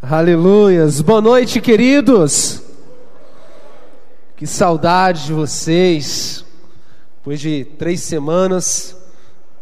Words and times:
Aleluias. 0.00 1.00
Boa 1.00 1.20
noite, 1.20 1.60
queridos. 1.60 2.62
Que 4.36 4.46
saudade 4.46 5.26
de 5.26 5.32
vocês. 5.32 6.44
Depois 7.16 7.40
de 7.40 7.64
três 7.76 8.00
semanas, 8.02 8.96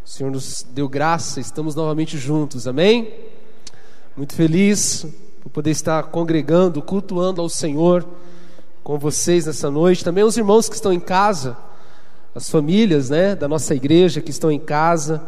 o 0.04 0.08
Senhor 0.08 0.30
nos 0.30 0.62
deu 0.74 0.90
graça, 0.90 1.40
estamos 1.40 1.74
novamente 1.74 2.18
juntos, 2.18 2.68
amém? 2.68 3.14
Muito 4.14 4.34
feliz 4.34 5.06
por 5.42 5.48
poder 5.48 5.70
estar 5.70 6.02
congregando, 6.02 6.82
cultuando 6.82 7.40
ao 7.40 7.48
Senhor 7.48 8.06
com 8.84 8.98
vocês 8.98 9.46
nessa 9.46 9.70
noite. 9.70 10.04
Também 10.04 10.22
os 10.22 10.36
irmãos 10.36 10.68
que 10.68 10.74
estão 10.74 10.92
em 10.92 11.00
casa, 11.00 11.56
as 12.34 12.50
famílias, 12.50 13.08
né, 13.08 13.34
da 13.34 13.48
nossa 13.48 13.74
igreja 13.74 14.20
que 14.20 14.30
estão 14.30 14.52
em 14.52 14.60
casa, 14.60 15.22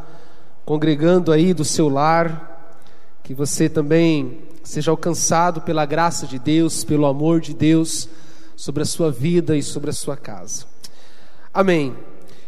congregando 0.67 1.33
aí 1.33 1.55
do 1.55 1.65
seu 1.65 1.89
lar. 1.89 2.57
Que 3.25 3.33
você 3.33 3.71
também 3.71 4.48
seja 4.69 4.91
alcançado 4.91 5.63
pela 5.63 5.87
graça 5.87 6.27
de 6.27 6.39
Deus, 6.39 6.85
pelo 6.85 7.07
amor 7.07 7.41
de 7.41 7.55
Deus 7.55 8.07
sobre 8.55 8.83
a 8.83 8.87
sua 8.87 9.11
vida 9.11 9.57
e 9.57 9.63
sobre 9.63 9.89
a 9.89 9.95
sua 9.95 10.15
casa. 10.15 10.67
Amém. 11.55 11.97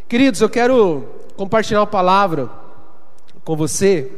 Queridos, 0.06 0.42
eu 0.42 0.50
quero 0.50 1.08
compartilhar 1.34 1.80
uma 1.80 1.86
palavra 1.86 2.50
com 3.42 3.56
você. 3.56 4.12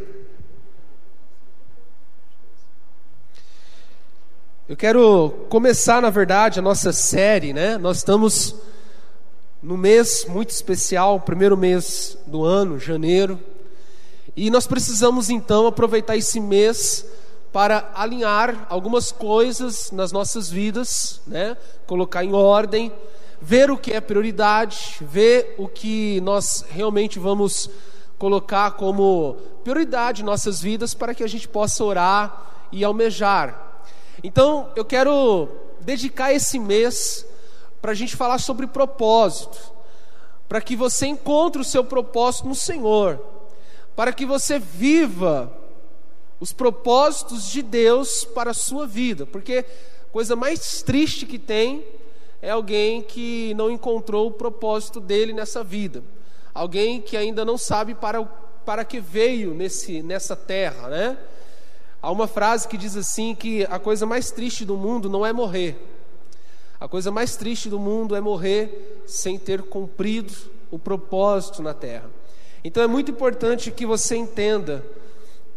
Eu 4.69 4.77
quero 4.77 5.47
começar, 5.49 6.03
na 6.03 6.11
verdade, 6.11 6.59
a 6.59 6.63
nossa 6.63 6.93
série, 6.93 7.53
né? 7.53 7.79
Nós 7.79 7.99
estamos 7.99 8.57
no 9.63 9.79
mês 9.79 10.27
muito 10.29 10.51
especial, 10.51 11.21
primeiro 11.21 11.57
mês 11.57 12.19
do 12.27 12.43
ano, 12.43 12.81
janeiro, 12.81 13.39
e 14.37 14.51
nós 14.51 14.67
precisamos 14.67 15.31
então 15.31 15.69
aproveitar 15.69 16.17
esse 16.17 16.41
mês 16.41 17.07
para 17.53 17.91
alinhar 17.95 18.67
algumas 18.71 19.13
coisas 19.13 19.91
nas 19.91 20.11
nossas 20.11 20.51
vidas, 20.51 21.21
né? 21.27 21.57
colocar 21.87 22.25
em 22.25 22.33
ordem, 22.33 22.91
ver 23.41 23.71
o 23.71 23.77
que 23.77 23.93
é 23.93 24.01
prioridade, 24.01 24.97
ver 25.03 25.55
o 25.59 25.69
que 25.69 26.21
nós 26.23 26.65
realmente 26.71 27.19
vamos 27.19 27.69
colocar 28.19 28.71
como 28.73 29.37
prioridade 29.63 30.23
em 30.23 30.25
nossas 30.25 30.63
vidas 30.63 30.95
para 30.95 31.15
que 31.15 31.23
a 31.23 31.27
gente 31.27 31.47
possa 31.47 31.85
orar 31.85 32.69
e 32.73 32.83
almejar. 32.83 33.85
Então, 34.25 34.71
eu 34.75 34.85
quero 34.85 35.49
dedicar 35.81 36.33
esse 36.33 36.59
mês 36.59 37.27
para 37.83 37.91
a 37.91 37.95
gente 37.95 38.17
falar 38.17 38.39
sobre 38.39 38.67
propósito, 38.67 39.59
para 40.49 40.61
que 40.61 40.77
você 40.77 41.07
encontre 41.07 41.61
o 41.61 41.65
seu 41.65 41.85
propósito 41.85 42.49
no 42.49 42.55
Senhor, 42.55 43.21
para 43.95 44.13
que 44.13 44.25
você 44.25 44.59
viva 44.59 45.53
os 46.43 46.53
propósitos 46.53 47.45
de 47.45 47.63
Deus 47.63 48.25
para 48.25 48.51
a 48.51 48.55
sua 48.55 48.85
vida, 48.85 49.25
porque 49.25 49.65
coisa 50.11 50.35
mais 50.35 50.83
triste 50.83 51.25
que 51.25 51.39
tem 51.39 51.85
é 52.43 52.51
alguém 52.51 53.01
que 53.01 53.55
não 53.55 53.71
encontrou 53.71 54.27
o 54.27 54.33
propósito 54.33 54.99
dele 54.99 55.33
nessa 55.33 55.63
vida, 55.63 56.03
alguém 56.53 57.01
que 57.01 57.17
ainda 57.17 57.45
não 57.45 57.57
sabe 57.57 57.95
para, 57.95 58.25
para 58.67 58.85
que 58.85 58.99
veio 58.99 59.55
nesse, 59.55 60.03
nessa 60.03 60.35
terra, 60.35 60.89
né? 60.89 61.17
Há 62.03 62.11
uma 62.11 62.27
frase 62.27 62.67
que 62.67 62.77
diz 62.77 62.97
assim 62.97 63.37
que 63.37 63.63
a 63.67 63.79
coisa 63.79 64.05
mais 64.05 64.33
triste 64.33 64.65
do 64.65 64.77
mundo 64.77 65.09
não 65.09 65.25
é 65.25 65.33
morrer. 65.33 65.81
A 66.81 66.89
coisa 66.89 67.13
mais 67.13 67.37
triste 67.37 67.69
do 67.69 67.79
mundo 67.79 68.17
é 68.17 68.21
morrer 68.21 69.05
sem 69.07 69.39
ter 69.39 69.63
cumprido 69.63 70.35
o 70.73 70.79
propósito 70.81 71.63
na 71.63 71.73
terra. 71.73 72.11
Então 72.65 72.83
é 72.83 72.89
muito 72.89 73.13
importante 73.13 73.71
que 73.71 73.87
você 73.87 74.17
entenda 74.17 74.85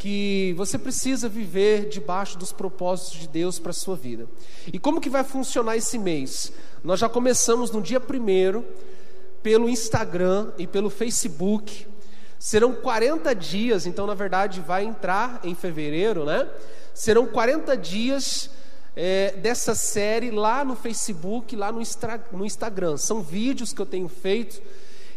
que 0.05 0.53
você 0.55 0.77
precisa 0.77 1.27
viver 1.27 1.89
debaixo 1.89 2.37
dos 2.37 2.51
propósitos 2.51 3.21
de 3.21 3.27
Deus 3.27 3.57
para 3.57 3.71
a 3.71 3.73
sua 3.73 3.95
vida. 3.95 4.27
E 4.71 4.77
como 4.77 5.01
que 5.01 5.09
vai 5.09 5.23
funcionar 5.23 5.77
esse 5.77 5.97
mês? 5.97 6.51
Nós 6.83 6.99
já 6.99 7.09
começamos 7.09 7.71
no 7.71 7.81
dia 7.81 7.99
primeiro 7.99 8.63
pelo 9.41 9.67
Instagram 9.67 10.51
e 10.59 10.67
pelo 10.67 10.91
Facebook. 10.91 11.87
Serão 12.37 12.75
40 12.75 13.33
dias, 13.33 13.87
então 13.87 14.05
na 14.05 14.13
verdade 14.13 14.61
vai 14.61 14.83
entrar 14.83 15.39
em 15.43 15.55
fevereiro, 15.55 16.23
né? 16.23 16.47
Serão 16.93 17.25
40 17.25 17.75
dias 17.75 18.51
é, 18.95 19.31
dessa 19.31 19.73
série 19.73 20.29
lá 20.29 20.63
no 20.63 20.75
Facebook, 20.75 21.55
lá 21.55 21.71
no, 21.71 21.81
no 22.31 22.45
Instagram. 22.45 22.97
São 22.97 23.23
vídeos 23.23 23.73
que 23.73 23.81
eu 23.81 23.87
tenho 23.87 24.07
feito 24.07 24.61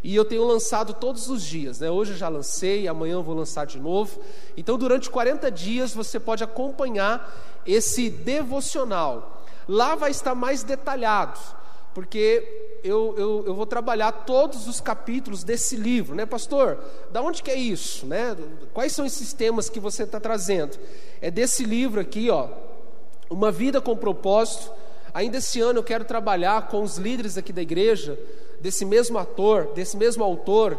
e 0.02 0.14
eu 0.14 0.24
tenho 0.24 0.44
lançado 0.44 0.94
todos 0.94 1.28
os 1.28 1.42
dias, 1.42 1.80
né? 1.80 1.90
Hoje 1.90 2.12
eu 2.12 2.16
já 2.16 2.28
lancei, 2.28 2.86
amanhã 2.86 3.20
vou 3.20 3.34
lançar 3.34 3.66
de 3.66 3.78
novo. 3.78 4.20
Então, 4.56 4.78
durante 4.78 5.10
40 5.10 5.50
dias 5.50 5.92
você 5.92 6.20
pode 6.20 6.44
acompanhar 6.44 7.60
esse 7.66 8.08
devocional. 8.08 9.42
Lá 9.68 9.94
vai 9.94 10.10
estar 10.10 10.34
mais 10.34 10.62
detalhado, 10.62 11.38
porque 11.92 12.78
eu, 12.82 13.14
eu, 13.18 13.44
eu, 13.48 13.54
vou 13.54 13.66
trabalhar 13.66 14.12
todos 14.12 14.68
os 14.68 14.80
capítulos 14.80 15.42
desse 15.42 15.76
livro, 15.76 16.14
né, 16.14 16.24
pastor? 16.24 16.78
Da 17.10 17.20
onde 17.20 17.42
que 17.42 17.50
é 17.50 17.56
isso, 17.56 18.06
né? 18.06 18.36
Quais 18.72 18.92
são 18.92 19.04
esses 19.04 19.32
temas 19.32 19.68
que 19.68 19.80
você 19.80 20.04
está 20.04 20.20
trazendo? 20.20 20.78
É 21.20 21.30
desse 21.30 21.64
livro 21.64 22.00
aqui, 22.00 22.30
ó, 22.30 22.48
Uma 23.28 23.50
Vida 23.50 23.80
com 23.80 23.96
Propósito. 23.96 24.72
Ainda 25.12 25.38
esse 25.38 25.60
ano 25.60 25.80
eu 25.80 25.84
quero 25.84 26.04
trabalhar 26.04 26.68
com 26.68 26.82
os 26.82 26.96
líderes 26.96 27.36
aqui 27.36 27.52
da 27.52 27.62
igreja 27.62 28.18
desse 28.60 28.84
mesmo 28.84 29.18
ator, 29.18 29.68
desse 29.74 29.96
mesmo 29.96 30.22
autor, 30.24 30.78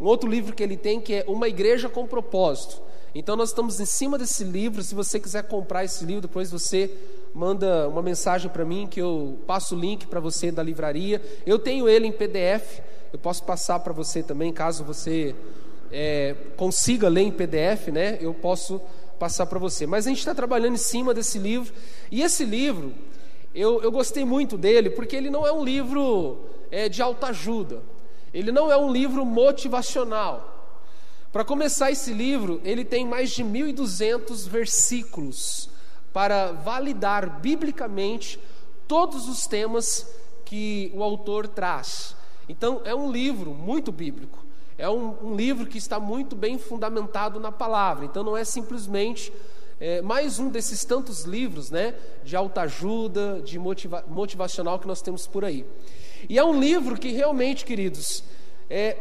um 0.00 0.04
outro 0.04 0.28
livro 0.28 0.54
que 0.54 0.62
ele 0.62 0.76
tem 0.76 1.00
que 1.00 1.14
é 1.14 1.24
Uma 1.26 1.48
Igreja 1.48 1.88
com 1.88 2.06
Propósito. 2.06 2.82
Então 3.14 3.34
nós 3.34 3.48
estamos 3.48 3.80
em 3.80 3.86
cima 3.86 4.18
desse 4.18 4.44
livro. 4.44 4.82
Se 4.82 4.94
você 4.94 5.18
quiser 5.18 5.44
comprar 5.44 5.84
esse 5.84 6.04
livro, 6.04 6.22
depois 6.22 6.50
você 6.50 6.90
manda 7.34 7.88
uma 7.88 8.02
mensagem 8.02 8.50
para 8.50 8.64
mim 8.64 8.86
que 8.86 9.00
eu 9.00 9.38
passo 9.46 9.74
o 9.74 9.78
link 9.78 10.06
para 10.06 10.20
você 10.20 10.52
da 10.52 10.62
livraria. 10.62 11.22
Eu 11.46 11.58
tenho 11.58 11.88
ele 11.88 12.06
em 12.06 12.12
PDF. 12.12 12.80
Eu 13.12 13.18
posso 13.18 13.42
passar 13.44 13.80
para 13.80 13.92
você 13.92 14.22
também, 14.22 14.52
caso 14.52 14.84
você 14.84 15.34
é, 15.90 16.34
consiga 16.56 17.08
ler 17.08 17.22
em 17.22 17.30
PDF, 17.30 17.88
né? 17.88 18.18
Eu 18.20 18.34
posso 18.34 18.80
passar 19.18 19.46
para 19.46 19.58
você. 19.58 19.86
Mas 19.86 20.06
a 20.06 20.10
gente 20.10 20.18
está 20.18 20.34
trabalhando 20.34 20.74
em 20.74 20.78
cima 20.78 21.14
desse 21.14 21.38
livro. 21.38 21.72
E 22.10 22.22
esse 22.22 22.44
livro, 22.44 22.92
eu, 23.56 23.82
eu 23.82 23.90
gostei 23.90 24.22
muito 24.22 24.58
dele, 24.58 24.90
porque 24.90 25.16
ele 25.16 25.30
não 25.30 25.46
é 25.46 25.50
um 25.50 25.64
livro 25.64 26.44
é, 26.70 26.90
de 26.90 27.00
autoajuda. 27.00 27.82
Ele 28.32 28.52
não 28.52 28.70
é 28.70 28.76
um 28.76 28.92
livro 28.92 29.24
motivacional. 29.24 30.52
Para 31.32 31.42
começar 31.42 31.90
esse 31.90 32.12
livro, 32.12 32.60
ele 32.62 32.84
tem 32.84 33.06
mais 33.06 33.30
de 33.30 33.42
1.200 33.42 34.46
versículos 34.46 35.70
para 36.12 36.52
validar 36.52 37.40
biblicamente 37.40 38.38
todos 38.86 39.26
os 39.26 39.46
temas 39.46 40.06
que 40.44 40.92
o 40.94 41.02
autor 41.02 41.48
traz. 41.48 42.14
Então, 42.48 42.82
é 42.84 42.94
um 42.94 43.10
livro 43.10 43.52
muito 43.52 43.90
bíblico. 43.90 44.38
É 44.76 44.88
um, 44.88 45.30
um 45.30 45.34
livro 45.34 45.66
que 45.66 45.78
está 45.78 45.98
muito 45.98 46.36
bem 46.36 46.58
fundamentado 46.58 47.40
na 47.40 47.50
palavra. 47.50 48.04
Então, 48.04 48.22
não 48.22 48.36
é 48.36 48.44
simplesmente 48.44 49.32
é, 49.80 50.00
mais 50.00 50.38
um 50.38 50.48
desses 50.48 50.84
tantos 50.84 51.24
livros 51.24 51.70
né, 51.70 51.94
de 52.24 52.34
autoajuda, 52.34 53.40
de 53.44 53.58
motiva 53.58 54.04
motivacional 54.08 54.78
que 54.78 54.86
nós 54.86 55.02
temos 55.02 55.26
por 55.26 55.44
aí. 55.44 55.66
E 56.28 56.38
é 56.38 56.44
um 56.44 56.58
livro 56.58 56.96
que 56.96 57.12
realmente, 57.12 57.64
queridos, 57.64 58.24
é, 58.70 58.96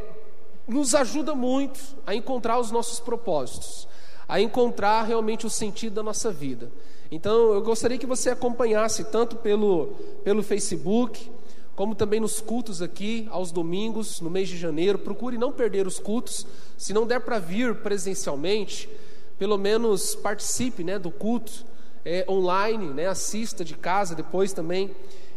nos 0.68 0.94
ajuda 0.94 1.34
muito 1.34 1.80
a 2.06 2.14
encontrar 2.14 2.60
os 2.60 2.72
nossos 2.72 3.00
propósitos, 3.00 3.88
a 4.28 4.42
encontrar 4.42 5.04
realmente 5.04 5.46
o 5.46 5.50
sentido 5.50 5.94
da 5.94 6.04
nossa 6.04 6.32
vida. 6.32 6.72
Então, 7.12 7.54
eu 7.54 7.62
gostaria 7.62 7.98
que 7.98 8.06
você 8.06 8.32
acompanhasse 8.32 9.06
tanto 9.06 9.38
pelo, 9.38 9.96
pelo 10.24 10.44
Facebook, 10.44 11.32
como 11.76 11.94
também 11.94 12.20
nos 12.20 12.42
cultos 12.42 12.82
aqui, 12.82 13.28
aos 13.30 13.52
domingos, 13.52 14.20
no 14.22 14.30
mês 14.30 14.50
de 14.50 14.58
janeiro. 14.58 14.98
Procure 14.98 15.38
não 15.38 15.52
perder 15.52 15.86
os 15.86 16.00
cultos. 16.00 16.48
Se 16.78 16.94
não 16.94 17.06
der 17.06 17.20
para 17.20 17.38
vir 17.38 17.76
presencialmente, 17.76 18.90
pelo 19.38 19.58
menos 19.58 20.16
participe 20.16 20.84
né, 20.84 20.98
do 20.98 21.12
culto 21.12 21.66
é, 22.04 22.26
online, 22.30 22.88
né, 22.88 23.08
assista 23.08 23.66
de 23.66 23.76
casa, 23.76 24.16
depois 24.16 24.54
também 24.54 24.92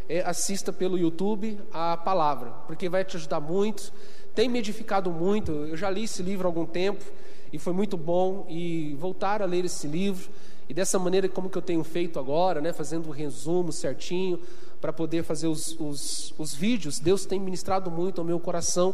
é, 0.07 0.21
assista 0.21 0.71
pelo 0.71 0.97
YouTube 0.97 1.59
a 1.71 1.97
palavra, 1.97 2.51
porque 2.67 2.87
vai 2.87 3.03
te 3.03 3.17
ajudar 3.17 3.39
muito, 3.39 3.91
tem 4.33 4.47
me 4.47 4.59
edificado 4.59 5.11
muito. 5.11 5.51
Eu 5.51 5.75
já 5.75 5.89
li 5.89 6.03
esse 6.03 6.23
livro 6.23 6.47
há 6.47 6.49
algum 6.49 6.65
tempo 6.65 7.03
e 7.51 7.59
foi 7.59 7.73
muito 7.73 7.97
bom 7.97 8.45
e 8.49 8.95
voltar 8.99 9.41
a 9.41 9.45
ler 9.45 9.65
esse 9.65 9.87
livro 9.87 10.29
e 10.69 10.73
dessa 10.73 10.99
maneira 10.99 11.27
como 11.27 11.49
que 11.49 11.57
eu 11.57 11.61
tenho 11.61 11.83
feito 11.83 12.19
agora, 12.19 12.61
né, 12.61 12.71
fazendo 12.71 13.09
um 13.09 13.11
resumo 13.11 13.71
certinho 13.71 14.39
para 14.79 14.93
poder 14.93 15.23
fazer 15.23 15.47
os, 15.47 15.75
os, 15.79 16.33
os 16.37 16.53
vídeos. 16.53 16.99
Deus 16.99 17.25
tem 17.25 17.39
ministrado 17.39 17.89
muito 17.91 18.21
ao 18.21 18.25
meu 18.25 18.39
coração 18.39 18.93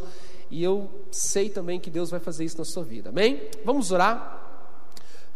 e 0.49 0.63
eu 0.63 0.89
sei 1.11 1.49
também 1.49 1.79
que 1.79 1.89
Deus 1.89 2.09
vai 2.09 2.19
fazer 2.19 2.45
isso 2.45 2.57
na 2.57 2.65
sua 2.65 2.83
vida. 2.83 3.09
Amém? 3.09 3.41
Vamos 3.63 3.91
orar. 3.91 4.44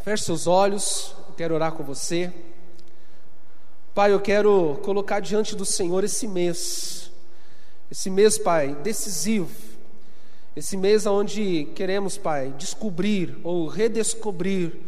Feche 0.10 0.24
seus 0.24 0.48
olhos. 0.48 1.14
Quero 1.38 1.54
orar 1.54 1.72
com 1.74 1.84
você. 1.84 2.34
Pai, 3.94 4.12
eu 4.12 4.20
quero 4.20 4.80
colocar 4.82 5.20
diante 5.20 5.56
do 5.56 5.64
Senhor 5.64 6.04
esse 6.04 6.28
mês, 6.28 7.12
esse 7.92 8.10
mês, 8.10 8.36
Pai, 8.36 8.74
decisivo, 8.82 9.52
esse 10.56 10.76
mês 10.76 11.06
onde 11.06 11.66
queremos, 11.76 12.18
Pai, 12.18 12.52
descobrir 12.58 13.38
ou 13.44 13.68
redescobrir 13.68 14.80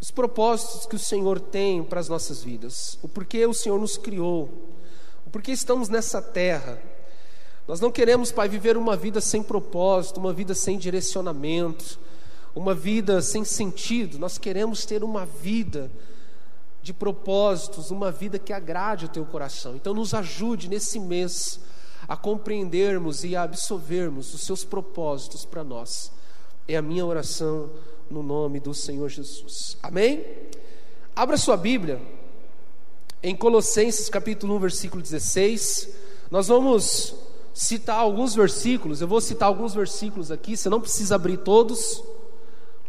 os 0.00 0.10
propósitos 0.10 0.86
que 0.86 0.96
o 0.96 0.98
Senhor 0.98 1.38
tem 1.38 1.84
para 1.84 2.00
as 2.00 2.08
nossas 2.08 2.42
vidas, 2.42 2.98
o 3.02 3.08
porquê 3.08 3.44
o 3.44 3.52
Senhor 3.52 3.78
nos 3.78 3.98
criou, 3.98 4.48
o 5.26 5.28
porquê 5.30 5.52
estamos 5.52 5.90
nessa 5.90 6.22
terra. 6.22 6.80
Nós 7.68 7.78
não 7.78 7.92
queremos, 7.92 8.32
Pai, 8.32 8.48
viver 8.48 8.78
uma 8.78 8.96
vida 8.96 9.20
sem 9.20 9.42
propósito, 9.42 10.18
uma 10.18 10.32
vida 10.32 10.54
sem 10.54 10.78
direcionamento, 10.78 12.00
uma 12.54 12.74
vida 12.74 13.20
sem 13.22 13.44
sentido. 13.44 14.18
Nós 14.18 14.38
queremos 14.38 14.84
ter 14.84 15.02
uma 15.02 15.24
vida 15.24 15.90
de 16.82 16.92
propósitos, 16.92 17.90
uma 17.90 18.10
vida 18.10 18.38
que 18.38 18.52
agrade 18.52 19.06
o 19.06 19.08
teu 19.08 19.24
coração. 19.24 19.76
Então, 19.76 19.94
nos 19.94 20.12
ajude 20.14 20.68
nesse 20.68 20.98
mês 20.98 21.60
a 22.08 22.16
compreendermos 22.16 23.22
e 23.24 23.36
a 23.36 23.42
absorvermos 23.42 24.34
os 24.34 24.42
seus 24.42 24.64
propósitos 24.64 25.44
para 25.44 25.62
nós. 25.62 26.12
É 26.66 26.76
a 26.76 26.82
minha 26.82 27.06
oração 27.06 27.70
no 28.10 28.22
nome 28.22 28.60
do 28.60 28.74
Senhor 28.74 29.08
Jesus. 29.08 29.76
Amém? 29.82 30.24
Abra 31.14 31.36
sua 31.36 31.56
Bíblia 31.56 32.00
em 33.22 33.36
Colossenses 33.36 34.08
capítulo 34.08 34.56
1, 34.56 34.58
versículo 34.58 35.02
16. 35.02 35.88
Nós 36.30 36.48
vamos 36.48 37.14
citar 37.54 37.98
alguns 37.98 38.34
versículos, 38.34 39.00
eu 39.00 39.06
vou 39.06 39.20
citar 39.20 39.48
alguns 39.48 39.74
versículos 39.74 40.30
aqui, 40.30 40.56
você 40.56 40.68
não 40.68 40.80
precisa 40.80 41.14
abrir 41.14 41.36
todos. 41.38 42.02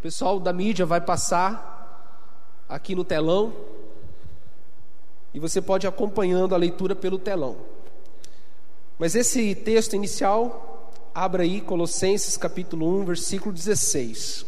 Pessoal 0.04 0.38
da 0.38 0.52
mídia 0.52 0.86
vai 0.86 1.00
passar 1.00 2.28
aqui 2.68 2.94
no 2.94 3.06
telão 3.06 3.54
e 5.34 5.40
você 5.40 5.62
pode 5.62 5.86
ir 5.86 5.88
acompanhando 5.88 6.54
a 6.54 6.58
leitura 6.58 6.94
pelo 6.94 7.18
telão. 7.18 7.56
Mas 9.00 9.16
esse 9.16 9.56
texto 9.56 9.96
inicial, 9.96 10.92
abra 11.16 11.44
aí 11.44 11.62
Colossenses 11.62 12.36
capítulo 12.36 12.86
1, 13.00 13.06
versículo 13.06 13.56
16. 13.56 14.46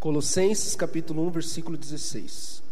Colossenses 0.00 0.74
capítulo 0.74 1.26
1, 1.26 1.30
versículo 1.32 1.76
16. 1.76 2.63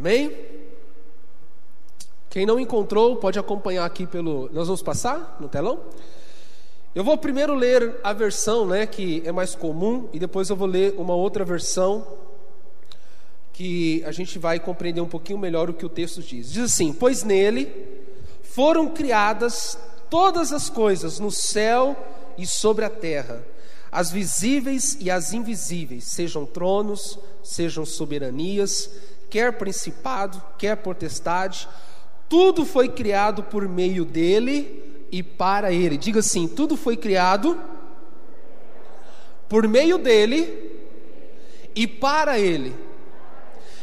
Amém? 0.00 0.34
Quem 2.30 2.46
não 2.46 2.58
encontrou, 2.58 3.16
pode 3.16 3.38
acompanhar 3.38 3.84
aqui 3.84 4.06
pelo. 4.06 4.48
Nós 4.50 4.66
vamos 4.66 4.82
passar 4.82 5.36
no 5.38 5.46
telão? 5.46 5.78
Eu 6.94 7.04
vou 7.04 7.18
primeiro 7.18 7.54
ler 7.54 8.00
a 8.02 8.14
versão, 8.14 8.66
né, 8.66 8.86
que 8.86 9.22
é 9.26 9.30
mais 9.30 9.54
comum, 9.54 10.08
e 10.10 10.18
depois 10.18 10.48
eu 10.48 10.56
vou 10.56 10.66
ler 10.66 10.94
uma 10.96 11.14
outra 11.14 11.44
versão 11.44 12.06
que 13.52 14.02
a 14.06 14.10
gente 14.10 14.38
vai 14.38 14.58
compreender 14.58 15.02
um 15.02 15.06
pouquinho 15.06 15.38
melhor 15.38 15.68
o 15.68 15.74
que 15.74 15.84
o 15.84 15.90
texto 15.90 16.22
diz. 16.22 16.50
Diz 16.50 16.64
assim: 16.72 16.94
Pois 16.94 17.22
nele 17.22 17.70
foram 18.42 18.88
criadas 18.88 19.78
todas 20.08 20.50
as 20.50 20.70
coisas 20.70 21.18
no 21.18 21.30
céu 21.30 21.94
e 22.38 22.46
sobre 22.46 22.86
a 22.86 22.90
terra, 22.90 23.44
as 23.92 24.10
visíveis 24.10 24.96
e 24.98 25.10
as 25.10 25.34
invisíveis, 25.34 26.04
sejam 26.04 26.46
tronos, 26.46 27.18
sejam 27.42 27.84
soberanias, 27.84 28.88
quer 29.30 29.56
principado, 29.56 30.42
quer 30.58 30.76
potestade, 30.76 31.68
tudo 32.28 32.66
foi 32.66 32.88
criado 32.88 33.42
por 33.44 33.68
meio 33.68 34.04
dele 34.04 35.06
e 35.10 35.22
para 35.22 35.72
ele. 35.72 35.96
Diga 35.96 36.20
assim: 36.20 36.46
tudo 36.46 36.76
foi 36.76 36.96
criado 36.96 37.58
por 39.48 39.66
meio 39.66 39.98
dele 39.98 40.70
e 41.74 41.86
para 41.86 42.38
ele. 42.38 42.74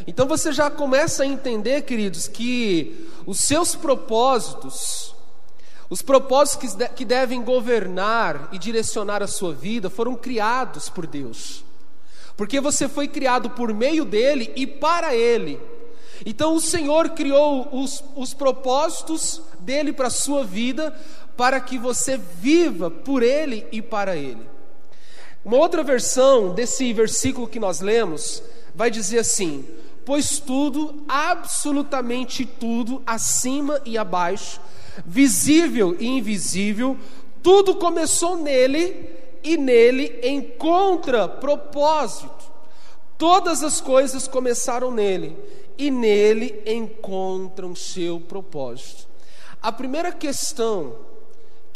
Então 0.07 0.25
você 0.25 0.53
já 0.53 0.69
começa 0.71 1.23
a 1.23 1.27
entender, 1.27 1.81
queridos, 1.81 2.27
que 2.27 3.09
os 3.25 3.41
seus 3.41 3.75
propósitos, 3.75 5.13
os 5.89 6.01
propósitos 6.01 6.73
que, 6.95 7.03
devem 7.03 7.41
governar 7.41 8.47
e 8.53 8.57
direcionar 8.57 9.21
a 9.21 9.27
sua 9.27 9.53
vida 9.53 9.89
foram 9.89 10.15
criados 10.15 10.87
por 10.87 11.05
Deus, 11.05 11.65
porque 12.37 12.61
você 12.61 12.87
foi 12.87 13.07
criado 13.07 13.49
por 13.49 13.73
meio 13.73 14.05
dele 14.05 14.53
e 14.55 14.67
para 14.67 15.15
ele. 15.15 15.59
Então 16.23 16.55
o 16.55 16.61
Senhor 16.61 17.09
criou 17.09 17.67
os, 17.71 18.03
os 18.15 18.33
propósitos 18.33 19.41
dele 19.59 19.91
para 19.91 20.07
a 20.07 20.11
sua 20.11 20.43
vida, 20.43 20.95
para 21.35 21.59
que 21.59 21.79
você 21.79 22.15
viva 22.17 22.91
por 22.91 23.23
ele 23.23 23.65
e 23.71 23.81
para 23.81 24.15
ele. 24.15 24.47
Uma 25.43 25.57
outra 25.57 25.83
versão 25.83 26.53
desse 26.53 26.93
versículo 26.93 27.47
que 27.47 27.59
nós 27.59 27.81
lemos 27.81 28.43
vai 28.75 28.91
dizer 28.91 29.19
assim: 29.19 29.65
Pois 30.05 30.39
tudo, 30.39 31.03
absolutamente 31.07 32.45
tudo, 32.45 33.01
acima 33.05 33.81
e 33.83 33.97
abaixo, 33.97 34.61
visível 35.05 35.95
e 35.99 36.05
invisível, 36.05 36.97
tudo 37.41 37.75
começou 37.75 38.37
nele 38.37 39.16
e 39.43 39.57
nele 39.57 40.19
encontra 40.23 41.27
propósito. 41.27 42.51
Todas 43.17 43.63
as 43.63 43.81
coisas 43.81 44.27
começaram 44.27 44.91
nele 44.91 45.35
e 45.77 45.89
nele 45.89 46.61
encontram 46.65 47.75
seu 47.75 48.19
propósito. 48.19 49.07
A 49.61 49.71
primeira 49.71 50.11
questão 50.11 50.95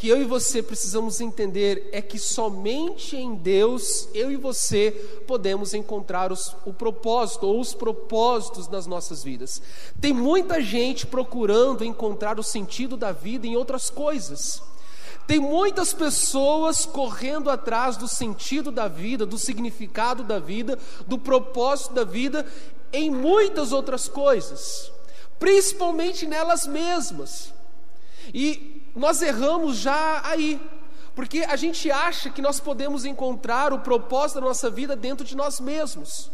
que 0.01 0.07
eu 0.07 0.19
e 0.19 0.25
você 0.25 0.63
precisamos 0.63 1.21
entender 1.21 1.87
é 1.91 2.01
que 2.01 2.17
somente 2.17 3.15
em 3.15 3.35
Deus 3.35 4.09
eu 4.15 4.31
e 4.31 4.35
você 4.35 4.89
podemos 5.27 5.75
encontrar 5.75 6.31
os, 6.31 6.55
o 6.65 6.73
propósito 6.73 7.45
ou 7.45 7.59
os 7.59 7.75
propósitos 7.75 8.67
das 8.67 8.87
nossas 8.87 9.23
vidas. 9.23 9.61
Tem 9.99 10.11
muita 10.11 10.59
gente 10.59 11.05
procurando 11.05 11.85
encontrar 11.85 12.39
o 12.39 12.43
sentido 12.43 12.97
da 12.97 13.11
vida 13.11 13.45
em 13.45 13.55
outras 13.55 13.91
coisas. 13.91 14.63
Tem 15.31 15.39
muitas 15.39 15.93
pessoas 15.93 16.85
correndo 16.85 17.49
atrás 17.49 17.95
do 17.95 18.05
sentido 18.05 18.69
da 18.69 18.89
vida, 18.89 19.25
do 19.25 19.37
significado 19.37 20.25
da 20.25 20.39
vida, 20.39 20.77
do 21.07 21.17
propósito 21.17 21.93
da 21.93 22.03
vida 22.03 22.45
em 22.91 23.09
muitas 23.09 23.71
outras 23.71 24.09
coisas, 24.09 24.91
principalmente 25.39 26.27
nelas 26.27 26.67
mesmas. 26.67 27.53
E 28.33 28.91
nós 28.93 29.21
erramos 29.21 29.77
já 29.77 30.21
aí, 30.25 30.61
porque 31.15 31.45
a 31.47 31.55
gente 31.55 31.89
acha 31.89 32.29
que 32.29 32.41
nós 32.41 32.59
podemos 32.59 33.05
encontrar 33.05 33.71
o 33.71 33.79
propósito 33.79 34.41
da 34.41 34.47
nossa 34.47 34.69
vida 34.69 34.97
dentro 34.97 35.25
de 35.25 35.37
nós 35.37 35.61
mesmos. 35.61 36.29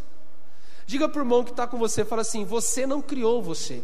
Diga 0.87 1.07
para 1.07 1.19
o 1.19 1.21
irmão 1.21 1.43
que 1.43 1.51
está 1.51 1.67
com 1.67 1.77
você, 1.77 2.03
fala 2.03 2.23
assim: 2.23 2.45
você 2.45 2.87
não 2.87 2.99
criou 2.99 3.43
você. 3.43 3.83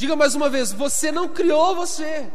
Diga 0.00 0.16
mais 0.16 0.34
uma 0.34 0.48
vez: 0.48 0.72
você 0.72 1.12
não 1.12 1.28
criou 1.28 1.76
você. 1.76 2.26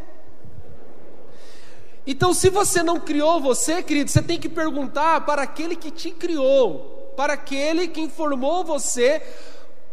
Então, 2.05 2.31
se 2.31 2.47
você 2.51 2.83
não 2.83 2.99
criou 2.99 3.41
você, 3.41 3.81
querido, 3.81 4.11
você 4.11 4.21
tem 4.21 4.39
que 4.39 4.47
perguntar 4.47 5.25
para 5.25 5.41
aquele 5.41 5.75
que 5.75 5.89
te 5.89 6.11
criou, 6.11 7.11
para 7.17 7.33
aquele 7.33 7.87
que 7.87 7.99
informou 7.99 8.63
você, 8.63 9.19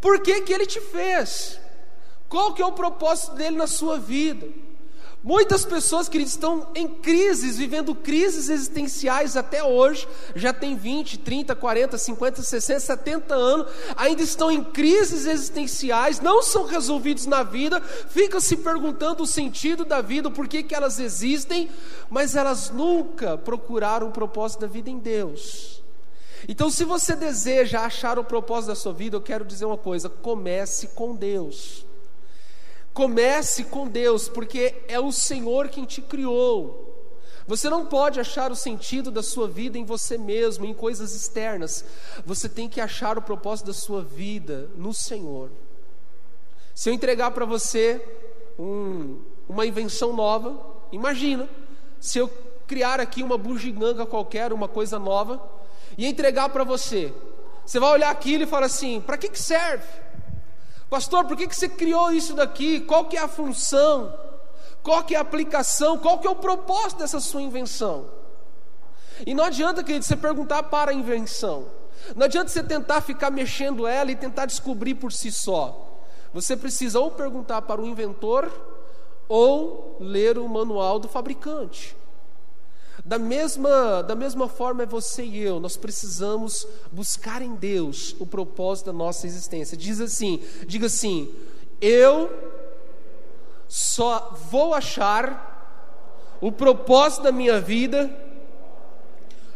por 0.03 0.21
que, 0.21 0.43
que 0.43 0.53
ele 0.53 0.67
te 0.67 0.83
fez. 0.83 1.59
Qual 2.29 2.53
que 2.53 2.61
é 2.61 2.67
o 2.67 2.73
propósito 2.73 3.37
dele 3.37 3.57
na 3.57 3.67
sua 3.67 3.99
vida? 3.99 4.47
Muitas 5.25 5.65
pessoas, 5.65 6.09
queridos, 6.09 6.33
estão 6.33 6.67
em 6.75 6.89
crises, 6.89 7.57
vivendo 7.57 7.95
crises 7.95 8.49
existenciais 8.49 9.37
até 9.37 9.63
hoje, 9.63 10.09
já 10.35 10.53
tem 10.53 10.75
20, 10.75 11.19
30, 11.19 11.55
40, 11.55 11.97
50, 11.97 12.43
60, 12.43 12.81
70 12.81 13.35
anos, 13.35 13.67
ainda 13.95 14.21
estão 14.21 14.51
em 14.51 14.65
crises 14.65 15.25
existenciais, 15.25 16.21
não 16.21 16.43
são 16.43 16.65
resolvidos 16.65 17.27
na 17.27 17.45
vida, 17.45 17.81
ficam 17.81 18.41
se 18.41 18.57
perguntando 18.57 19.23
o 19.23 19.27
sentido 19.27 19.85
da 19.85 20.01
vida, 20.01 20.29
por 20.29 20.49
que, 20.49 20.75
elas 20.75 20.99
existem, 20.99 21.71
mas 22.11 22.35
elas 22.35 22.71
nunca 22.71 23.39
procuraram 23.39 24.09
o 24.09 24.13
propósito 24.13 24.63
da 24.63 24.67
vida 24.67 24.91
em 24.91 24.99
Deus. 24.99 25.85
Então, 26.49 26.69
se 26.69 26.85
você 26.85 27.15
deseja 27.15 27.83
achar 27.83 28.19
o 28.19 28.25
propósito 28.25 28.71
da 28.71 28.75
sua 28.75 28.93
vida, 28.93 29.17
eu 29.17 29.21
quero 29.21 29.45
dizer 29.45 29.67
uma 29.67 29.79
coisa: 29.79 30.09
comece 30.09 30.89
com 30.89 31.15
Deus. 31.15 31.87
Comece 32.93 33.65
com 33.65 33.89
Deus, 33.89 34.29
porque 34.29 34.83
é 34.89 35.01
o 35.01 35.11
Senhor 35.11 35.69
quem 35.69 35.85
te 35.85 36.03
criou. 36.03 36.83
Você 37.47 37.69
não 37.69 37.87
pode 37.87 38.21
achar 38.21 38.53
o 38.53 38.57
sentido 38.57 39.11
da 39.11 39.23
sua 39.23 39.49
vida 39.49 39.77
em 39.77 39.85
você 39.85 40.17
mesmo, 40.17 40.65
em 40.65 40.75
coisas 40.75 41.15
externas. 41.15 41.85
Você 42.25 42.49
tem 42.49 42.69
que 42.69 42.81
achar 42.81 43.19
o 43.19 43.23
propósito 43.23 43.67
da 43.67 43.73
sua 43.73 44.03
vida 44.03 44.71
no 44.77 44.95
Senhor. 44.95 45.51
Se 46.75 46.89
eu 46.89 46.95
entregar 46.95 47.31
para 47.33 47.45
você 47.45 48.01
um, 48.59 49.21
uma 49.49 49.67
invenção 49.67 50.15
nova, 50.15 50.59
imagina, 50.93 51.49
se 52.01 52.19
eu 52.19 52.31
criar 52.67 53.01
aqui 53.01 53.23
uma 53.23 53.37
bugiganga 53.37 54.07
qualquer, 54.07 54.53
uma 54.53 54.69
coisa 54.69 54.99
nova, 54.99 55.43
e 55.99 56.07
entregar 56.07 56.49
para 56.49 56.65
você, 56.65 57.13
você 57.67 57.79
vai 57.79 57.91
olhar 57.91 58.11
aquilo 58.11 58.45
e 58.45 58.47
falar 58.47 58.67
assim: 58.67 59.01
para 59.01 59.19
que, 59.19 59.29
que 59.29 59.39
serve? 59.39 59.87
Pastor, 60.93 61.25
por 61.25 61.39
que, 61.39 61.49
que 61.49 61.57
você 61.57 61.71
criou 61.71 62.13
isso 62.13 62.35
daqui? 62.35 62.79
Qual 62.81 63.07
que 63.07 63.17
é 63.17 63.21
a 63.21 63.27
função? 63.27 64.15
Qual 64.83 65.03
que 65.03 65.15
é 65.15 65.17
a 65.17 65.23
aplicação? 65.23 65.97
Qual 65.97 66.19
que 66.19 66.27
é 66.27 66.31
o 66.31 66.37
propósito 66.37 66.99
dessa 66.99 67.19
sua 67.19 67.41
invenção? 67.41 68.11
E 69.27 69.33
não 69.33 69.45
adianta, 69.45 69.83
querido, 69.83 70.05
você 70.05 70.15
perguntar 70.15 70.65
para 70.65 70.91
a 70.91 70.95
invenção. 70.95 71.65
Não 72.15 72.27
adianta 72.27 72.51
você 72.51 72.63
tentar 72.63 73.01
ficar 73.01 73.31
mexendo 73.31 73.87
ela 73.87 74.13
e 74.13 74.17
tentar 74.17 74.45
descobrir 74.45 74.95
por 74.97 75.11
si 75.15 75.33
só. 75.33 75.99
Você 76.35 76.55
precisa 76.59 77.01
ou 77.01 77.11
perguntar 77.11 77.63
para 77.63 77.81
o 77.81 77.87
inventor 77.87 78.53
ou 79.27 79.97
ler 79.99 80.37
o 80.37 80.47
manual 80.47 80.99
do 80.99 81.09
fabricante. 81.09 81.97
Da 83.05 83.19
mesma, 83.19 84.03
da 84.03 84.15
mesma 84.15 84.49
forma 84.49 84.85
é 84.85 84.87
você 84.87 85.25
e 85.25 85.41
eu, 85.41 85.59
nós 85.59 85.77
precisamos 85.77 86.67
buscar 86.93 87.43
em 87.43 87.57
Deus 87.57 88.15
o 88.21 88.27
propósito 88.27 88.87
da 88.87 88.93
nossa 88.93 89.27
existência. 89.27 89.77
Diz 89.77 90.01
assim, 90.01 90.41
diga 90.67 90.87
assim: 90.87 91.35
eu 91.81 92.31
só 93.67 94.37
vou 94.51 94.73
achar 94.73 95.51
o 96.41 96.53
propósito 96.53 97.25
da 97.25 97.33
minha 97.33 97.61
vida 97.61 98.09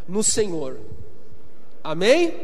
no 0.09 0.25
Senhor. 0.25 0.81
Amém? 1.85 2.35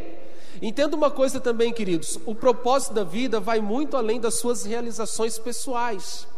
Entenda 0.60 0.96
uma 0.96 1.10
coisa 1.10 1.40
também, 1.40 1.72
queridos: 1.72 2.16
o 2.24 2.32
propósito 2.32 2.94
da 2.94 3.02
vida 3.02 3.40
vai 3.40 3.60
muito 3.60 3.96
além 3.96 4.20
das 4.20 4.34
suas 4.34 4.64
realizações 4.64 5.36
pessoais. 5.36 6.28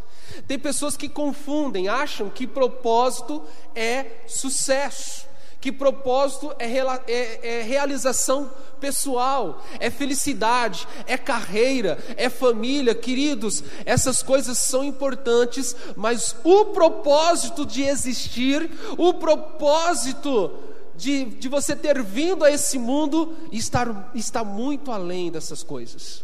Tem 0.47 0.59
pessoas 0.59 0.97
que 0.97 1.09
confundem, 1.09 1.89
acham 1.89 2.29
que 2.29 2.47
propósito 2.47 3.43
é 3.75 4.07
sucesso, 4.27 5.27
que 5.61 5.73
propósito 5.73 6.55
é, 6.59 6.69
é, 6.69 7.41
é, 7.43 7.63
realização 7.63 8.51
pessoal, 8.79 9.65
é 9.81 9.89
felicidade, 9.89 10.87
é 11.07 11.17
carreira, 11.17 11.99
é 12.19 12.29
família. 12.29 12.95
Queridos, 12.95 13.65
essas 13.87 14.23
coisas 14.23 14.59
são 14.59 14.85
importantes, 14.85 15.75
mas 15.97 16.37
o 16.45 16.67
propósito 16.67 17.65
de 17.65 17.83
existir, 17.83 18.71
o 18.99 19.15
propósito 19.15 20.53
de, 20.97 21.25
de 21.25 21.49
você 21.49 21.75
ter 21.75 22.03
vindo 22.03 22.45
a 22.45 22.51
esse 22.51 22.79
mundo 22.79 23.35
está, 23.51 24.11
está 24.15 24.45
muito 24.45 24.93
além 24.93 25.31
dessas 25.31 25.63
coisas. 25.63 26.23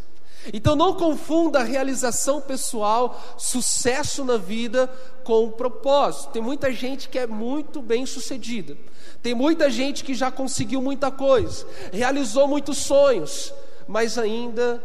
Então 0.53 0.75
não 0.75 0.95
confunda 0.95 1.63
realização 1.63 2.41
pessoal, 2.41 3.21
sucesso 3.37 4.25
na 4.25 4.37
vida 4.37 4.87
com 5.23 5.51
propósito. 5.51 6.31
Tem 6.31 6.43
muita 6.43 6.73
gente 6.73 7.09
que 7.09 7.19
é 7.19 7.27
muito 7.27 7.83
bem 7.83 8.07
sucedida. 8.07 8.77
Tem 9.23 9.35
muita 9.35 9.71
gente 9.71 10.03
que 10.03 10.15
já 10.15 10.31
conseguiu 10.31 10.81
muita 10.81 11.11
coisa, 11.11 11.67
realizou 11.93 12.49
muitos 12.49 12.79
sonhos, 12.79 13.53
mas 13.87 14.17
ainda 14.17 14.83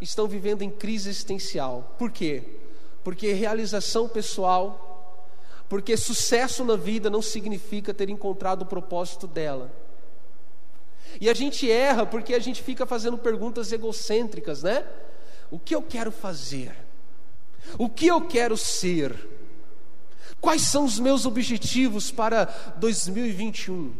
estão 0.00 0.26
vivendo 0.26 0.62
em 0.62 0.70
crise 0.70 1.08
existencial. 1.08 1.94
Por 1.98 2.10
quê? 2.10 2.42
Porque 3.02 3.32
realização 3.32 4.06
pessoal, 4.06 5.24
porque 5.68 5.96
sucesso 5.96 6.62
na 6.62 6.76
vida 6.76 7.08
não 7.08 7.22
significa 7.22 7.94
ter 7.94 8.10
encontrado 8.10 8.62
o 8.62 8.66
propósito 8.66 9.26
dela. 9.26 9.70
E 11.20 11.28
a 11.28 11.34
gente 11.34 11.70
erra 11.70 12.06
porque 12.06 12.32
a 12.32 12.38
gente 12.38 12.62
fica 12.62 12.86
fazendo 12.86 13.18
perguntas 13.18 13.70
egocêntricas, 13.70 14.62
né? 14.62 14.86
O 15.50 15.58
que 15.58 15.74
eu 15.74 15.82
quero 15.82 16.10
fazer? 16.10 16.74
O 17.76 17.90
que 17.90 18.06
eu 18.06 18.22
quero 18.22 18.56
ser? 18.56 19.28
Quais 20.40 20.62
são 20.62 20.84
os 20.84 20.98
meus 20.98 21.26
objetivos 21.26 22.10
para 22.10 22.46
2021? 22.78 23.92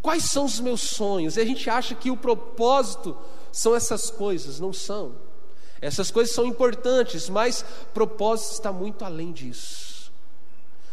Quais 0.00 0.24
são 0.24 0.44
os 0.44 0.60
meus 0.60 0.80
sonhos? 0.82 1.36
E 1.36 1.40
a 1.40 1.44
gente 1.44 1.68
acha 1.68 1.96
que 1.96 2.10
o 2.10 2.16
propósito 2.16 3.16
são 3.50 3.74
essas 3.74 4.08
coisas, 4.08 4.60
não 4.60 4.72
são. 4.72 5.16
Essas 5.80 6.12
coisas 6.12 6.32
são 6.32 6.46
importantes, 6.46 7.28
mas 7.28 7.64
propósito 7.92 8.52
está 8.52 8.72
muito 8.72 9.04
além 9.04 9.32
disso. 9.32 10.12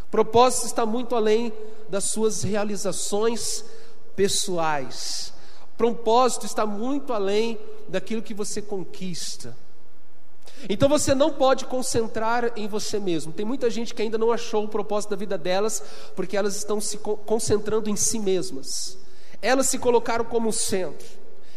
Propósito 0.10 0.66
está 0.66 0.84
muito 0.84 1.16
além 1.16 1.54
das 1.88 2.06
suas 2.06 2.42
realizações 2.42 3.64
pessoais 4.16 5.32
propósito 5.80 6.46
está 6.46 6.66
muito 6.66 7.14
além 7.14 7.58
daquilo 7.88 8.22
que 8.22 8.34
você 8.34 8.62
conquista. 8.62 9.56
Então 10.68 10.90
você 10.90 11.16
não 11.16 11.32
pode 11.32 11.64
concentrar 11.64 12.52
em 12.58 12.68
você 12.68 13.00
mesmo. 13.00 13.32
Tem 13.32 13.46
muita 13.46 13.70
gente 13.70 13.94
que 13.96 14.02
ainda 14.02 14.18
não 14.18 14.30
achou 14.30 14.66
o 14.66 14.68
propósito 14.68 15.12
da 15.12 15.16
vida 15.16 15.38
delas, 15.38 15.82
porque 16.18 16.36
elas 16.36 16.58
estão 16.58 16.82
se 16.82 16.98
concentrando 16.98 17.90
em 17.90 17.96
si 17.96 18.20
mesmas. 18.20 18.98
Elas 19.42 19.70
se 19.70 19.80
colocaram 19.80 20.26
como 20.26 20.52
centro. 20.52 21.08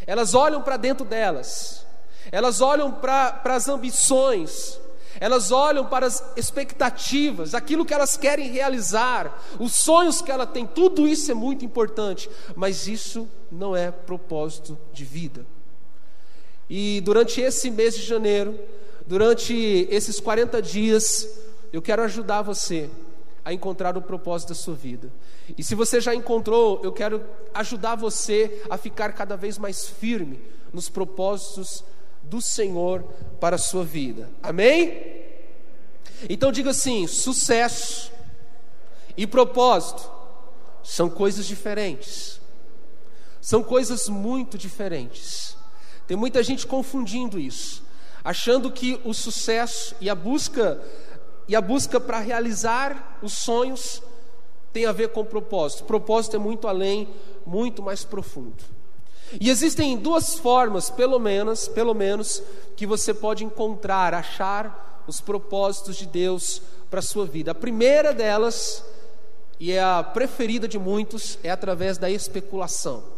Elas 0.06 0.34
olham 0.34 0.62
para 0.62 0.76
dentro 0.76 1.04
delas. 1.04 1.84
Elas 2.30 2.60
olham 2.60 2.92
para 2.92 3.42
as 3.44 3.68
ambições, 3.68 4.78
elas 5.18 5.50
olham 5.50 5.84
para 5.84 6.06
as 6.06 6.22
expectativas, 6.36 7.52
aquilo 7.52 7.84
que 7.84 7.92
elas 7.92 8.16
querem 8.16 8.48
realizar, 8.48 9.42
os 9.58 9.74
sonhos 9.74 10.22
que 10.22 10.30
ela 10.30 10.46
tem, 10.46 10.64
tudo 10.64 11.08
isso 11.08 11.32
é 11.32 11.34
muito 11.34 11.64
importante, 11.64 12.30
mas 12.54 12.86
isso 12.86 13.28
não 13.52 13.76
é 13.76 13.90
propósito 13.90 14.78
de 14.92 15.04
vida. 15.04 15.46
E 16.68 17.00
durante 17.02 17.40
esse 17.40 17.70
mês 17.70 17.94
de 17.94 18.02
janeiro, 18.02 18.58
durante 19.06 19.86
esses 19.90 20.18
40 20.18 20.62
dias, 20.62 21.28
eu 21.72 21.82
quero 21.82 22.02
ajudar 22.02 22.42
você 22.42 22.88
a 23.44 23.52
encontrar 23.52 23.96
o 23.96 24.02
propósito 24.02 24.50
da 24.50 24.54
sua 24.54 24.74
vida. 24.74 25.12
E 25.58 25.62
se 25.62 25.74
você 25.74 26.00
já 26.00 26.14
encontrou, 26.14 26.80
eu 26.82 26.92
quero 26.92 27.22
ajudar 27.52 27.96
você 27.96 28.62
a 28.70 28.78
ficar 28.78 29.12
cada 29.12 29.36
vez 29.36 29.58
mais 29.58 29.86
firme 29.88 30.40
nos 30.72 30.88
propósitos 30.88 31.84
do 32.22 32.40
Senhor 32.40 33.04
para 33.40 33.56
a 33.56 33.58
sua 33.58 33.84
vida. 33.84 34.30
Amém? 34.42 35.22
Então 36.28 36.52
diga 36.52 36.70
assim: 36.70 37.06
sucesso 37.06 38.12
e 39.16 39.26
propósito 39.26 40.10
são 40.82 41.10
coisas 41.10 41.46
diferentes. 41.46 42.40
São 43.42 43.60
coisas 43.60 44.08
muito 44.08 44.56
diferentes. 44.56 45.56
Tem 46.06 46.16
muita 46.16 46.44
gente 46.44 46.64
confundindo 46.64 47.40
isso, 47.40 47.82
achando 48.22 48.70
que 48.70 49.00
o 49.04 49.12
sucesso 49.12 49.96
e 50.00 50.08
a 50.08 50.14
busca 50.14 50.80
e 51.48 51.56
a 51.56 51.60
busca 51.60 51.98
para 51.98 52.20
realizar 52.20 53.18
os 53.20 53.32
sonhos 53.32 54.00
tem 54.72 54.86
a 54.86 54.92
ver 54.92 55.08
com 55.08 55.24
propósito. 55.24 55.82
Propósito 55.82 56.36
é 56.36 56.38
muito 56.38 56.68
além, 56.68 57.08
muito 57.44 57.82
mais 57.82 58.04
profundo. 58.04 58.62
E 59.40 59.50
existem 59.50 59.98
duas 59.98 60.38
formas, 60.38 60.88
pelo 60.88 61.18
menos, 61.18 61.66
pelo 61.66 61.94
menos, 61.94 62.40
que 62.76 62.86
você 62.86 63.12
pode 63.12 63.44
encontrar, 63.44 64.14
achar 64.14 65.02
os 65.08 65.20
propósitos 65.20 65.96
de 65.96 66.06
Deus 66.06 66.62
para 66.88 67.00
a 67.00 67.02
sua 67.02 67.26
vida. 67.26 67.50
A 67.50 67.56
primeira 67.56 68.14
delas, 68.14 68.84
e 69.58 69.72
é 69.72 69.82
a 69.82 70.02
preferida 70.02 70.68
de 70.68 70.78
muitos, 70.78 71.40
é 71.42 71.50
através 71.50 71.98
da 71.98 72.08
especulação. 72.08 73.11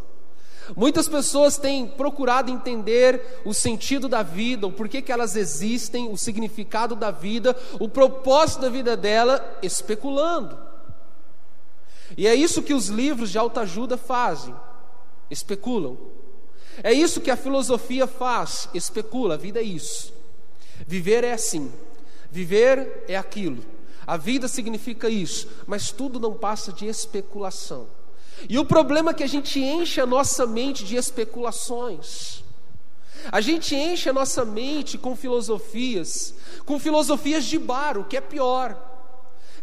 Muitas 0.76 1.08
pessoas 1.08 1.58
têm 1.58 1.86
procurado 1.86 2.50
entender 2.50 3.42
o 3.44 3.52
sentido 3.52 4.08
da 4.08 4.22
vida, 4.22 4.66
o 4.66 4.72
porquê 4.72 5.02
que 5.02 5.12
elas 5.12 5.36
existem, 5.36 6.08
o 6.10 6.16
significado 6.16 6.96
da 6.96 7.10
vida, 7.10 7.56
o 7.78 7.88
propósito 7.88 8.62
da 8.62 8.68
vida 8.68 8.96
dela, 8.96 9.58
especulando. 9.62 10.58
E 12.16 12.26
é 12.26 12.34
isso 12.34 12.62
que 12.62 12.74
os 12.74 12.88
livros 12.88 13.30
de 13.30 13.38
autoajuda 13.38 13.96
fazem 13.96 14.54
especulam. 15.30 15.96
É 16.82 16.92
isso 16.92 17.20
que 17.20 17.30
a 17.30 17.36
filosofia 17.36 18.06
faz, 18.06 18.68
especula. 18.74 19.34
A 19.34 19.38
vida 19.38 19.60
é 19.60 19.62
isso. 19.62 20.12
Viver 20.86 21.24
é 21.24 21.32
assim. 21.32 21.72
Viver 22.30 23.04
é 23.08 23.16
aquilo. 23.16 23.64
A 24.06 24.16
vida 24.16 24.48
significa 24.48 25.08
isso, 25.08 25.48
mas 25.66 25.90
tudo 25.90 26.20
não 26.20 26.34
passa 26.34 26.72
de 26.72 26.86
especulação. 26.86 27.86
E 28.48 28.58
o 28.58 28.64
problema 28.64 29.10
é 29.10 29.14
que 29.14 29.22
a 29.22 29.28
gente 29.28 29.60
enche 29.60 30.00
a 30.00 30.06
nossa 30.06 30.46
mente 30.46 30.84
de 30.84 30.96
especulações. 30.96 32.42
A 33.32 33.40
gente 33.40 33.74
enche 33.74 34.08
a 34.08 34.12
nossa 34.12 34.44
mente 34.44 34.98
com 34.98 35.16
filosofias, 35.16 36.34
com 36.66 36.78
filosofias 36.78 37.44
de 37.44 37.58
bar, 37.58 37.96
o 37.96 38.04
que 38.04 38.16
é 38.16 38.20
pior. 38.20 38.76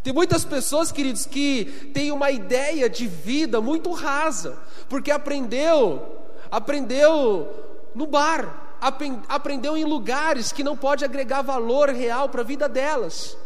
Tem 0.03 0.11
muitas 0.11 0.43
pessoas, 0.43 0.91
queridos, 0.91 1.27
que 1.27 1.91
têm 1.93 2.11
uma 2.11 2.31
ideia 2.31 2.89
de 2.89 3.05
vida 3.05 3.61
muito 3.61 3.91
rasa, 3.91 4.57
porque 4.89 5.11
aprendeu, 5.11 6.17
aprendeu 6.49 7.47
no 7.93 8.07
bar, 8.07 8.79
aprendeu 9.29 9.77
em 9.77 9.83
lugares 9.83 10.51
que 10.51 10.63
não 10.63 10.75
pode 10.75 11.05
agregar 11.05 11.43
valor 11.43 11.89
real 11.89 12.29
para 12.29 12.41
a 12.41 12.45
vida 12.45 12.67
delas. 12.67 13.37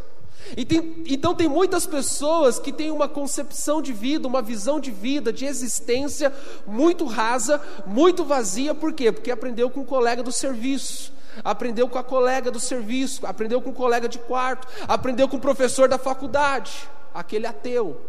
Tem, 0.68 1.04
então 1.08 1.34
tem 1.34 1.48
muitas 1.48 1.88
pessoas 1.88 2.60
que 2.60 2.72
têm 2.72 2.92
uma 2.92 3.08
concepção 3.08 3.82
de 3.82 3.92
vida, 3.92 4.28
uma 4.28 4.42
visão 4.42 4.80
de 4.80 4.92
vida, 4.92 5.34
de 5.34 5.46
existência 5.46 6.32
muito 6.68 7.06
rasa, 7.06 7.62
muito 7.86 8.24
vazia, 8.24 8.76
por 8.76 8.94
quê? 8.94 9.12
Porque 9.12 9.32
aprendeu 9.32 9.70
com 9.70 9.82
o 9.82 9.86
colega 9.86 10.22
do 10.22 10.32
serviço 10.32 11.16
aprendeu 11.44 11.90
com 11.90 11.98
a 11.98 12.04
colega 12.04 12.50
do 12.50 12.60
serviço, 12.60 13.26
aprendeu 13.26 13.62
com 13.62 13.70
o 13.70 13.74
colega 13.74 14.08
de 14.08 14.20
quarto, 14.20 14.68
aprendeu 14.88 15.28
com 15.28 15.38
o 15.38 15.42
professor 15.42 15.90
da 15.90 15.98
faculdade, 15.98 16.90
aquele 17.14 17.46
ateu. 17.46 18.00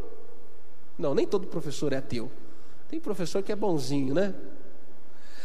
Não, 0.98 1.14
nem 1.14 1.26
todo 1.26 1.46
professor 1.46 1.92
é 1.92 1.96
ateu. 1.96 2.30
Tem 2.88 3.00
professor 3.00 3.42
que 3.42 3.52
é 3.52 3.56
bonzinho, 3.56 4.14
né? 4.14 4.34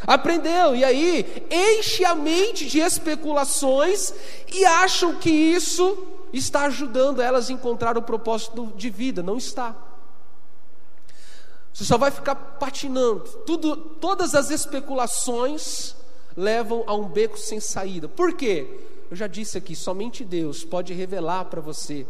Aprendeu, 0.06 0.76
e 0.76 0.84
aí 0.84 1.46
enche 1.50 2.04
a 2.04 2.16
mente 2.16 2.66
de 2.66 2.80
especulações 2.80 4.14
e 4.52 4.66
acham 4.66 5.16
que 5.16 5.30
isso 5.30 5.98
está 6.34 6.64
ajudando 6.64 7.22
elas 7.22 7.50
a 7.50 7.54
encontrar 7.54 7.98
o 7.98 8.02
propósito 8.02 8.72
de 8.76 8.90
vida. 8.90 9.22
Não 9.22 9.38
está. 9.38 9.76
Você 11.74 11.86
só 11.86 11.98
vai 11.98 12.12
ficar 12.12 12.36
patinando. 12.36 13.22
Tudo, 13.46 13.76
todas 13.76 14.36
as 14.36 14.50
especulações 14.50 15.96
levam 16.36 16.84
a 16.88 16.94
um 16.94 17.08
beco 17.08 17.38
sem 17.38 17.60
saída. 17.60 18.08
Por 18.08 18.34
quê? 18.34 18.88
Eu 19.10 19.16
já 19.16 19.28
disse 19.28 19.58
aqui, 19.58 19.76
somente 19.76 20.24
Deus 20.24 20.64
pode 20.64 20.94
revelar 20.94 21.46
para 21.46 21.60
você 21.60 22.06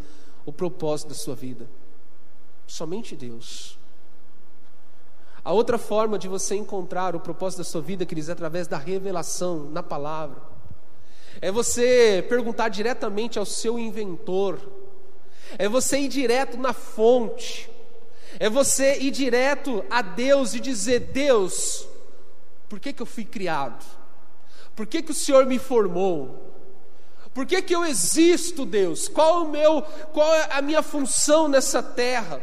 o 0.46 0.52
propósito 0.52 1.10
da 1.10 1.16
sua 1.16 1.36
vida. 1.36 1.68
Somente 2.68 3.16
Deus. 3.16 3.78
A 5.44 5.52
outra 5.52 5.78
forma 5.78 6.20
de 6.20 6.28
você 6.28 6.56
encontrar 6.56 7.16
o 7.16 7.20
propósito 7.20 7.60
da 7.60 7.64
sua 7.64 7.82
vida, 7.82 8.06
queridos, 8.06 8.30
é 8.30 8.34
através 8.34 8.68
da 8.68 8.78
revelação 8.78 9.66
na 9.72 9.82
palavra. 9.82 10.51
É 11.42 11.52
você 11.52 12.24
perguntar 12.30 12.70
diretamente 12.70 13.40
ao 13.40 13.46
seu 13.46 13.80
inventor. 13.80 14.60
É 15.58 15.68
você 15.68 15.98
ir 16.00 16.08
direto 16.08 16.56
na 16.56 16.72
fonte. 16.72 17.70
É 18.40 18.50
você 18.50 19.00
ir 19.00 19.10
direto 19.12 19.84
a 19.90 20.02
Deus 20.02 20.54
e 20.54 20.60
dizer: 20.60 21.00
Deus, 21.00 21.88
por 22.70 22.80
que, 22.80 22.94
que 22.94 23.02
eu 23.02 23.08
fui 23.08 23.26
criado? 23.26 23.84
Por 24.76 24.86
que, 24.86 25.02
que 25.02 25.12
o 25.12 25.16
Senhor 25.16 25.46
me 25.46 25.58
formou? 25.58 26.50
Por 27.34 27.46
que, 27.46 27.62
que 27.62 27.76
eu 27.76 27.86
existo, 27.86 28.66
Deus? 28.66 29.08
Qual 29.08 29.46
o 29.46 29.50
meu, 29.50 29.82
qual 30.14 30.34
é 30.36 30.50
a 30.52 30.62
minha 30.62 30.84
função 30.84 31.48
nessa 31.48 31.82
terra? 31.82 32.42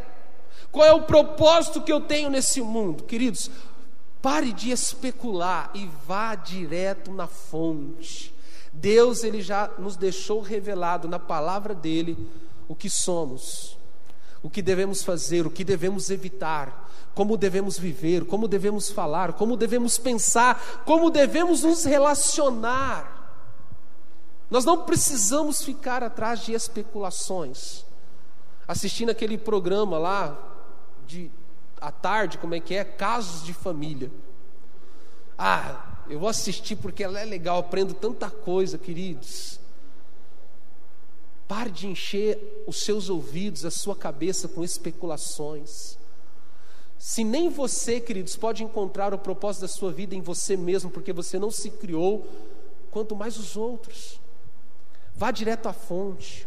Qual 0.73 0.85
é 0.85 0.93
o 0.93 1.03
propósito 1.03 1.83
que 1.83 1.93
eu 1.93 2.01
tenho 2.01 2.31
nesse 2.31 2.61
mundo? 2.61 3.05
Queridos, 3.05 3.51
pare 4.21 4.53
de 4.53 4.71
especular 4.71 5.71
e 5.75 5.89
vá 6.07 6.35
direto 6.35 7.13
na 7.13 7.27
fonte. 7.27 8.35
Deus 8.81 9.25
ele 9.25 9.43
já 9.43 9.71
nos 9.79 9.97
deixou 9.97 10.41
revelado 10.41 11.09
na 11.09 11.19
palavra 11.19 11.75
dele 11.75 12.17
o 12.69 12.75
que 12.75 12.89
somos, 12.89 13.77
o 14.43 14.49
que 14.49 14.63
devemos 14.63 15.03
fazer, 15.03 15.47
o 15.47 15.51
que 15.51 15.65
devemos 15.65 16.11
evitar, 16.11 16.89
como 17.15 17.37
devemos 17.37 17.79
viver, 17.79 18.25
como 18.25 18.47
devemos 18.47 18.91
falar, 18.91 19.33
como 19.33 19.57
devemos 19.57 19.99
pensar, 19.99 20.83
como 20.85 21.11
devemos 21.11 21.63
nos 21.63 21.85
relacionar. 21.85 23.17
Nós 24.51 24.65
não 24.65 24.85
precisamos 24.85 25.63
ficar 25.63 26.03
atrás 26.03 26.41
de 26.41 26.53
especulações. 26.53 27.85
Assistindo 28.67 29.11
aquele 29.11 29.37
programa 29.37 29.99
lá 29.99 30.39
de 31.07 31.31
à 31.81 31.91
tarde, 31.91 32.39
como 32.39 32.55
é 32.55 32.61
que 32.61 32.75
é? 32.75 32.85
Casos 32.85 33.45
de 33.45 33.53
família. 33.53 34.11
Ah, 35.37 35.88
eu 36.09 36.19
vou 36.19 36.29
assistir 36.29 36.77
porque 36.77 37.05
ela 37.05 37.21
é 37.21 37.25
legal, 37.25 37.59
aprendo 37.59 37.95
tanta 37.95 38.31
coisa, 38.31 38.79
queridos. 38.79 39.59
Pare 41.47 41.71
de 41.71 41.87
encher 41.87 42.65
os 42.67 42.83
seus 42.83 43.09
ouvidos, 43.09 43.65
a 43.65 43.71
sua 43.71 43.97
cabeça 43.97 44.49
com 44.49 44.63
especulações. 44.63 45.99
Se 46.99 47.23
nem 47.23 47.49
você, 47.49 48.01
queridos, 48.01 48.37
pode 48.37 48.65
encontrar 48.65 49.15
o 49.15 49.19
propósito 49.19 49.63
da 49.63 49.69
sua 49.69 49.93
vida 49.93 50.15
em 50.15 50.21
você 50.21 50.57
mesmo, 50.57 50.91
porque 50.91 51.13
você 51.13 51.39
não 51.39 51.51
se 51.51 51.71
criou, 51.71 52.27
quanto 52.91 53.15
mais 53.15 53.39
os 53.39 53.57
outros. 53.57 54.21
Vá 55.15 55.31
direto 55.31 55.69
à 55.69 55.73
fonte. 55.73 56.47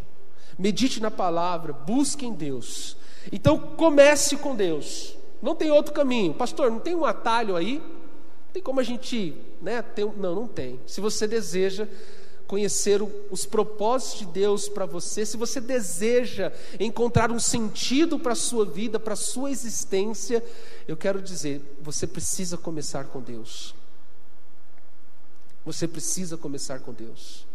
Medite 0.60 1.02
na 1.02 1.10
palavra, 1.10 1.74
busque 1.74 2.26
em 2.26 2.34
Deus. 2.34 2.98
Então 3.32 3.58
comece 3.58 4.38
com 4.38 4.56
Deus. 4.56 5.16
Não 5.42 5.56
tem 5.56 5.72
outro 5.72 5.94
caminho. 5.94 6.34
Pastor, 6.34 6.70
não 6.70 6.80
tem 6.80 6.94
um 6.94 7.06
atalho 7.06 7.56
aí? 7.56 7.80
Não 7.80 8.54
tem 8.54 8.62
como 8.62 8.80
a 8.80 8.84
gente, 8.84 9.36
né, 9.62 9.82
ter, 9.82 10.06
não, 10.18 10.36
não 10.36 10.48
tem. 10.48 10.80
Se 10.86 11.00
você 11.00 11.28
deseja 11.28 11.88
conhecer 12.48 13.02
os 13.30 13.46
propósitos 13.46 14.20
de 14.20 14.26
Deus 14.26 14.68
para 14.68 14.86
você, 14.86 15.26
se 15.26 15.38
você 15.38 15.62
deseja 15.62 16.52
encontrar 16.80 17.32
um 17.32 17.40
sentido 17.40 18.20
para 18.20 18.34
a 18.34 18.36
sua 18.36 18.66
vida, 18.66 19.00
para 19.00 19.14
a 19.14 19.16
sua 19.16 19.50
existência, 19.50 20.44
eu 20.86 20.98
quero 20.98 21.22
dizer, 21.22 21.62
você 21.82 22.06
precisa 22.06 22.58
começar 22.58 23.06
com 23.06 23.22
Deus. 23.22 23.74
Você 25.64 25.88
precisa 25.88 26.36
começar 26.36 26.80
com 26.80 26.92
Deus. 26.92 27.46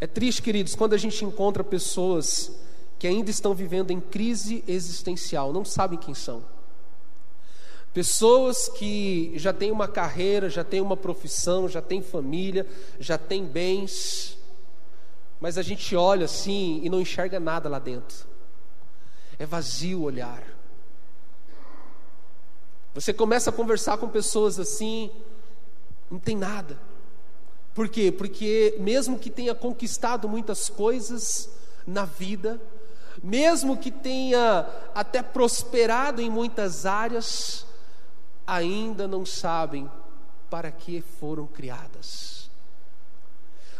É 0.00 0.06
triste, 0.06 0.42
queridos, 0.42 0.74
quando 0.76 0.92
a 0.92 0.98
gente 0.98 1.24
encontra 1.24 1.64
pessoas 1.64 2.52
que 2.98 3.06
ainda 3.08 3.30
estão 3.30 3.52
vivendo 3.52 3.90
em 3.90 4.00
crise 4.00 4.62
existencial, 4.68 5.52
não 5.52 5.64
sabem 5.64 5.98
quem 5.98 6.14
são. 6.14 6.44
Pessoas 7.92 8.68
que 8.68 9.32
já 9.36 9.52
têm 9.52 9.70
uma 9.70 9.86
carreira, 9.86 10.48
já 10.48 10.64
têm 10.64 10.80
uma 10.80 10.96
profissão, 10.96 11.68
já 11.68 11.82
têm 11.82 12.00
família, 12.00 12.66
já 12.98 13.18
têm 13.18 13.44
bens, 13.44 14.38
mas 15.38 15.58
a 15.58 15.62
gente 15.62 15.94
olha 15.94 16.24
assim 16.24 16.80
e 16.82 16.88
não 16.88 17.00
enxerga 17.00 17.38
nada 17.38 17.68
lá 17.68 17.78
dentro. 17.78 18.26
É 19.38 19.44
vazio 19.44 20.00
o 20.00 20.04
olhar. 20.04 20.42
Você 22.94 23.12
começa 23.12 23.50
a 23.50 23.52
conversar 23.52 23.98
com 23.98 24.08
pessoas 24.08 24.58
assim, 24.58 25.10
não 26.10 26.18
tem 26.18 26.36
nada. 26.36 26.78
Por 27.74 27.88
quê? 27.88 28.12
Porque 28.12 28.76
mesmo 28.80 29.18
que 29.18 29.30
tenha 29.30 29.54
conquistado 29.54 30.28
muitas 30.28 30.68
coisas 30.68 31.50
na 31.86 32.04
vida, 32.04 32.60
mesmo 33.22 33.76
que 33.76 33.90
tenha 33.90 34.66
até 34.94 35.22
prosperado 35.22 36.20
em 36.20 36.30
muitas 36.30 36.86
áreas, 36.86 37.66
ainda 38.54 39.08
não 39.08 39.24
sabem 39.24 39.90
para 40.50 40.70
que 40.70 41.00
foram 41.18 41.46
criadas. 41.46 42.50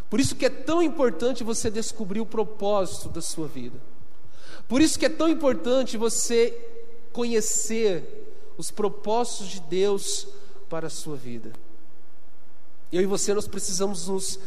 Por 0.08 0.20
isso 0.20 0.34
que 0.34 0.46
é 0.46 0.50
tão 0.50 0.82
importante 0.82 1.44
você 1.44 1.70
descobrir 1.70 2.20
o 2.20 2.26
propósito 2.26 3.08
da 3.08 3.20
sua 3.20 3.46
vida. 3.46 3.78
Por 4.68 4.80
isso 4.80 4.98
que 4.98 5.06
é 5.06 5.08
tão 5.08 5.28
importante 5.28 5.96
você 5.96 6.50
conhecer 7.12 8.52
os 8.56 8.70
propósitos 8.70 9.48
de 9.48 9.60
Deus 9.60 10.26
para 10.68 10.86
a 10.86 10.90
sua 10.90 11.16
vida. 11.16 11.52
Eu 12.90 13.02
e 13.02 13.06
você, 13.06 13.32
nós 13.34 13.48
precisamos 13.48 14.08
nos, 14.08 14.38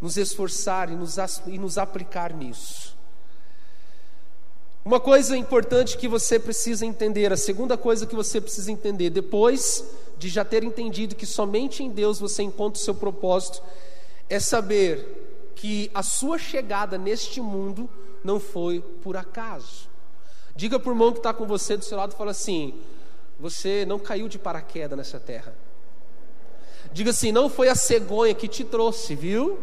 nos 0.00 0.16
esforçar 0.16 0.90
e 0.90 0.94
nos, 0.94 1.16
e 1.46 1.58
nos 1.58 1.78
aplicar 1.78 2.32
nisso. 2.32 2.93
Uma 4.84 5.00
coisa 5.00 5.34
importante 5.34 5.96
que 5.96 6.06
você 6.06 6.38
precisa 6.38 6.84
entender, 6.84 7.32
a 7.32 7.38
segunda 7.38 7.74
coisa 7.74 8.04
que 8.04 8.14
você 8.14 8.38
precisa 8.38 8.70
entender, 8.70 9.08
depois 9.08 9.82
de 10.18 10.28
já 10.28 10.44
ter 10.44 10.62
entendido 10.62 11.14
que 11.14 11.24
somente 11.24 11.82
em 11.82 11.88
Deus 11.88 12.20
você 12.20 12.42
encontra 12.42 12.78
o 12.78 12.84
seu 12.84 12.94
propósito, 12.94 13.62
é 14.28 14.38
saber 14.38 15.52
que 15.54 15.90
a 15.94 16.02
sua 16.02 16.36
chegada 16.36 16.98
neste 16.98 17.40
mundo 17.40 17.88
não 18.22 18.38
foi 18.38 18.80
por 19.02 19.16
acaso. 19.16 19.88
Diga 20.54 20.78
para 20.78 20.90
o 20.90 20.92
irmão 20.92 21.12
que 21.12 21.18
está 21.18 21.32
com 21.32 21.46
você 21.46 21.78
do 21.78 21.84
seu 21.84 21.96
lado 21.96 22.14
fala 22.14 22.32
assim: 22.32 22.74
você 23.40 23.86
não 23.86 23.98
caiu 23.98 24.28
de 24.28 24.38
paraquedas 24.38 24.98
nessa 24.98 25.18
terra. 25.18 25.54
Diga 26.92 27.10
assim: 27.10 27.32
não 27.32 27.48
foi 27.48 27.68
a 27.70 27.74
cegonha 27.74 28.34
que 28.34 28.48
te 28.48 28.64
trouxe, 28.64 29.14
viu? 29.14 29.58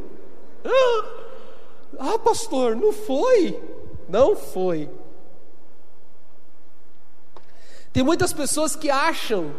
Ah, 1.99 2.17
pastor, 2.17 2.75
não 2.75 2.91
foi. 2.91 3.61
Não 4.09 4.35
foi. 4.35 4.89
Tem 7.93 8.03
muitas 8.03 8.31
pessoas 8.31 8.75
que 8.75 8.89
acham 8.89 9.53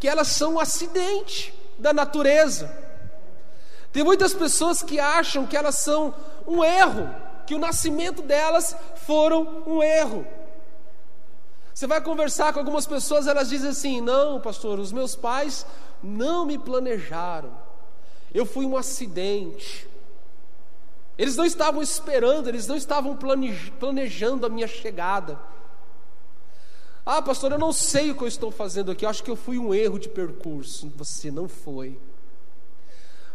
que 0.00 0.08
elas 0.08 0.28
são 0.28 0.54
um 0.54 0.60
acidente 0.60 1.54
da 1.78 1.92
natureza. 1.92 2.84
Tem 3.92 4.02
muitas 4.02 4.34
pessoas 4.34 4.82
que 4.82 4.98
acham 4.98 5.46
que 5.46 5.56
elas 5.56 5.76
são 5.76 6.14
um 6.46 6.64
erro, 6.64 7.08
que 7.46 7.54
o 7.54 7.58
nascimento 7.58 8.22
delas 8.22 8.74
foram 9.06 9.62
um 9.66 9.82
erro. 9.82 10.26
Você 11.72 11.86
vai 11.86 12.00
conversar 12.00 12.52
com 12.52 12.60
algumas 12.60 12.86
pessoas, 12.86 13.26
elas 13.26 13.48
dizem 13.48 13.70
assim: 13.70 14.00
não, 14.00 14.40
pastor, 14.40 14.78
os 14.78 14.92
meus 14.92 15.14
pais 15.14 15.66
não 16.02 16.46
me 16.46 16.58
planejaram. 16.58 17.52
Eu 18.32 18.46
fui 18.46 18.64
um 18.64 18.76
acidente. 18.76 19.88
Eles 21.16 21.36
não 21.36 21.44
estavam 21.44 21.80
esperando, 21.80 22.48
eles 22.48 22.66
não 22.66 22.76
estavam 22.76 23.16
planejando 23.78 24.46
a 24.46 24.48
minha 24.48 24.66
chegada. 24.66 25.38
Ah, 27.06 27.20
pastor, 27.20 27.52
eu 27.52 27.58
não 27.58 27.72
sei 27.72 28.10
o 28.10 28.14
que 28.16 28.22
eu 28.22 28.28
estou 28.28 28.50
fazendo 28.50 28.90
aqui, 28.90 29.04
eu 29.04 29.10
acho 29.10 29.22
que 29.22 29.30
eu 29.30 29.36
fui 29.36 29.58
um 29.58 29.74
erro 29.74 29.98
de 29.98 30.08
percurso. 30.08 30.90
Você 30.96 31.30
não 31.30 31.48
foi. 31.48 31.98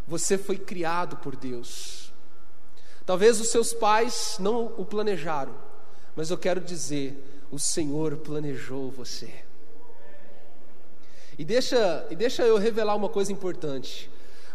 Você 0.07 0.39
foi 0.39 0.57
criado 0.57 1.17
por 1.17 1.35
Deus. 1.35 2.11
Talvez 3.05 3.39
os 3.39 3.49
seus 3.49 3.73
pais 3.73 4.37
não 4.39 4.73
o 4.77 4.83
planejaram, 4.83 5.55
mas 6.15 6.31
eu 6.31 6.37
quero 6.37 6.59
dizer: 6.59 7.45
o 7.51 7.59
Senhor 7.59 8.17
planejou 8.17 8.89
você. 8.89 9.31
E 11.37 11.45
deixa, 11.45 12.07
e 12.09 12.15
deixa 12.15 12.43
eu 12.43 12.57
revelar 12.57 12.95
uma 12.95 13.07
coisa 13.07 13.31
importante. 13.31 14.09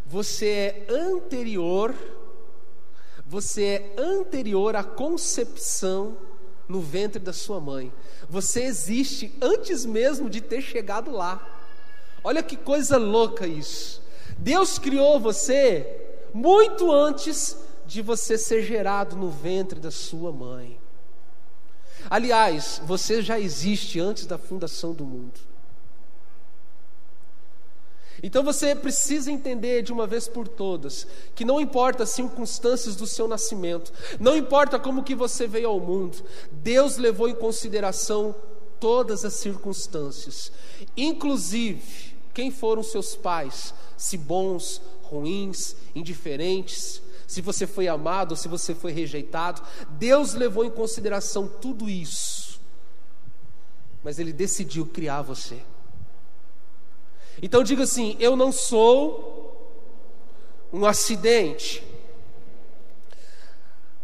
Você 0.06 0.46
é 0.48 0.86
anterior, 0.90 1.94
você 3.24 3.64
é 3.64 3.94
anterior 3.96 4.76
à 4.76 4.82
concepção 4.82 6.16
no 6.68 6.80
ventre 6.80 7.18
da 7.20 7.32
sua 7.32 7.60
mãe. 7.60 7.92
Você 8.28 8.62
existe 8.62 9.34
antes 9.40 9.84
mesmo 9.84 10.30
de 10.30 10.40
ter 10.40 10.62
chegado 10.62 11.10
lá. 11.10 11.46
Olha 12.22 12.42
que 12.42 12.56
coisa 12.56 12.96
louca 12.96 13.46
isso. 13.46 14.02
Deus 14.38 14.78
criou 14.78 15.20
você 15.20 16.00
muito 16.32 16.90
antes 16.90 17.56
de 17.86 18.02
você 18.02 18.38
ser 18.38 18.62
gerado 18.62 19.16
no 19.16 19.30
ventre 19.30 19.78
da 19.78 19.90
sua 19.90 20.32
mãe. 20.32 20.78
Aliás, 22.08 22.80
você 22.84 23.22
já 23.22 23.38
existe 23.38 24.00
antes 24.00 24.26
da 24.26 24.36
fundação 24.36 24.92
do 24.92 25.04
mundo. 25.04 25.53
Então 28.24 28.42
você 28.42 28.74
precisa 28.74 29.30
entender 29.30 29.82
de 29.82 29.92
uma 29.92 30.06
vez 30.06 30.26
por 30.26 30.48
todas 30.48 31.06
que 31.34 31.44
não 31.44 31.60
importa 31.60 32.04
as 32.04 32.08
circunstâncias 32.08 32.96
do 32.96 33.06
seu 33.06 33.28
nascimento, 33.28 33.92
não 34.18 34.34
importa 34.34 34.78
como 34.78 35.04
que 35.04 35.14
você 35.14 35.46
veio 35.46 35.68
ao 35.68 35.78
mundo, 35.78 36.24
Deus 36.50 36.96
levou 36.96 37.28
em 37.28 37.34
consideração 37.34 38.34
todas 38.80 39.26
as 39.26 39.34
circunstâncias, 39.34 40.50
inclusive 40.96 42.16
quem 42.32 42.50
foram 42.50 42.82
seus 42.82 43.14
pais, 43.14 43.74
se 43.94 44.16
bons, 44.16 44.80
ruins, 45.02 45.76
indiferentes, 45.94 47.02
se 47.26 47.42
você 47.42 47.66
foi 47.66 47.88
amado 47.88 48.30
ou 48.30 48.36
se 48.38 48.48
você 48.48 48.74
foi 48.74 48.92
rejeitado. 48.92 49.60
Deus 49.98 50.32
levou 50.32 50.64
em 50.64 50.70
consideração 50.70 51.46
tudo 51.46 51.90
isso, 51.90 52.58
mas 54.02 54.18
Ele 54.18 54.32
decidiu 54.32 54.86
criar 54.86 55.20
você. 55.20 55.60
Então 57.42 57.62
diga 57.62 57.82
assim: 57.82 58.16
eu 58.18 58.36
não 58.36 58.52
sou 58.52 59.34
um 60.72 60.84
acidente. 60.84 61.82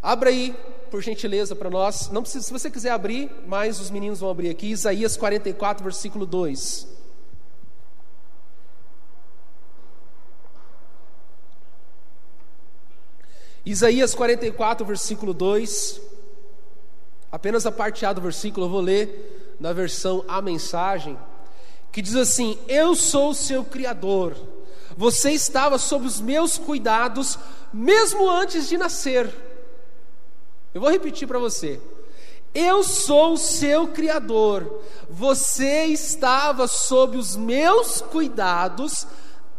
Abra 0.02 0.30
aí, 0.30 0.56
por 0.90 1.02
gentileza, 1.02 1.54
para 1.54 1.68
nós. 1.68 2.10
Não 2.10 2.22
precisa, 2.22 2.44
se 2.44 2.52
você 2.52 2.70
quiser 2.70 2.90
abrir, 2.90 3.30
mas 3.46 3.80
os 3.80 3.90
meninos 3.90 4.20
vão 4.20 4.30
abrir 4.30 4.48
aqui. 4.48 4.68
Isaías 4.68 5.16
44, 5.16 5.84
versículo 5.84 6.24
2. 6.24 6.88
Isaías 13.64 14.14
44, 14.14 14.86
versículo 14.86 15.34
2. 15.34 16.00
Apenas 17.30 17.66
a 17.66 17.72
parte 17.72 18.04
A 18.06 18.12
do 18.12 18.20
versículo 18.20 18.66
eu 18.66 18.70
vou 18.70 18.80
ler 18.80 19.56
na 19.60 19.72
versão 19.72 20.24
A 20.26 20.40
Mensagem 20.40 21.16
que 21.92 22.03
diz 22.03 22.16
assim: 22.16 22.59
Eu 22.68 22.94
sou 22.94 23.31
o 23.31 23.35
seu 23.35 23.64
Criador, 23.64 24.37
você 24.96 25.31
estava 25.31 25.79
sob 25.79 26.07
os 26.07 26.20
meus 26.20 26.59
cuidados, 26.59 27.38
mesmo 27.72 28.29
antes 28.29 28.68
de 28.68 28.76
nascer. 28.76 29.33
Eu 30.72 30.81
vou 30.81 30.90
repetir 30.90 31.26
para 31.26 31.38
você. 31.38 31.81
Eu 32.55 32.83
sou 32.83 33.35
o 33.35 33.38
seu 33.38 33.88
Criador, 33.88 34.83
você 35.09 35.85
estava 35.85 36.66
sob 36.66 37.16
os 37.16 37.37
meus 37.37 38.00
cuidados 38.00 39.07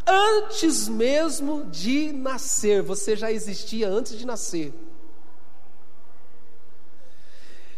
antes 0.06 0.90
mesmo 0.90 1.66
de 1.66 2.12
nascer, 2.12 2.82
você 2.82 3.16
já 3.16 3.32
existia 3.32 3.88
antes 3.88 4.18
de 4.18 4.26
nascer. 4.26 4.74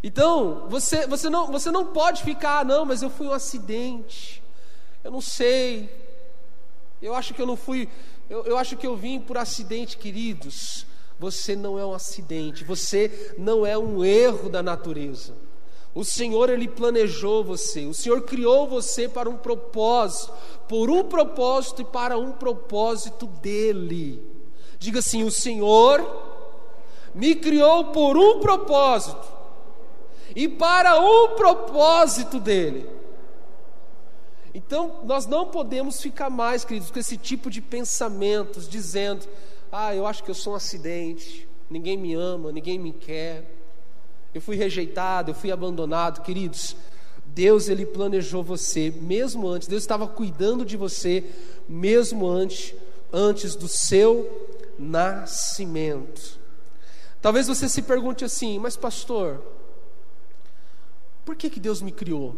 Então, 0.04 0.68
você, 0.68 1.08
você, 1.08 1.30
não, 1.30 1.48
você 1.48 1.72
não 1.72 1.86
pode 1.86 2.24
ficar, 2.24 2.60
ah, 2.60 2.63
não, 2.66 2.84
mas 2.84 3.02
eu 3.02 3.10
fui 3.10 3.28
um 3.28 3.32
acidente. 3.32 4.42
Eu 5.04 5.12
não 5.12 5.22
sei. 5.22 5.89
Eu 7.02 7.13
acho 7.13 7.34
que 7.34 7.42
eu 7.42 7.46
não 7.46 7.58
fui. 7.58 7.89
Eu, 8.30 8.46
eu 8.46 8.58
acho 8.58 8.78
que 8.78 8.88
eu 8.88 8.96
vim 8.96 9.20
por 9.20 9.38
acidente, 9.38 9.98
queridos. 9.98 10.86
Você 11.20 11.56
não 11.56 11.78
é 11.78 11.86
um 11.86 11.94
acidente. 11.94 12.63
Você 12.63 13.36
não 13.38 13.66
é 13.66 13.78
um 13.78 14.04
erro 14.04 14.50
da 14.50 14.63
natureza. 14.63 15.36
O 15.94 16.04
Senhor, 16.04 16.50
Ele 16.50 16.68
planejou 16.68 17.44
você. 17.44 17.86
O 17.86 17.94
Senhor 17.94 18.22
criou 18.22 18.68
você 18.68 19.08
para 19.08 19.30
um 19.30 19.38
propósito. 19.38 20.34
Por 20.68 20.89
um 20.89 21.04
propósito 21.04 21.82
e 21.82 21.86
para 21.86 22.18
um 22.18 22.32
propósito 22.32 23.28
dEle. 23.28 24.24
Diga 24.80 25.00
assim: 25.00 25.24
O 25.24 25.32
Senhor 25.32 26.02
me 27.13 27.36
criou 27.36 27.86
por 27.86 28.18
um 28.18 28.39
propósito. 28.39 29.34
E 30.36 30.48
para 30.48 31.00
um 31.00 31.36
propósito 31.36 32.39
dEle. 32.39 33.03
Então, 34.54 35.02
nós 35.04 35.26
não 35.26 35.48
podemos 35.48 36.00
ficar 36.00 36.30
mais, 36.30 36.63
queridos, 36.63 36.92
com 36.92 37.00
esse 37.00 37.18
tipo 37.18 37.50
de 37.50 37.60
pensamentos, 37.60 38.70
dizendo: 38.70 39.26
ah, 39.72 39.96
eu 39.96 40.06
acho 40.06 40.24
que 40.24 40.30
eu 40.30 40.36
sou 40.36 40.54
um 40.54 40.56
acidente, 40.56 41.48
ninguém 41.70 41.98
me 41.98 42.13
ama, 42.13 42.52
ninguém 42.52 42.78
me 42.78 42.94
quer, 42.94 43.50
eu 44.34 44.42
fui 44.42 44.56
rejeitado, 44.56 45.32
eu 45.32 45.36
fui 45.36 45.52
abandonado. 45.52 46.22
Queridos, 46.22 46.76
Deus, 47.26 47.68
Ele 47.68 47.86
planejou 47.86 48.44
você 48.44 48.92
mesmo 48.92 49.48
antes, 49.48 49.68
Deus 49.68 49.82
estava 49.82 50.08
cuidando 50.08 50.63
de 50.63 50.78
você 50.78 51.24
mesmo 51.68 52.28
antes, 52.28 52.76
antes 53.12 53.56
do 53.56 53.68
seu 53.68 54.50
nascimento. 54.78 56.39
Talvez 57.22 57.48
você 57.48 57.70
se 57.70 57.82
pergunte 57.82 58.26
assim, 58.26 58.60
mas 58.60 58.76
pastor, 58.76 59.42
por 61.26 61.36
que, 61.36 61.50
que 61.50 61.60
Deus 61.60 61.82
me 61.82 61.92
criou? 61.92 62.36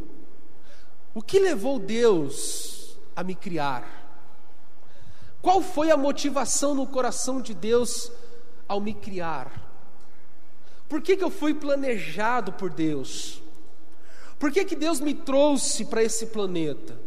O 1.15 1.21
que 1.21 1.39
levou 1.39 1.79
Deus 1.79 2.97
a 3.15 3.23
me 3.23 3.33
criar? 3.33 4.03
Qual 5.41 5.61
foi 5.61 5.89
a 5.89 5.95
motivação 5.95 6.75
no 6.75 6.85
coração 6.85 7.41
de 7.41 7.53
Deus 7.53 8.11
ao 8.67 8.81
me 8.81 8.93
criar? 8.93 9.63
Por 10.89 11.01
que, 11.01 11.15
que 11.15 11.23
eu 11.23 11.29
fui 11.31 11.53
planejado 11.53 12.51
por 12.51 12.69
Deus? 12.69 13.41
Por 14.37 14.51
que, 14.51 14.65
que 14.65 14.75
Deus 14.75 14.99
me 14.99 15.13
trouxe 15.13 15.85
para 15.85 16.03
esse 16.03 16.25
planeta? 16.25 16.99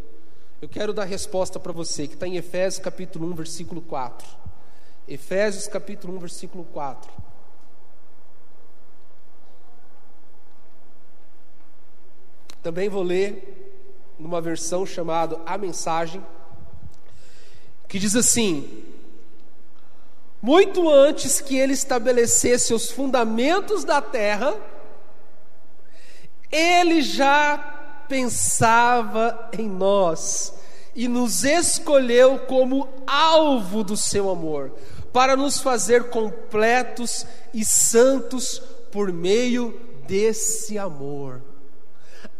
Eu 0.62 0.70
quero 0.70 0.94
dar 0.94 1.04
resposta 1.04 1.60
para 1.60 1.70
você, 1.70 2.08
que 2.08 2.14
está 2.14 2.26
em 2.26 2.36
Efésios 2.36 2.82
capítulo 2.82 3.28
1, 3.28 3.34
versículo 3.34 3.82
4. 3.82 4.26
Efésios 5.06 5.68
capítulo 5.68 6.16
1, 6.16 6.18
versículo 6.18 6.64
4. 6.64 7.12
Também 12.62 12.88
vou 12.88 13.02
ler 13.02 13.57
numa 14.18 14.40
versão 14.40 14.84
chamada 14.84 15.38
A 15.46 15.56
Mensagem, 15.56 16.24
que 17.86 17.98
diz 17.98 18.16
assim: 18.16 18.84
Muito 20.42 20.88
antes 20.90 21.40
que 21.40 21.56
ele 21.56 21.72
estabelecesse 21.72 22.74
os 22.74 22.90
fundamentos 22.90 23.84
da 23.84 24.02
terra, 24.02 24.54
ele 26.50 27.02
já 27.02 27.58
pensava 28.08 29.50
em 29.52 29.68
nós 29.68 30.52
e 30.94 31.06
nos 31.06 31.44
escolheu 31.44 32.40
como 32.40 32.88
alvo 33.06 33.84
do 33.84 33.96
seu 33.96 34.28
amor, 34.30 34.72
para 35.12 35.36
nos 35.36 35.60
fazer 35.60 36.10
completos 36.10 37.24
e 37.54 37.64
santos 37.64 38.60
por 38.90 39.12
meio 39.12 39.78
desse 40.06 40.76
amor. 40.78 41.42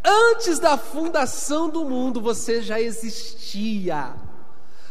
Antes 0.05 0.59
da 0.59 0.77
fundação 0.79 1.69
do 1.69 1.85
mundo, 1.85 2.21
você 2.21 2.63
já 2.63 2.81
existia 2.81 4.15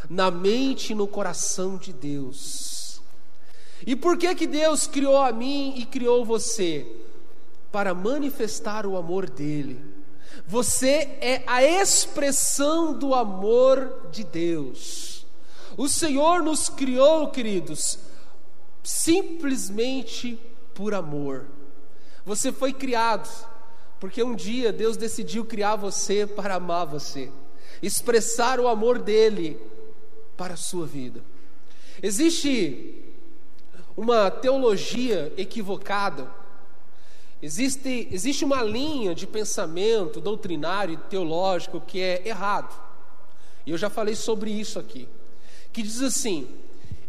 na 0.08 0.30
mente 0.30 0.92
e 0.92 0.94
no 0.94 1.06
coração 1.06 1.76
de 1.76 1.92
Deus. 1.92 3.00
E 3.86 3.94
por 3.94 4.16
que 4.16 4.34
que 4.34 4.46
Deus 4.46 4.86
criou 4.86 5.18
a 5.18 5.32
mim 5.32 5.74
e 5.76 5.86
criou 5.86 6.24
você? 6.24 6.86
Para 7.70 7.94
manifestar 7.94 8.86
o 8.86 8.96
amor 8.96 9.28
dele. 9.28 9.80
Você 10.46 11.18
é 11.20 11.42
a 11.46 11.62
expressão 11.62 12.92
do 12.92 13.14
amor 13.14 14.08
de 14.10 14.24
Deus. 14.24 15.26
O 15.76 15.88
Senhor 15.88 16.42
nos 16.42 16.68
criou, 16.68 17.28
queridos, 17.28 17.98
simplesmente 18.82 20.38
por 20.74 20.94
amor. 20.94 21.46
Você 22.24 22.50
foi 22.50 22.72
criado 22.72 23.28
porque 24.00 24.22
um 24.22 24.34
dia 24.34 24.72
Deus 24.72 24.96
decidiu 24.96 25.44
criar 25.44 25.76
você 25.76 26.26
para 26.26 26.54
amar 26.54 26.86
você, 26.86 27.30
expressar 27.82 28.60
o 28.60 28.68
amor 28.68 28.98
dele 28.98 29.60
para 30.36 30.54
a 30.54 30.56
sua 30.56 30.86
vida. 30.86 31.22
Existe 32.02 33.04
uma 33.96 34.30
teologia 34.30 35.32
equivocada, 35.36 36.30
existe, 37.42 38.08
existe 38.12 38.44
uma 38.44 38.62
linha 38.62 39.14
de 39.14 39.26
pensamento 39.26 40.20
doutrinário 40.20 40.94
e 40.94 41.08
teológico 41.08 41.80
que 41.80 42.00
é 42.00 42.26
errado, 42.26 42.72
e 43.66 43.72
eu 43.72 43.78
já 43.78 43.90
falei 43.90 44.14
sobre 44.14 44.50
isso 44.50 44.78
aqui, 44.78 45.08
que 45.72 45.82
diz 45.82 46.00
assim: 46.00 46.48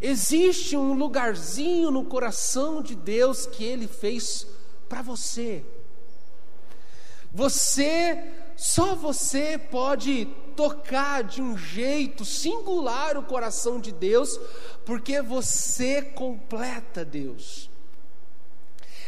existe 0.02 0.75
um 0.75 0.93
lugarzinho 0.93 1.91
no 1.91 2.04
coração 2.06 2.82
de 2.82 2.95
Deus 2.95 3.45
que 3.45 3.63
Ele 3.63 3.88
fez 3.88 4.47
para 4.89 5.04
você. 5.04 5.63
Você, 7.31 8.23
só 8.55 8.95
você 8.95 9.57
pode 9.57 10.25
tocar 10.55 11.23
de 11.23 11.41
um 11.41 11.57
jeito 11.57 12.25
singular 12.25 13.17
o 13.17 13.23
coração 13.23 13.79
de 13.79 13.91
Deus, 13.91 14.39
porque 14.85 15.21
você 15.21 16.01
completa 16.01 17.05
Deus. 17.05 17.69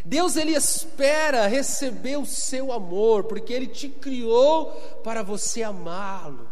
Deus 0.03 0.35
ele 0.35 0.55
espera 0.55 1.47
receber 1.47 2.17
o 2.17 2.25
seu 2.25 2.71
amor, 2.71 3.25
porque 3.25 3.53
ele 3.53 3.67
te 3.67 3.89
criou 3.89 4.71
para 5.03 5.21
você 5.21 5.61
amá-lo. 5.63 6.47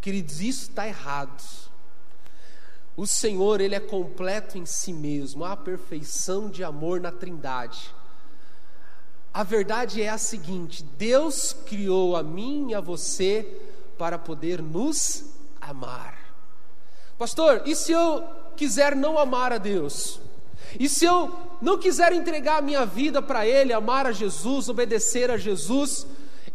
Queridos, 0.00 0.40
isso 0.40 0.62
está 0.68 0.86
errado. 0.86 1.42
O 2.96 3.06
Senhor, 3.06 3.60
ele 3.60 3.74
é 3.74 3.80
completo 3.80 4.56
em 4.56 4.66
si 4.66 4.92
mesmo, 4.92 5.44
há 5.44 5.56
perfeição 5.56 6.48
de 6.48 6.62
amor 6.62 7.00
na 7.00 7.10
Trindade. 7.10 7.94
A 9.34 9.42
verdade 9.42 10.00
é 10.00 10.08
a 10.08 10.16
seguinte: 10.16 10.84
Deus 10.96 11.52
criou 11.66 12.14
a 12.14 12.22
mim 12.22 12.70
e 12.70 12.74
a 12.74 12.80
você 12.80 13.44
para 13.98 14.16
poder 14.16 14.62
nos 14.62 15.24
amar. 15.60 16.16
Pastor, 17.18 17.62
e 17.66 17.74
se 17.74 17.90
eu 17.90 18.24
quiser 18.56 18.94
não 18.94 19.18
amar 19.18 19.52
a 19.52 19.58
Deus? 19.58 20.20
E 20.78 20.88
se 20.88 21.04
eu 21.04 21.36
não 21.60 21.78
quiser 21.78 22.12
entregar 22.12 22.58
a 22.58 22.62
minha 22.62 22.86
vida 22.86 23.20
para 23.20 23.44
Ele, 23.44 23.72
amar 23.72 24.06
a 24.06 24.12
Jesus, 24.12 24.68
obedecer 24.68 25.30
a 25.32 25.36
Jesus, 25.36 26.06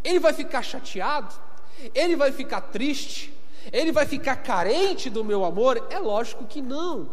Ele 0.02 0.18
vai 0.18 0.32
ficar 0.32 0.62
chateado? 0.62 1.34
Ele 1.94 2.16
vai 2.16 2.32
ficar 2.32 2.62
triste? 2.62 3.32
Ele 3.70 3.92
vai 3.92 4.06
ficar 4.06 4.36
carente 4.36 5.10
do 5.10 5.22
meu 5.22 5.44
amor? 5.44 5.86
É 5.90 5.98
lógico 5.98 6.44
que 6.44 6.62
não. 6.62 7.10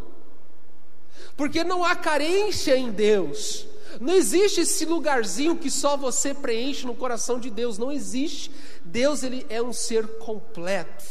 Porque 1.35 1.63
não 1.63 1.83
há 1.83 1.93
carência 1.93 2.75
em 2.77 2.89
Deus. 2.89 3.67
Não 3.99 4.13
existe 4.13 4.61
esse 4.61 4.85
lugarzinho 4.85 5.55
que 5.55 5.69
só 5.69 5.97
você 5.97 6.33
preenche 6.33 6.85
no 6.85 6.95
coração 6.95 7.39
de 7.39 7.49
Deus, 7.49 7.77
não 7.77 7.91
existe. 7.91 8.51
Deus 8.83 9.23
ele 9.23 9.45
é 9.49 9.61
um 9.61 9.73
ser 9.73 10.07
completo. 10.19 11.05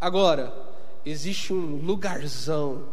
Agora, 0.00 0.54
existe 1.04 1.52
um 1.52 1.76
lugarzão, 1.76 2.88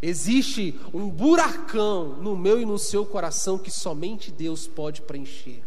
existe 0.00 0.78
um 0.92 1.08
buracão 1.08 2.16
no 2.16 2.36
meu 2.36 2.60
e 2.60 2.64
no 2.64 2.78
seu 2.78 3.04
coração 3.04 3.58
que 3.58 3.70
somente 3.70 4.30
Deus 4.30 4.66
pode 4.66 5.02
preencher. 5.02 5.62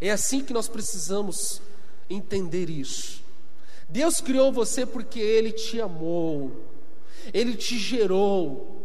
É 0.00 0.10
assim 0.10 0.42
que 0.42 0.52
nós 0.52 0.68
precisamos 0.68 1.62
entender 2.10 2.68
isso. 2.68 3.22
Deus 3.88 4.20
criou 4.20 4.52
você 4.52 4.84
porque 4.84 5.20
Ele 5.20 5.52
te 5.52 5.80
amou, 5.80 6.64
Ele 7.32 7.54
te 7.54 7.78
gerou, 7.78 8.75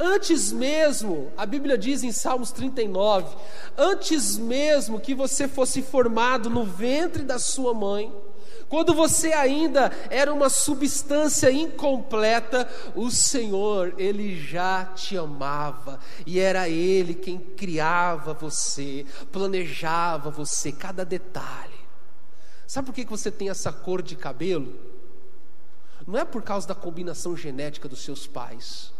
Antes 0.00 0.52
mesmo, 0.52 1.32
a 1.36 1.44
Bíblia 1.44 1.76
diz 1.76 2.04
em 2.04 2.12
Salmos 2.12 2.52
39, 2.52 3.36
antes 3.76 4.38
mesmo 4.38 5.00
que 5.00 5.12
você 5.12 5.48
fosse 5.48 5.82
formado 5.82 6.48
no 6.48 6.64
ventre 6.64 7.24
da 7.24 7.36
sua 7.36 7.74
mãe, 7.74 8.12
quando 8.68 8.94
você 8.94 9.32
ainda 9.32 9.90
era 10.08 10.32
uma 10.32 10.48
substância 10.48 11.50
incompleta, 11.50 12.68
o 12.94 13.10
Senhor, 13.10 13.94
Ele 13.98 14.38
já 14.38 14.84
te 14.84 15.16
amava, 15.16 15.98
e 16.24 16.38
era 16.38 16.68
Ele 16.68 17.14
quem 17.14 17.38
criava 17.38 18.34
você, 18.34 19.04
planejava 19.32 20.30
você, 20.30 20.70
cada 20.70 21.04
detalhe. 21.04 21.78
Sabe 22.68 22.86
por 22.86 22.94
que 22.94 23.04
você 23.06 23.30
tem 23.30 23.48
essa 23.48 23.72
cor 23.72 24.02
de 24.02 24.14
cabelo? 24.14 24.78
Não 26.06 26.18
é 26.18 26.24
por 26.24 26.42
causa 26.42 26.68
da 26.68 26.74
combinação 26.74 27.36
genética 27.36 27.88
dos 27.88 28.04
seus 28.04 28.26
pais. 28.26 28.92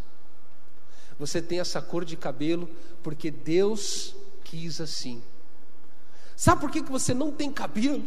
Você 1.19 1.43
tem 1.43 1.61
essa 1.61 1.83
cor 1.83 2.05
de 2.05 2.17
cabelo 2.17 2.69
porque 3.03 3.31
Deus 3.31 4.15
quis 4.45 4.81
assim. 4.81 5.23
Sabe 6.37 6.61
por 6.61 6.71
que, 6.71 6.83
que 6.83 6.91
você 6.91 7.13
não 7.13 7.33
tem 7.33 7.51
cabelo? 7.51 8.05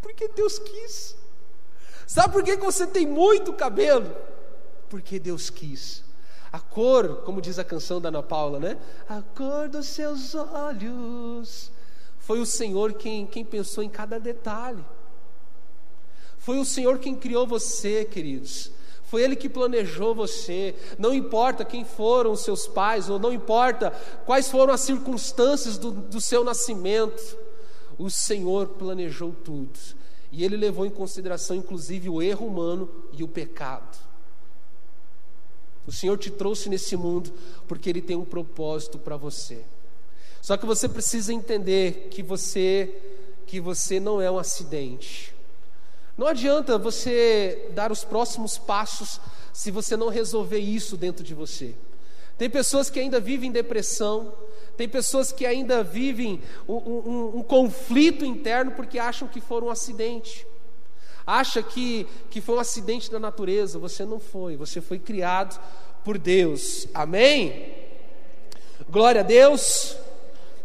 Porque 0.00 0.28
Deus 0.28 0.58
quis. 0.58 1.14
Sabe 2.06 2.32
por 2.32 2.42
que, 2.42 2.56
que 2.56 2.64
você 2.64 2.86
tem 2.86 3.06
muito 3.06 3.52
cabelo? 3.52 4.14
Porque 4.88 5.18
Deus 5.18 5.50
quis. 5.50 6.02
A 6.50 6.60
cor, 6.60 7.22
como 7.24 7.42
diz 7.42 7.58
a 7.58 7.64
canção 7.64 8.00
da 8.00 8.08
Ana 8.08 8.22
Paula, 8.22 8.58
né? 8.58 8.78
A 9.08 9.20
cor 9.20 9.68
dos 9.68 9.88
seus 9.88 10.34
olhos. 10.34 11.70
Foi 12.18 12.40
o 12.40 12.46
Senhor 12.46 12.94
quem, 12.94 13.26
quem 13.26 13.44
pensou 13.44 13.84
em 13.84 13.88
cada 13.88 14.18
detalhe. 14.18 14.84
Foi 16.38 16.58
o 16.58 16.64
Senhor 16.64 16.98
quem 16.98 17.14
criou 17.14 17.46
você, 17.46 18.04
queridos. 18.04 18.70
Foi 19.14 19.22
Ele 19.22 19.36
que 19.36 19.48
planejou 19.48 20.12
você. 20.12 20.74
Não 20.98 21.14
importa 21.14 21.64
quem 21.64 21.84
foram 21.84 22.34
seus 22.34 22.66
pais, 22.66 23.08
ou 23.08 23.16
não 23.16 23.32
importa 23.32 23.92
quais 24.26 24.50
foram 24.50 24.74
as 24.74 24.80
circunstâncias 24.80 25.78
do, 25.78 25.92
do 25.92 26.20
seu 26.20 26.42
nascimento, 26.42 27.38
o 27.96 28.10
Senhor 28.10 28.70
planejou 28.70 29.32
tudo. 29.32 29.78
E 30.32 30.44
Ele 30.44 30.56
levou 30.56 30.84
em 30.84 30.90
consideração, 30.90 31.54
inclusive, 31.54 32.10
o 32.10 32.20
erro 32.20 32.44
humano 32.44 32.90
e 33.12 33.22
o 33.22 33.28
pecado. 33.28 33.96
O 35.86 35.92
Senhor 35.92 36.18
te 36.18 36.28
trouxe 36.28 36.68
nesse 36.68 36.96
mundo 36.96 37.32
porque 37.68 37.88
Ele 37.88 38.02
tem 38.02 38.16
um 38.16 38.24
propósito 38.24 38.98
para 38.98 39.16
você. 39.16 39.64
Só 40.42 40.56
que 40.56 40.66
você 40.66 40.88
precisa 40.88 41.32
entender 41.32 42.08
que 42.10 42.20
você 42.20 42.92
que 43.46 43.60
você 43.60 44.00
não 44.00 44.20
é 44.20 44.28
um 44.28 44.40
acidente. 44.40 45.33
Não 46.16 46.26
adianta 46.28 46.78
você 46.78 47.70
dar 47.72 47.90
os 47.90 48.04
próximos 48.04 48.56
passos 48.56 49.20
se 49.52 49.70
você 49.70 49.96
não 49.96 50.08
resolver 50.08 50.58
isso 50.58 50.96
dentro 50.96 51.24
de 51.24 51.34
você. 51.34 51.74
Tem 52.38 52.48
pessoas 52.48 52.90
que 52.90 53.00
ainda 53.00 53.20
vivem 53.20 53.50
depressão, 53.50 54.32
tem 54.76 54.88
pessoas 54.88 55.32
que 55.32 55.46
ainda 55.46 55.82
vivem 55.82 56.40
um, 56.68 56.74
um, 56.74 57.38
um 57.38 57.42
conflito 57.42 58.24
interno 58.24 58.72
porque 58.72 58.98
acham 58.98 59.28
que 59.28 59.40
foram 59.40 59.68
um 59.68 59.70
acidente. 59.70 60.46
Acha 61.26 61.62
que, 61.62 62.06
que 62.30 62.40
foi 62.40 62.56
um 62.56 62.60
acidente 62.60 63.10
da 63.10 63.18
natureza. 63.18 63.78
Você 63.78 64.04
não 64.04 64.20
foi, 64.20 64.56
você 64.56 64.80
foi 64.80 64.98
criado 64.98 65.60
por 66.04 66.18
Deus. 66.18 66.86
Amém? 66.92 67.72
Glória 68.90 69.20
a 69.20 69.24
Deus. 69.24 69.96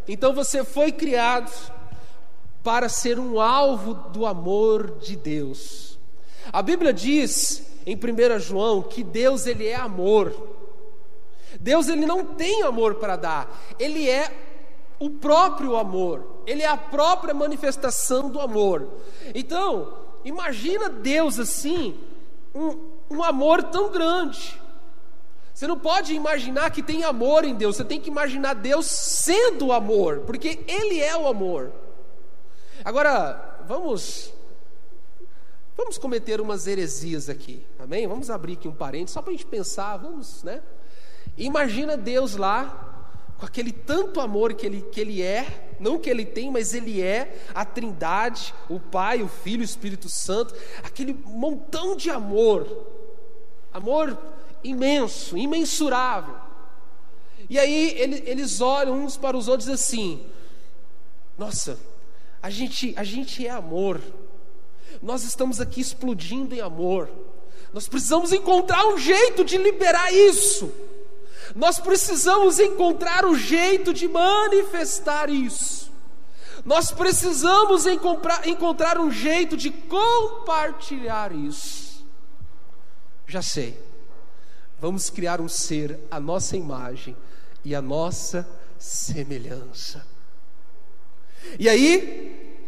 Então 0.06 0.34
você 0.34 0.64
foi 0.64 0.92
criado 0.92 1.50
para 2.62 2.88
ser 2.88 3.18
um 3.18 3.40
alvo 3.40 3.94
do 3.94 4.26
amor 4.26 4.98
de 4.98 5.16
Deus. 5.16 5.98
A 6.52 6.62
Bíblia 6.62 6.92
diz 6.92 7.62
em 7.86 7.96
1 7.96 8.38
João 8.40 8.82
que 8.82 9.02
Deus 9.02 9.46
ele 9.46 9.66
é 9.66 9.76
amor. 9.76 10.34
Deus 11.58 11.88
ele 11.88 12.06
não 12.06 12.24
tem 12.24 12.62
amor 12.62 12.96
para 12.96 13.16
dar, 13.16 13.74
ele 13.78 14.08
é 14.08 14.30
o 14.98 15.08
próprio 15.08 15.76
amor. 15.76 16.42
Ele 16.46 16.62
é 16.62 16.68
a 16.68 16.76
própria 16.76 17.32
manifestação 17.32 18.28
do 18.28 18.40
amor. 18.40 18.88
Então, 19.34 19.94
imagina 20.24 20.88
Deus 20.88 21.38
assim, 21.38 21.98
um, 22.54 22.76
um 23.10 23.22
amor 23.22 23.62
tão 23.62 23.90
grande. 23.90 24.60
Você 25.54 25.66
não 25.66 25.78
pode 25.78 26.14
imaginar 26.14 26.70
que 26.70 26.82
tem 26.82 27.04
amor 27.04 27.44
em 27.44 27.54
Deus, 27.54 27.76
você 27.76 27.84
tem 27.84 28.00
que 28.00 28.10
imaginar 28.10 28.54
Deus 28.54 28.86
sendo 28.86 29.66
o 29.66 29.72
amor, 29.72 30.20
porque 30.26 30.60
Ele 30.66 31.00
é 31.00 31.16
o 31.16 31.26
amor. 31.26 31.72
Agora, 32.84 33.62
vamos 33.66 34.32
vamos 35.76 35.98
cometer 35.98 36.40
umas 36.40 36.66
heresias 36.66 37.28
aqui, 37.28 37.64
amém? 37.78 38.06
Vamos 38.06 38.30
abrir 38.30 38.54
aqui 38.54 38.68
um 38.68 38.72
parênteses 38.72 39.12
só 39.12 39.22
para 39.22 39.32
a 39.32 39.36
gente 39.36 39.46
pensar, 39.46 39.96
vamos, 39.98 40.42
né? 40.42 40.62
Imagina 41.36 41.96
Deus 41.96 42.36
lá, 42.36 43.04
com 43.38 43.44
aquele 43.44 43.72
tanto 43.72 44.20
amor 44.20 44.54
que 44.54 44.64
ele, 44.64 44.82
que 44.82 45.00
ele 45.00 45.22
é, 45.22 45.76
não 45.78 45.98
que 45.98 46.08
ele 46.08 46.24
tem, 46.24 46.50
mas 46.50 46.74
ele 46.74 47.02
é, 47.02 47.42
a 47.54 47.64
Trindade, 47.64 48.54
o 48.68 48.80
Pai, 48.80 49.22
o 49.22 49.28
Filho, 49.28 49.62
o 49.62 49.64
Espírito 49.64 50.08
Santo, 50.08 50.54
aquele 50.82 51.12
montão 51.24 51.96
de 51.96 52.10
amor, 52.10 52.66
amor 53.72 54.18
imenso, 54.64 55.36
imensurável. 55.36 56.34
E 57.48 57.58
aí 57.58 57.94
ele, 57.98 58.22
eles 58.26 58.60
olham 58.60 59.04
uns 59.04 59.16
para 59.16 59.36
os 59.36 59.48
outros 59.48 59.68
assim: 59.68 60.26
nossa, 61.38 61.78
a 62.42 62.48
gente, 62.50 62.94
a 62.96 63.04
gente 63.04 63.46
é 63.46 63.50
amor. 63.50 64.00
Nós 65.02 65.24
estamos 65.24 65.60
aqui 65.60 65.80
explodindo 65.80 66.54
em 66.54 66.60
amor. 66.60 67.10
Nós 67.72 67.86
precisamos 67.88 68.32
encontrar 68.32 68.86
um 68.86 68.98
jeito 68.98 69.44
de 69.44 69.56
liberar 69.56 70.12
isso. 70.12 70.72
Nós 71.54 71.78
precisamos 71.78 72.58
encontrar 72.58 73.24
o 73.24 73.30
um 73.30 73.36
jeito 73.36 73.92
de 73.92 74.08
manifestar 74.08 75.28
isso. 75.30 75.90
Nós 76.64 76.90
precisamos 76.90 77.86
encontrar, 77.86 78.46
encontrar 78.46 78.98
um 78.98 79.10
jeito 79.10 79.56
de 79.56 79.70
compartilhar 79.70 81.32
isso. 81.32 82.04
Já 83.26 83.42
sei. 83.42 83.80
Vamos 84.78 85.10
criar 85.10 85.40
um 85.40 85.48
ser 85.48 85.98
à 86.10 86.18
nossa 86.18 86.56
imagem 86.56 87.16
e 87.64 87.74
à 87.74 87.82
nossa 87.82 88.48
semelhança. 88.78 90.09
E 91.58 91.68
aí 91.68 92.58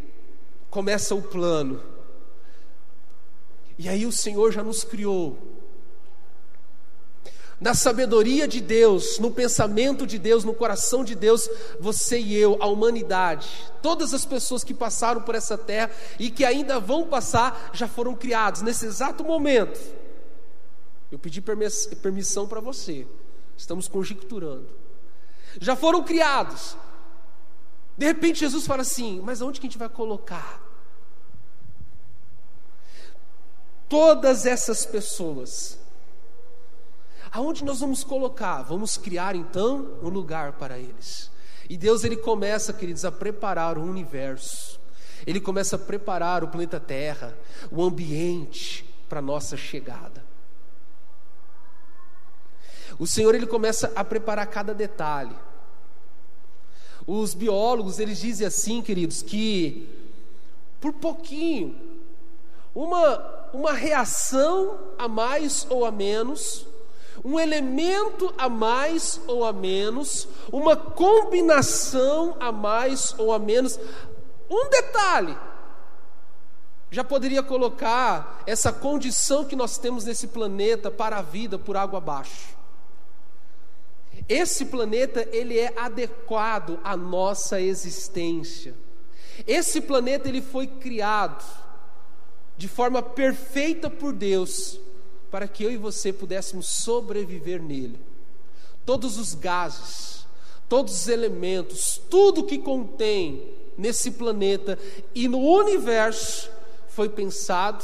começa 0.70 1.14
o 1.14 1.22
plano. 1.22 1.82
E 3.78 3.88
aí 3.88 4.06
o 4.06 4.12
Senhor 4.12 4.52
já 4.52 4.62
nos 4.62 4.84
criou. 4.84 5.36
Na 7.60 7.74
sabedoria 7.74 8.48
de 8.48 8.60
Deus, 8.60 9.20
no 9.20 9.30
pensamento 9.30 10.04
de 10.04 10.18
Deus, 10.18 10.42
no 10.42 10.52
coração 10.52 11.04
de 11.04 11.14
Deus, 11.14 11.48
você 11.78 12.18
e 12.18 12.36
eu, 12.36 12.56
a 12.60 12.66
humanidade, 12.66 13.48
todas 13.80 14.12
as 14.12 14.24
pessoas 14.24 14.64
que 14.64 14.74
passaram 14.74 15.22
por 15.22 15.36
essa 15.36 15.56
terra 15.56 15.92
e 16.18 16.28
que 16.28 16.44
ainda 16.44 16.80
vão 16.80 17.06
passar, 17.06 17.70
já 17.72 17.86
foram 17.86 18.16
criados 18.16 18.62
nesse 18.62 18.84
exato 18.86 19.22
momento. 19.22 19.78
Eu 21.12 21.20
pedi 21.20 21.40
permissão 21.40 22.48
para 22.48 22.58
você, 22.58 23.06
estamos 23.56 23.86
conjecturando. 23.86 24.66
Já 25.60 25.76
foram 25.76 26.02
criados, 26.02 26.76
de 27.96 28.06
repente 28.06 28.40
Jesus 28.40 28.66
fala 28.66 28.82
assim: 28.82 29.20
mas 29.20 29.42
aonde 29.42 29.60
que 29.60 29.66
a 29.66 29.70
gente 29.70 29.78
vai 29.78 29.88
colocar? 29.88 30.60
Todas 33.88 34.46
essas 34.46 34.86
pessoas, 34.86 35.78
aonde 37.30 37.62
nós 37.64 37.80
vamos 37.80 38.02
colocar? 38.02 38.62
Vamos 38.62 38.96
criar 38.96 39.36
então 39.36 39.98
um 40.02 40.08
lugar 40.08 40.52
para 40.52 40.78
eles. 40.78 41.30
E 41.68 41.76
Deus 41.76 42.02
ele 42.02 42.16
começa, 42.16 42.72
queridos, 42.72 43.04
a 43.04 43.12
preparar 43.12 43.78
o 43.78 43.82
universo. 43.82 44.80
Ele 45.26 45.40
começa 45.40 45.76
a 45.76 45.78
preparar 45.78 46.42
o 46.42 46.48
planeta 46.48 46.80
Terra, 46.80 47.36
o 47.70 47.82
ambiente 47.82 48.84
para 49.08 49.20
a 49.20 49.22
nossa 49.22 49.56
chegada. 49.56 50.24
O 52.98 53.06
Senhor 53.06 53.34
ele 53.34 53.46
começa 53.46 53.92
a 53.94 54.04
preparar 54.04 54.46
cada 54.46 54.74
detalhe. 54.74 55.36
Os 57.06 57.34
biólogos 57.34 57.98
eles 57.98 58.18
dizem 58.18 58.46
assim, 58.46 58.82
queridos, 58.82 59.22
que 59.22 59.88
por 60.80 60.92
pouquinho, 60.92 61.76
uma, 62.74 63.48
uma 63.52 63.72
reação 63.72 64.78
a 64.98 65.06
mais 65.06 65.66
ou 65.70 65.84
a 65.84 65.90
menos, 65.90 66.66
um 67.24 67.38
elemento 67.38 68.32
a 68.36 68.48
mais 68.48 69.20
ou 69.26 69.44
a 69.44 69.52
menos, 69.52 70.26
uma 70.50 70.76
combinação 70.76 72.36
a 72.40 72.50
mais 72.50 73.14
ou 73.18 73.32
a 73.32 73.38
menos, 73.38 73.78
um 74.50 74.68
detalhe 74.68 75.36
já 76.92 77.02
poderia 77.02 77.42
colocar 77.42 78.42
essa 78.46 78.70
condição 78.70 79.46
que 79.46 79.56
nós 79.56 79.78
temos 79.78 80.04
nesse 80.04 80.26
planeta 80.28 80.90
para 80.90 81.16
a 81.16 81.22
vida 81.22 81.58
por 81.58 81.74
água 81.74 81.96
abaixo. 81.96 82.54
Esse 84.28 84.66
planeta 84.66 85.28
ele 85.32 85.58
é 85.58 85.72
adequado 85.76 86.78
à 86.84 86.96
nossa 86.96 87.60
existência. 87.60 88.74
Esse 89.46 89.80
planeta 89.80 90.28
ele 90.28 90.42
foi 90.42 90.66
criado 90.66 91.44
de 92.56 92.68
forma 92.68 93.02
perfeita 93.02 93.90
por 93.90 94.12
Deus 94.12 94.78
para 95.30 95.48
que 95.48 95.64
eu 95.64 95.70
e 95.70 95.76
você 95.76 96.12
pudéssemos 96.12 96.68
sobreviver 96.68 97.62
nele. 97.62 97.98
Todos 98.84 99.18
os 99.18 99.34
gases, 99.34 100.26
todos 100.68 100.92
os 100.92 101.08
elementos, 101.08 102.00
tudo 102.10 102.44
que 102.44 102.58
contém 102.58 103.42
nesse 103.76 104.10
planeta 104.10 104.78
e 105.14 105.26
no 105.28 105.38
universo 105.38 106.50
foi 106.88 107.08
pensado, 107.08 107.82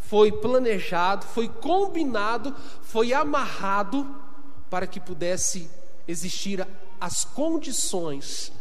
foi 0.00 0.30
planejado, 0.30 1.26
foi 1.26 1.48
combinado, 1.48 2.54
foi 2.82 3.12
amarrado 3.12 4.23
para 4.70 4.86
que 4.86 5.00
pudesse 5.00 5.70
existir 6.06 6.66
as 7.00 7.24
condições 7.24 8.52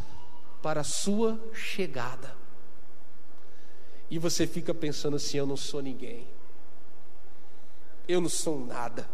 para 0.62 0.82
a 0.82 0.84
sua 0.84 1.40
chegada. 1.54 2.36
E 4.10 4.18
você 4.18 4.46
fica 4.46 4.74
pensando 4.74 5.16
assim: 5.16 5.38
eu 5.38 5.46
não 5.46 5.58
sou 5.58 5.82
ninguém, 5.82 6.28
eu 8.08 8.22
não 8.22 8.30
sou 8.30 8.64
nada, 8.66 9.10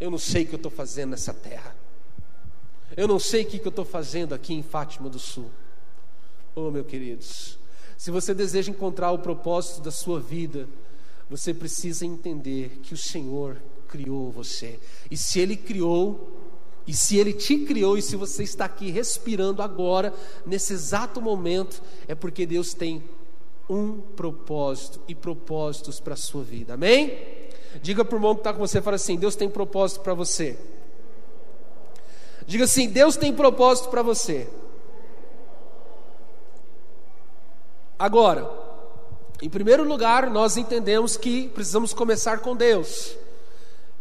eu 0.00 0.10
não 0.10 0.18
sei 0.18 0.44
o 0.44 0.46
que 0.46 0.54
eu 0.54 0.58
estou 0.58 0.72
fazendo 0.72 1.10
nessa 1.10 1.32
terra, 1.32 1.74
eu 2.96 3.06
não 3.06 3.18
sei 3.18 3.42
o 3.42 3.46
que 3.46 3.60
eu 3.60 3.70
estou 3.70 3.84
fazendo 3.84 4.34
aqui 4.34 4.54
em 4.54 4.62
Fátima 4.62 5.08
do 5.08 5.18
Sul. 5.18 5.50
Oh, 6.54 6.70
meus 6.70 6.86
queridos, 6.86 7.58
se 7.96 8.10
você 8.10 8.34
deseja 8.34 8.70
encontrar 8.70 9.12
o 9.12 9.18
propósito 9.18 9.80
da 9.80 9.90
sua 9.90 10.18
vida, 10.20 10.68
você 11.30 11.54
precisa 11.54 12.04
entender 12.04 12.80
que 12.82 12.94
o 12.94 12.96
Senhor 12.96 13.60
criou 13.88 14.30
você. 14.30 14.78
E 15.10 15.16
se 15.16 15.40
Ele 15.40 15.56
criou, 15.56 16.30
e 16.86 16.94
se 16.94 17.16
Ele 17.16 17.32
te 17.32 17.58
criou, 17.58 17.96
e 17.98 18.02
se 18.02 18.16
você 18.16 18.42
está 18.42 18.64
aqui 18.64 18.90
respirando 18.90 19.62
agora, 19.62 20.12
nesse 20.46 20.72
exato 20.72 21.20
momento, 21.20 21.82
é 22.06 22.14
porque 22.14 22.46
Deus 22.46 22.74
tem 22.74 23.02
um 23.68 24.00
propósito 24.00 25.00
e 25.06 25.14
propósitos 25.14 26.00
para 26.00 26.14
a 26.14 26.16
sua 26.16 26.42
vida. 26.42 26.74
Amém? 26.74 27.18
Diga 27.82 28.04
para 28.04 28.14
o 28.14 28.18
irmão 28.18 28.34
que 28.34 28.40
está 28.40 28.52
com 28.52 28.58
você, 28.58 28.80
fala 28.80 28.96
assim: 28.96 29.16
Deus 29.16 29.36
tem 29.36 29.48
propósito 29.48 30.00
para 30.00 30.14
você. 30.14 30.58
Diga 32.46 32.64
assim: 32.64 32.88
Deus 32.88 33.16
tem 33.16 33.32
propósito 33.32 33.90
para 33.90 34.02
você. 34.02 34.48
Agora, 37.98 38.48
em 39.42 39.50
primeiro 39.50 39.84
lugar, 39.84 40.30
nós 40.30 40.56
entendemos 40.56 41.16
que 41.16 41.48
precisamos 41.48 41.92
começar 41.92 42.38
com 42.38 42.56
Deus. 42.56 43.14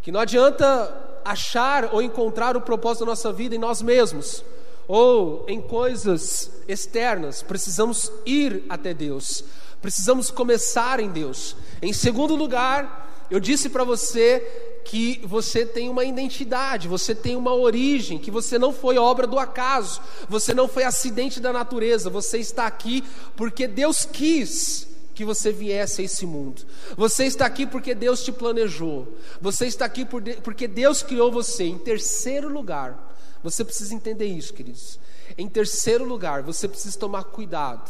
Que 0.08 0.12
não 0.14 0.22
adianta 0.22 1.20
achar 1.26 1.94
ou 1.94 2.02
encontrar 2.02 2.56
o 2.56 2.62
propósito 2.62 3.02
da 3.02 3.08
nossa 3.12 3.34
vida 3.34 3.56
em 3.56 3.58
nós 3.58 3.82
mesmos 3.82 4.42
ou 4.88 5.44
em 5.50 5.60
coisas 5.60 6.50
externas, 6.66 7.44
precisamos 7.44 8.10
ir 8.26 8.64
até 8.70 8.94
Deus, 8.94 9.44
precisamos 9.82 10.32
começar 10.32 11.02
em 11.02 11.10
Deus. 11.10 11.58
Em 11.82 11.92
segundo 11.92 12.38
lugar, 12.38 13.28
eu 13.30 13.38
disse 13.38 13.68
para 13.68 13.84
você 13.84 14.40
que 14.86 15.22
você 15.26 15.66
tem 15.66 15.90
uma 15.90 16.06
identidade, 16.06 16.88
você 16.88 17.14
tem 17.14 17.36
uma 17.36 17.54
origem, 17.54 18.18
que 18.18 18.32
você 18.32 18.58
não 18.58 18.72
foi 18.72 18.98
obra 18.98 19.28
do 19.28 19.38
acaso, 19.38 20.00
você 20.30 20.54
não 20.54 20.70
foi 20.70 20.86
acidente 20.86 21.42
da 21.42 21.52
natureza, 21.52 22.10
você 22.10 22.38
está 22.38 22.66
aqui 22.66 23.04
porque 23.36 23.68
Deus 23.68 24.06
quis 24.06 24.88
que 25.18 25.26
você 25.26 25.52
viesse 25.52 26.00
a 26.00 26.06
esse 26.06 26.28
mundo. 26.28 26.64
Você 26.96 27.26
está 27.26 27.48
aqui 27.48 27.66
porque 27.66 27.96
Deus 27.96 28.24
te 28.24 28.32
planejou. 28.32 29.18
Você 29.42 29.66
está 29.66 29.84
aqui 29.84 30.06
porque 30.06 30.68
Deus 30.68 31.02
criou 31.02 31.32
você. 31.32 31.64
Em 31.64 31.80
terceiro 31.80 32.48
lugar, 32.48 33.18
você 33.42 33.66
precisa 33.66 33.96
entender 33.96 34.28
isso, 34.28 34.54
queridos. 34.54 35.00
Em 35.36 35.50
terceiro 35.50 36.06
lugar, 36.06 36.44
você 36.44 36.68
precisa 36.68 37.00
tomar 37.00 37.24
cuidado 37.24 37.90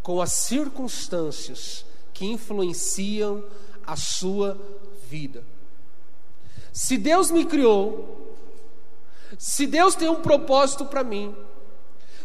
com 0.00 0.22
as 0.22 0.32
circunstâncias 0.34 1.84
que 2.14 2.24
influenciam 2.24 3.44
a 3.84 3.96
sua 3.96 4.56
vida. 5.10 5.44
Se 6.72 6.96
Deus 6.96 7.28
me 7.32 7.44
criou, 7.44 8.36
se 9.36 9.66
Deus 9.66 9.96
tem 9.96 10.08
um 10.08 10.22
propósito 10.22 10.86
para 10.86 11.02
mim, 11.02 11.34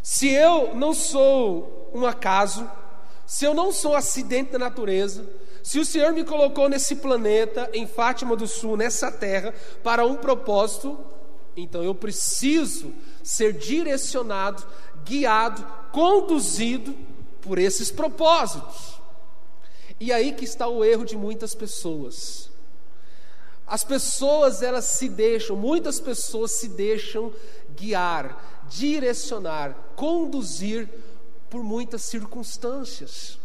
se 0.04 0.30
eu 0.30 0.76
não 0.76 0.94
sou 0.94 1.90
um 1.92 2.06
acaso, 2.06 2.70
se 3.34 3.46
eu 3.46 3.54
não 3.56 3.72
sou 3.72 3.96
acidente 3.96 4.52
da 4.52 4.60
natureza, 4.60 5.28
se 5.64 5.80
o 5.80 5.86
Senhor 5.86 6.14
me 6.14 6.24
colocou 6.24 6.70
nesse 6.70 6.98
planeta, 6.98 7.68
em 7.74 7.88
Fátima 7.88 8.36
do 8.36 8.46
Sul, 8.46 8.78
nessa 8.78 9.12
terra, 9.12 9.56
para 9.82 10.06
um 10.06 10.16
propósito, 10.18 10.96
então 11.58 11.84
eu 11.84 11.96
preciso 11.96 12.94
ser 13.24 13.54
direcionado, 13.54 14.64
guiado, 15.04 15.66
conduzido 15.92 16.96
por 17.42 17.58
esses 17.58 17.90
propósitos. 17.90 19.00
E 20.00 20.14
aí 20.14 20.34
que 20.34 20.46
está 20.46 20.68
o 20.68 20.86
erro 20.86 21.04
de 21.04 21.18
muitas 21.18 21.56
pessoas. 21.56 22.52
As 23.66 23.84
pessoas 23.84 24.62
elas 24.62 24.86
se 24.86 25.10
deixam, 25.10 25.56
muitas 25.56 26.00
pessoas 26.00 26.52
se 26.52 26.68
deixam 26.68 27.34
guiar, 27.76 28.64
direcionar, 28.70 29.76
conduzir 29.96 30.88
por 31.54 31.64
muitas 31.64 32.02
circunstâncias. 32.02 33.38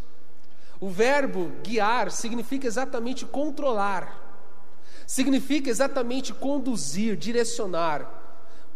O 0.81 0.89
verbo 0.89 1.53
guiar 1.63 2.11
significa 2.11 2.67
exatamente 2.67 3.27
controlar, 3.27 4.19
significa 5.07 5.69
exatamente 5.69 6.33
conduzir, 6.33 7.19
direcionar. 7.19 8.09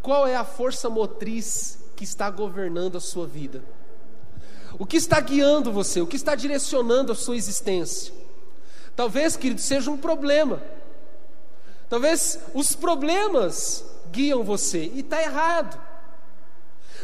Qual 0.02 0.26
é 0.26 0.36
a 0.36 0.44
força 0.44 0.90
motriz 0.90 1.78
que 1.96 2.04
está 2.04 2.28
governando 2.28 2.96
a 2.96 3.00
sua 3.00 3.26
vida? 3.26 3.64
O 4.78 4.84
que 4.84 4.98
está 4.98 5.18
guiando 5.18 5.72
você? 5.72 6.02
O 6.02 6.06
que 6.06 6.16
está 6.16 6.34
direcionando 6.34 7.10
a 7.10 7.14
sua 7.14 7.34
existência? 7.34 8.12
Talvez, 8.94 9.34
querido, 9.34 9.62
seja 9.62 9.90
um 9.90 9.96
problema. 9.96 10.62
Talvez 11.88 12.38
os 12.52 12.76
problemas 12.76 13.82
guiam 14.10 14.44
você 14.44 14.90
e 14.92 15.00
está 15.00 15.22
errado. 15.22 15.91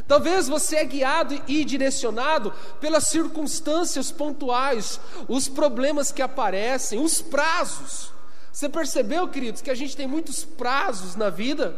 Talvez 0.08 0.48
você 0.48 0.76
é 0.76 0.84
guiado 0.86 1.38
e 1.46 1.62
direcionado 1.66 2.50
pelas 2.80 3.04
circunstâncias 3.04 4.10
pontuais, 4.10 4.98
os 5.28 5.48
problemas 5.48 6.10
que 6.10 6.22
aparecem, 6.22 6.98
os 6.98 7.20
prazos. 7.20 8.10
Você 8.50 8.70
percebeu, 8.70 9.28
queridos, 9.28 9.60
que 9.60 9.70
a 9.70 9.74
gente 9.74 9.94
tem 9.94 10.06
muitos 10.06 10.46
prazos 10.46 11.14
na 11.14 11.28
vida 11.28 11.76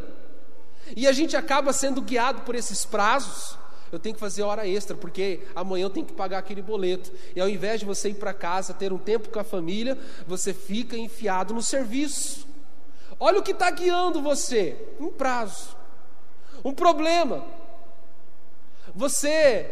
e 0.97 1.09
a 1.09 1.13
gente 1.13 1.37
acaba 1.37 1.73
sendo 1.73 2.01
guiado 2.01 2.43
por 2.43 2.55
esses 2.55 2.85
prazos? 2.85 3.59
Eu 3.91 3.99
tenho 3.99 4.15
que 4.15 4.21
fazer 4.21 4.43
hora 4.43 4.65
extra, 4.65 4.97
porque 4.97 5.41
amanhã 5.55 5.87
eu 5.87 5.91
tenho 5.91 6.07
que 6.07 6.13
pagar 6.13 6.39
aquele 6.39 6.63
boleto. 6.63 7.11
E 7.35 7.41
ao 7.41 7.49
invés 7.49 7.81
de 7.81 7.87
você 7.87 8.11
ir 8.11 8.15
para 8.15 8.33
casa, 8.33 8.73
ter 8.73 8.93
um 8.93 8.99
tempo 8.99 9.29
com 9.29 9.41
a 9.41 9.45
família, 9.45 9.99
você 10.29 10.55
fica 10.55 10.97
enfiado 10.97 11.53
no 11.53 11.61
serviço. 11.61 12.47
Olha 13.19 13.41
o 13.41 13.43
que 13.43 13.51
está 13.51 13.69
guiando 13.73 14.23
você: 14.23 14.77
um 15.01 15.09
prazo, 15.09 15.77
um 16.65 16.73
problema, 16.73 17.45
você, 18.95 19.67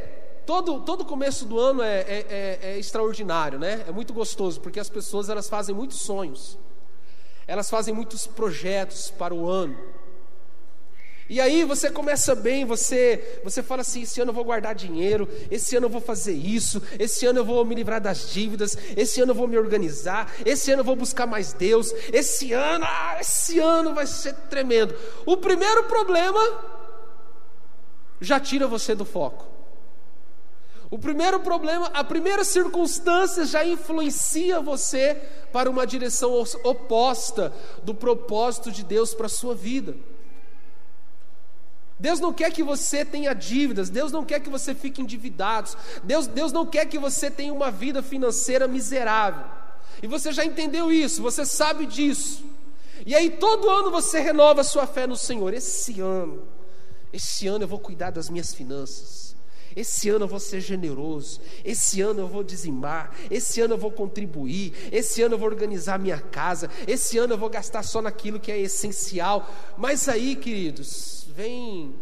todo, 0.47 0.81
todo 0.81 1.05
começo 1.05 1.45
do 1.45 1.59
ano 1.59 1.83
é, 1.83 2.01
é, 2.01 2.27
é, 2.29 2.59
é 2.63 2.79
extraordinário, 2.79 3.59
né? 3.59 3.85
É 3.87 3.93
muito 3.93 4.13
gostoso, 4.13 4.61
porque 4.61 4.81
as 4.81 4.89
pessoas 4.89 5.29
elas 5.29 5.49
fazem 5.49 5.75
muitos 5.75 6.01
sonhos, 6.01 6.59
elas 7.47 7.69
fazem 7.69 7.95
muitos 7.95 8.27
projetos 8.27 9.11
para 9.11 9.35
o 9.35 9.49
ano. 9.49 9.77
E 11.31 11.43
aí 11.43 11.63
você 11.63 11.91
começa 11.91 12.35
bem, 12.35 12.65
você, 12.65 13.41
você 13.45 13.63
fala 13.63 13.83
assim: 13.83 14.03
esse 14.03 14.19
ano 14.19 14.31
eu 14.31 14.35
vou 14.35 14.45
guardar 14.45 14.75
dinheiro, 14.75 15.29
esse 15.51 15.77
ano 15.77 15.85
eu 15.85 15.91
vou 15.91 16.01
fazer 16.01 16.33
isso, 16.33 16.83
esse 16.99 17.27
ano 17.27 17.41
eu 17.41 17.45
vou 17.45 17.63
me 17.67 17.75
livrar 17.75 18.01
das 18.01 18.31
dívidas, 18.31 18.79
esse 18.97 19.21
ano 19.21 19.33
eu 19.33 19.37
vou 19.37 19.47
me 19.47 19.59
organizar, 19.59 20.33
esse 20.47 20.73
ano 20.73 20.81
eu 20.81 20.85
vou 20.87 20.97
buscar 20.97 21.27
mais 21.27 21.53
Deus, 21.53 21.93
esse 22.11 22.55
ano, 22.55 22.87
ah, 22.89 23.19
esse 23.21 23.59
ano 23.59 23.95
vai 23.95 24.07
ser 24.07 24.33
tremendo. 24.49 24.95
O 25.27 25.37
primeiro 25.37 25.85
problema 25.85 26.78
já 28.21 28.41
tira 28.41 28.67
você 28.67 28.95
do 28.95 29.05
foco. 29.05 29.47
O 30.91 30.99
primeiro 30.99 31.41
problema, 31.41 31.87
a 31.89 32.03
primeira 32.03 32.43
circunstância 32.45 33.45
já 33.45 33.65
influencia 33.65 34.61
você 34.61 35.15
para 35.53 35.69
uma 35.69 35.87
direção 35.87 36.33
oposta 36.65 37.53
do 37.83 37.95
propósito 37.95 38.73
de 38.73 38.83
Deus 38.83 39.13
para 39.13 39.27
a 39.27 39.31
sua 39.31 39.55
vida. 39.55 39.95
Deus 41.99 42.21
não 42.21 42.33
quer 42.33 42.51
que 42.53 42.63
você 42.63 43.05
tenha 43.05 43.35
dívidas, 43.35 43.91
Deus 43.91 44.13
não 44.13 44.25
quer 44.25 44.41
que 44.41 44.49
você 44.49 44.75
fique 44.75 45.03
endividado, 45.03 45.71
Deus, 46.05 46.27
Deus 46.27 46.53
não 46.53 46.65
quer 46.65 46.87
que 46.87 46.99
você 46.99 47.31
tenha 47.31 47.53
uma 47.53 47.71
vida 47.71 48.03
financeira 48.03 48.69
miserável. 48.69 49.45
E 50.03 50.07
você 50.07 50.33
já 50.33 50.45
entendeu 50.45 50.93
isso, 50.93 51.21
você 51.21 51.45
sabe 51.45 51.87
disso. 51.87 52.45
E 53.05 53.15
aí 53.15 53.31
todo 53.31 53.69
ano 53.69 53.91
você 53.91 54.21
renova 54.21 54.63
sua 54.63 54.87
fé 54.87 55.07
no 55.07 55.17
Senhor. 55.17 55.53
Esse 55.53 56.01
ano, 56.01 56.47
esse 57.13 57.47
ano 57.47 57.65
eu 57.65 57.69
vou 57.69 57.79
cuidar 57.79 58.11
das 58.11 58.29
minhas 58.29 58.55
finanças. 58.55 59.37
Esse 59.77 60.09
ano 60.09 60.25
eu 60.25 60.29
vou 60.29 60.41
ser 60.41 60.61
generoso. 60.61 61.41
Esse 61.65 62.01
ano 62.01 62.21
eu 62.21 62.29
vou 62.29 62.43
dizimar. 62.43 63.15
Esse 63.31 63.61
ano 63.61 63.75
eu 63.75 63.79
vou 63.79 63.93
contribuir. 63.93 64.73
Esse 64.91 65.23
ano 65.23 65.35
eu 65.35 65.39
vou 65.39 65.49
organizar 65.49 65.99
minha 65.99 66.19
casa. 66.19 66.69
Esse 66.87 67.19
ano 67.19 67.35
eu 67.35 67.39
vou 67.39 67.49
gastar 67.49 67.83
só 67.83 68.03
naquilo 68.03 68.41
que 68.41 68.51
é 68.51 68.59
essencial. 68.59 69.49
Mas 69.77 70.09
aí, 70.09 70.35
queridos, 70.35 71.27
vem 71.29 71.95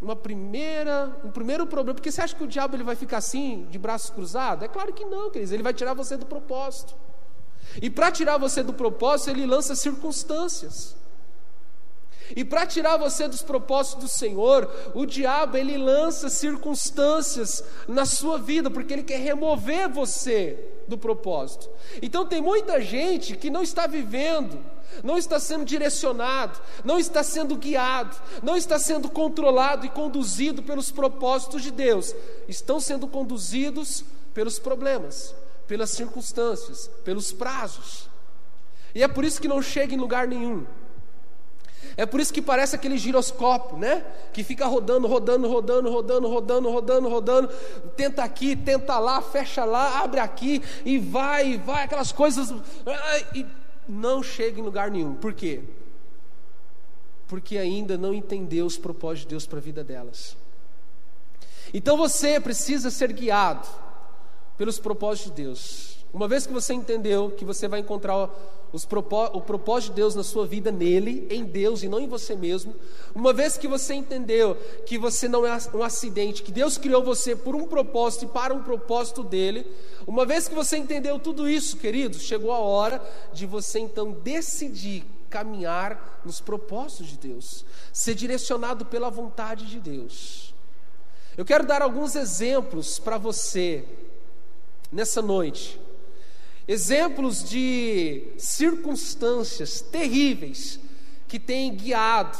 uma 0.00 0.16
primeira, 0.16 1.16
um 1.24 1.30
primeiro 1.30 1.66
problema, 1.66 1.94
porque 1.94 2.10
você 2.10 2.20
acha 2.20 2.34
que 2.34 2.42
o 2.42 2.48
diabo 2.48 2.74
ele 2.74 2.82
vai 2.82 2.96
ficar 2.96 3.18
assim, 3.18 3.68
de 3.70 3.78
braços 3.78 4.10
cruzados? 4.10 4.64
É 4.64 4.68
claro 4.68 4.92
que 4.92 5.04
não, 5.04 5.30
queridos, 5.30 5.52
ele 5.52 5.62
vai 5.62 5.72
tirar 5.72 5.94
você 5.94 6.16
do 6.16 6.26
propósito. 6.26 6.96
E 7.80 7.88
para 7.88 8.10
tirar 8.10 8.36
você 8.38 8.62
do 8.62 8.72
propósito, 8.72 9.30
ele 9.30 9.46
lança 9.46 9.76
circunstâncias. 9.76 10.96
E 12.34 12.44
para 12.44 12.66
tirar 12.66 12.96
você 12.96 13.28
dos 13.28 13.42
propósitos 13.42 14.04
do 14.04 14.08
Senhor, 14.08 14.70
o 14.94 15.04
diabo 15.04 15.56
ele 15.56 15.76
lança 15.76 16.28
circunstâncias 16.28 17.64
na 17.86 18.04
sua 18.04 18.38
vida, 18.38 18.70
porque 18.70 18.92
ele 18.92 19.02
quer 19.02 19.18
remover 19.18 19.88
você 19.88 20.58
do 20.88 20.96
propósito. 20.98 21.68
Então 22.00 22.26
tem 22.26 22.40
muita 22.40 22.80
gente 22.80 23.36
que 23.36 23.50
não 23.50 23.62
está 23.62 23.86
vivendo 23.86 24.58
não 25.02 25.16
está 25.16 25.38
sendo 25.38 25.64
direcionado, 25.64 26.58
não 26.84 26.98
está 26.98 27.22
sendo 27.22 27.56
guiado, 27.56 28.16
não 28.42 28.56
está 28.56 28.78
sendo 28.78 29.08
controlado 29.08 29.86
e 29.86 29.88
conduzido 29.88 30.62
pelos 30.62 30.90
propósitos 30.90 31.62
de 31.62 31.70
Deus, 31.70 32.14
estão 32.48 32.80
sendo 32.80 33.06
conduzidos 33.06 34.04
pelos 34.34 34.58
problemas, 34.58 35.34
pelas 35.66 35.90
circunstâncias, 35.90 36.90
pelos 37.04 37.32
prazos. 37.32 38.08
E 38.94 39.02
é 39.02 39.08
por 39.08 39.24
isso 39.24 39.40
que 39.40 39.48
não 39.48 39.62
chega 39.62 39.94
em 39.94 39.98
lugar 39.98 40.28
nenhum. 40.28 40.66
É 41.96 42.06
por 42.06 42.20
isso 42.20 42.32
que 42.32 42.40
parece 42.40 42.74
aquele 42.74 42.96
giroscópio, 42.96 43.76
né? 43.76 44.04
Que 44.32 44.42
fica 44.42 44.66
rodando, 44.66 45.06
rodando, 45.06 45.48
rodando, 45.48 45.90
rodando, 45.90 46.28
rodando, 46.28 46.70
rodando, 46.70 47.08
rodando. 47.08 47.48
Tenta 47.96 48.22
aqui, 48.22 48.56
tenta 48.56 48.98
lá, 48.98 49.20
fecha 49.20 49.64
lá, 49.64 50.00
abre 50.00 50.20
aqui 50.20 50.62
e 50.84 50.98
vai, 50.98 51.52
e 51.52 51.56
vai, 51.56 51.84
aquelas 51.84 52.12
coisas. 52.12 52.52
E 53.34 53.46
não 53.88 54.22
chega 54.22 54.60
em 54.60 54.62
lugar 54.62 54.90
nenhum. 54.90 55.14
Por 55.14 55.34
quê? 55.34 55.62
Porque 57.26 57.58
ainda 57.58 57.96
não 57.96 58.14
entendeu 58.14 58.66
os 58.66 58.78
propósitos 58.78 59.22
de 59.22 59.28
Deus 59.28 59.46
para 59.46 59.58
a 59.58 59.62
vida 59.62 59.84
delas. 59.84 60.36
Então 61.72 61.96
você 61.96 62.38
precisa 62.40 62.90
ser 62.90 63.12
guiado 63.12 63.66
pelos 64.56 64.78
propósitos 64.78 65.30
de 65.30 65.42
Deus. 65.42 66.01
Uma 66.12 66.28
vez 66.28 66.46
que 66.46 66.52
você 66.52 66.74
entendeu 66.74 67.30
que 67.30 67.44
você 67.44 67.66
vai 67.66 67.80
encontrar 67.80 68.28
os 68.72 68.84
o 68.84 69.40
propósito 69.40 69.90
de 69.90 69.96
Deus 69.96 70.14
na 70.14 70.22
sua 70.22 70.46
vida 70.46 70.72
nele, 70.72 71.26
em 71.30 71.44
Deus 71.44 71.82
e 71.82 71.88
não 71.88 72.00
em 72.00 72.08
você 72.08 72.34
mesmo, 72.34 72.74
uma 73.14 73.32
vez 73.32 73.58
que 73.58 73.68
você 73.68 73.92
entendeu 73.94 74.56
que 74.86 74.96
você 74.96 75.28
não 75.28 75.46
é 75.46 75.58
um 75.74 75.82
acidente, 75.82 76.42
que 76.42 76.50
Deus 76.50 76.78
criou 76.78 77.02
você 77.02 77.36
por 77.36 77.54
um 77.54 77.66
propósito 77.66 78.24
e 78.24 78.28
para 78.28 78.54
um 78.54 78.62
propósito 78.62 79.22
dele, 79.22 79.66
uma 80.06 80.24
vez 80.24 80.48
que 80.48 80.54
você 80.54 80.78
entendeu 80.78 81.18
tudo 81.18 81.48
isso, 81.48 81.76
queridos, 81.76 82.22
chegou 82.22 82.50
a 82.50 82.58
hora 82.58 83.02
de 83.32 83.46
você 83.46 83.78
então 83.78 84.12
decidir 84.12 85.04
caminhar 85.28 86.20
nos 86.24 86.40
propósitos 86.40 87.08
de 87.08 87.18
Deus, 87.18 87.64
ser 87.92 88.14
direcionado 88.14 88.86
pela 88.86 89.10
vontade 89.10 89.66
de 89.66 89.80
Deus. 89.80 90.54
Eu 91.36 91.44
quero 91.44 91.66
dar 91.66 91.80
alguns 91.80 92.14
exemplos 92.16 92.98
para 92.98 93.16
você 93.16 93.84
nessa 94.90 95.22
noite. 95.22 95.81
Exemplos 96.66 97.48
de 97.48 98.28
circunstâncias 98.38 99.80
terríveis 99.80 100.78
que 101.26 101.38
têm 101.38 101.74
guiado 101.74 102.38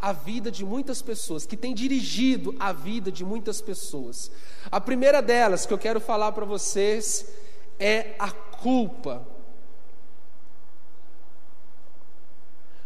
a 0.00 0.12
vida 0.12 0.50
de 0.50 0.64
muitas 0.64 1.00
pessoas, 1.00 1.46
que 1.46 1.56
têm 1.56 1.74
dirigido 1.74 2.54
a 2.60 2.72
vida 2.72 3.10
de 3.10 3.24
muitas 3.24 3.60
pessoas. 3.62 4.30
A 4.70 4.80
primeira 4.80 5.22
delas 5.22 5.64
que 5.64 5.72
eu 5.72 5.78
quero 5.78 5.98
falar 5.98 6.32
para 6.32 6.44
vocês 6.44 7.26
é 7.78 8.14
a 8.18 8.30
culpa. 8.30 9.26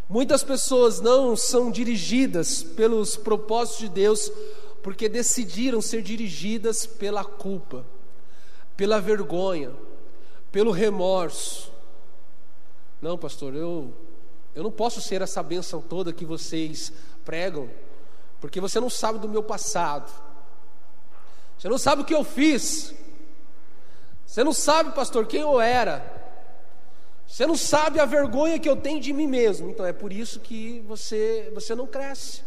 Muitas 0.09 0.43
pessoas 0.43 1.01
não 1.01 1.37
são 1.37 1.71
dirigidas 1.71 2.63
pelos 2.63 3.15
propósitos 3.17 3.81
de 3.81 3.89
Deus 3.89 4.33
porque 4.83 5.09
decidiram 5.09 5.83
ser 5.83 6.03
dirigidas 6.03 6.87
pela 6.87 7.25
culpa, 7.25 7.85
pela 8.77 9.01
vergonha, 9.01 9.73
pelo 10.51 10.71
remorso. 10.71 11.73
Não, 13.01 13.17
pastor, 13.17 13.55
eu 13.55 13.93
eu 14.55 14.63
não 14.65 14.73
posso 14.73 15.01
ser 15.01 15.23
essa 15.23 15.41
bênção 15.41 15.81
toda 15.81 16.13
que 16.13 16.25
vocês 16.25 16.93
pregam, 17.25 17.71
porque 18.41 18.61
você 18.61 18.81
não 18.81 18.91
sabe 18.91 19.21
do 19.21 19.29
meu 19.29 19.43
passado. 19.43 20.11
Você 21.57 21.69
não 21.69 21.79
sabe 21.79 22.03
o 22.03 22.05
que 22.05 22.15
eu 22.15 22.25
fiz. 22.25 22.93
Você 24.27 24.43
não 24.43 24.53
sabe, 24.53 24.93
pastor, 24.93 25.27
quem 25.27 25.43
eu 25.43 25.61
era. 25.61 26.19
Você 27.27 27.47
não 27.47 27.57
sabe 27.57 28.01
a 28.01 28.05
vergonha 28.05 28.59
que 28.59 28.69
eu 28.69 28.77
tenho 28.77 29.01
de 29.01 29.13
mim 29.13 29.27
mesmo. 29.27 29.71
Então 29.71 29.87
é 29.87 29.93
por 29.93 30.13
isso 30.13 30.41
que 30.41 30.81
você 30.89 31.51
você 31.55 31.75
não 31.75 31.87
cresce. 31.87 32.43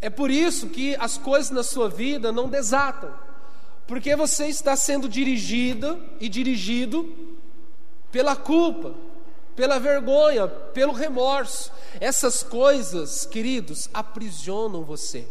É 0.00 0.10
por 0.10 0.30
isso 0.30 0.68
que 0.68 0.96
as 0.96 1.16
coisas 1.16 1.50
na 1.50 1.62
sua 1.62 1.88
vida 1.88 2.32
não 2.32 2.48
desatam. 2.48 3.14
Porque 3.86 4.16
você 4.16 4.46
está 4.46 4.74
sendo 4.74 5.08
dirigida 5.08 5.98
e 6.20 6.28
dirigido 6.28 7.36
pela 8.10 8.34
culpa, 8.34 8.94
pela 9.54 9.78
vergonha, 9.78 10.48
pelo 10.48 10.92
remorso. 10.92 11.70
Essas 12.00 12.42
coisas, 12.42 13.24
queridos, 13.24 13.88
aprisionam 13.94 14.82
você. 14.82 15.26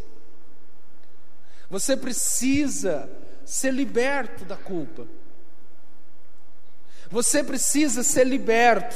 Você 1.70 1.98
precisa 1.98 3.10
ser 3.44 3.74
liberto 3.74 4.46
da 4.46 4.56
culpa. 4.56 5.06
Você 7.10 7.44
precisa 7.44 8.04
ser 8.04 8.26
liberto 8.26 8.96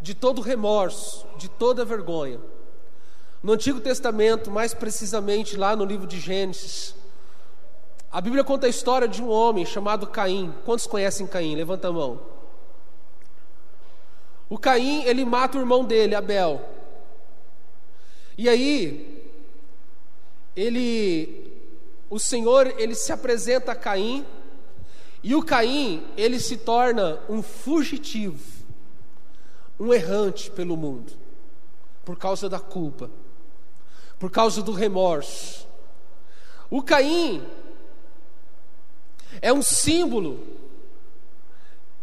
de 0.00 0.14
todo 0.14 0.40
remorso, 0.40 1.26
de 1.38 1.48
toda 1.48 1.84
vergonha. 1.84 2.40
No 3.42 3.52
Antigo 3.52 3.80
Testamento, 3.80 4.50
mais 4.50 4.74
precisamente 4.74 5.56
lá 5.56 5.76
no 5.76 5.84
livro 5.84 6.06
de 6.06 6.18
Gênesis, 6.18 6.94
a 8.10 8.20
Bíblia 8.20 8.42
conta 8.42 8.66
a 8.66 8.70
história 8.70 9.06
de 9.06 9.22
um 9.22 9.28
homem 9.28 9.66
chamado 9.66 10.06
Caim. 10.06 10.54
Quantos 10.64 10.86
conhecem 10.86 11.26
Caim? 11.26 11.54
Levanta 11.54 11.88
a 11.88 11.92
mão. 11.92 12.20
O 14.48 14.58
Caim, 14.58 15.02
ele 15.04 15.24
mata 15.24 15.58
o 15.58 15.60
irmão 15.60 15.84
dele, 15.84 16.14
Abel. 16.14 16.60
E 18.36 18.48
aí, 18.48 19.18
ele 20.56 21.48
o 22.10 22.18
Senhor 22.18 22.74
ele 22.78 22.94
se 22.94 23.12
apresenta 23.12 23.72
a 23.72 23.76
Caim 23.76 24.24
e 25.22 25.34
o 25.34 25.42
Caim 25.42 26.06
ele 26.16 26.40
se 26.40 26.56
torna 26.56 27.20
um 27.28 27.42
fugitivo, 27.42 28.64
um 29.78 29.92
errante 29.92 30.50
pelo 30.50 30.76
mundo, 30.76 31.12
por 32.04 32.16
causa 32.16 32.48
da 32.48 32.58
culpa, 32.58 33.10
por 34.18 34.30
causa 34.30 34.62
do 34.62 34.72
remorso. 34.72 35.68
O 36.70 36.82
Caim 36.82 37.46
é 39.40 39.52
um 39.52 39.62
símbolo 39.62 40.46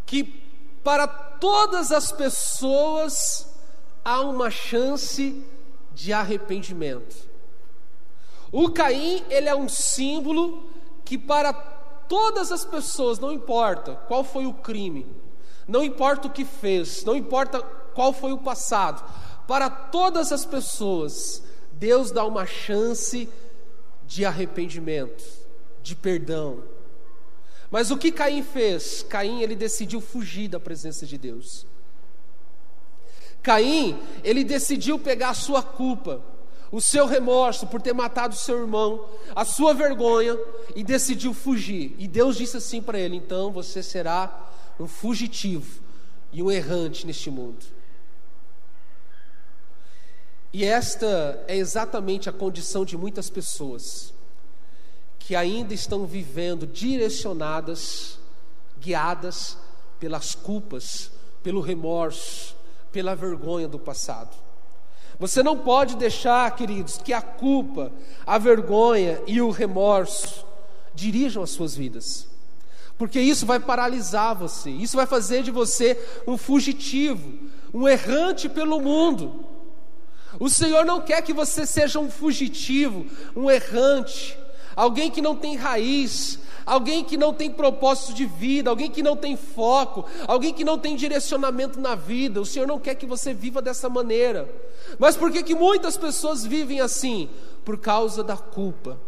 que 0.06 0.24
para 0.84 1.08
todas 1.08 1.92
as 1.92 2.12
pessoas 2.12 3.48
há 4.04 4.22
uma 4.22 4.52
chance 4.52 5.44
de 5.94 6.14
arrependimento. 6.14 7.16
O 8.52 8.70
Caim, 8.70 9.24
ele 9.30 9.50
é 9.50 9.56
um 9.56 9.68
símbolo 9.68 10.70
que 11.04 11.18
para 11.18 11.52
todas 12.08 12.52
as 12.52 12.64
pessoas, 12.64 13.20
não 13.20 13.32
importa 13.32 13.96
qual 14.08 14.24
foi 14.24 14.46
o 14.46 14.54
crime, 14.54 15.06
não 15.68 15.84
importa 15.84 16.28
o 16.28 16.32
que 16.32 16.46
fez, 16.46 17.04
não 17.04 17.16
importa 17.16 17.62
qual 17.94 18.14
foi 18.14 18.32
o 18.32 18.38
passado, 18.38 19.04
para 19.48 19.70
todas 19.70 20.32
as 20.32 20.46
pessoas, 20.46 21.44
Deus 21.74 22.12
dá 22.12 22.24
uma 22.26 22.46
chance 22.46 23.30
de 24.06 24.24
arrependimento, 24.24 25.24
de 25.82 25.96
perdão. 25.96 26.75
Mas 27.72 27.92
o 27.92 27.98
que 27.98 28.12
Caim 28.12 28.44
fez? 28.44 29.04
Caim 29.04 29.42
ele 29.42 29.56
decidiu 29.56 30.00
fugir 30.00 30.48
da 30.48 30.60
presença 30.60 31.06
de 31.06 31.18
Deus. 31.18 31.66
Caim, 33.42 34.00
ele 34.24 34.44
decidiu 34.44 34.98
pegar 34.98 35.30
a 35.30 35.34
sua 35.36 35.62
culpa 35.62 36.22
o 36.72 36.82
seu 36.82 37.06
remorso 37.06 37.68
por 37.68 37.82
ter 37.82 37.94
matado 37.94 38.36
seu 38.36 38.60
irmão, 38.60 39.08
a 39.34 39.46
sua 39.46 39.74
vergonha 39.74 40.38
e 40.76 40.84
decidiu 40.84 41.34
fugir. 41.34 41.96
E 41.98 42.06
Deus 42.08 42.36
disse 42.36 42.58
assim 42.58 42.82
para 42.82 43.00
ele: 43.00 43.16
então 43.16 43.52
você 43.52 43.82
será 43.82 44.50
um 44.80 44.88
fugitivo 44.88 45.82
e 46.34 46.44
um 46.44 46.52
errante 46.52 47.08
neste 47.08 47.30
mundo. 47.30 47.66
E 50.52 50.64
esta 50.64 51.44
é 51.48 51.56
exatamente 51.56 52.30
a 52.30 52.34
condição 52.34 52.86
de 52.86 52.98
muitas 52.98 53.30
pessoas 53.30 54.14
que 55.26 55.36
ainda 55.36 55.74
estão 55.74 56.06
vivendo 56.06 56.68
direcionadas, 56.68 58.20
guiadas 58.80 59.58
pelas 60.00 60.36
culpas, 60.36 61.10
pelo 61.42 61.62
remorso, 61.62 62.56
pela 62.92 63.16
vergonha 63.16 63.68
do 63.68 63.80
passado. 63.80 64.38
Você 65.20 65.42
não 65.42 65.58
pode 65.58 65.96
deixar, 65.96 66.56
queridos, 66.56 67.00
que 67.00 67.12
a 67.12 67.24
culpa, 67.24 67.92
a 68.24 68.38
vergonha 68.38 69.20
e 69.26 69.42
o 69.42 69.50
remorso 69.50 70.46
dirijam 70.94 71.42
as 71.42 71.50
suas 71.50 71.76
vidas. 71.76 72.28
Porque 72.96 73.20
isso 73.20 73.48
vai 73.48 73.60
paralisar 73.60 74.36
você, 74.36 74.70
isso 74.70 74.96
vai 74.96 75.08
fazer 75.08 75.42
de 75.42 75.50
você 75.50 76.00
um 76.28 76.38
fugitivo, 76.38 77.50
um 77.74 77.88
errante 77.88 78.48
pelo 78.48 78.80
mundo. 78.80 79.44
O 80.40 80.52
Senhor 80.52 80.86
não 80.86 81.02
quer 81.02 81.24
que 81.24 81.34
você 81.34 81.66
seja 81.66 81.98
um 81.98 82.12
fugitivo, 82.12 83.08
um 83.36 83.50
errante, 83.50 84.38
alguém 84.76 85.10
que 85.10 85.22
não 85.22 85.36
tem 85.36 85.56
raiz, 85.56 86.40
alguém 86.66 87.04
que 87.04 87.18
não 87.18 87.34
tem 87.34 87.50
propósito 87.50 88.14
de 88.14 88.26
vida, 88.26 88.70
alguém 88.70 88.90
que 88.90 89.04
não 89.04 89.16
tem 89.16 89.38
foco, 89.38 90.06
alguém 90.28 90.54
que 90.54 90.64
não 90.64 90.78
tem 90.78 90.96
direcionamento 90.96 91.80
na 91.80 91.96
vida. 91.96 92.42
O 92.42 92.46
Senhor 92.46 92.68
não 92.68 92.80
quer 92.80 92.96
que 92.96 93.06
você 93.06 93.34
viva 93.34 93.62
dessa 93.62 93.88
maneira. 93.88 94.50
Mas 95.00 95.16
por 95.16 95.32
que, 95.32 95.44
que 95.44 95.56
muitas 95.56 95.96
pessoas 95.96 96.46
vivem 96.46 96.82
assim? 96.82 97.30
Por 97.64 97.78
causa 97.78 98.24
da 98.24 98.36
culpa. 98.36 99.00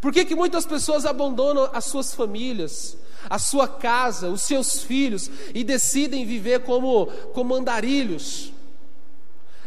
Por 0.00 0.12
que, 0.12 0.24
que 0.24 0.34
muitas 0.34 0.64
pessoas 0.64 1.04
abandonam 1.04 1.68
as 1.72 1.84
suas 1.84 2.14
famílias, 2.14 2.96
a 3.28 3.38
sua 3.38 3.68
casa, 3.68 4.28
os 4.28 4.42
seus 4.42 4.82
filhos 4.82 5.30
e 5.54 5.62
decidem 5.62 6.24
viver 6.24 6.60
como, 6.60 7.06
como 7.34 7.54
andarilhos? 7.54 8.52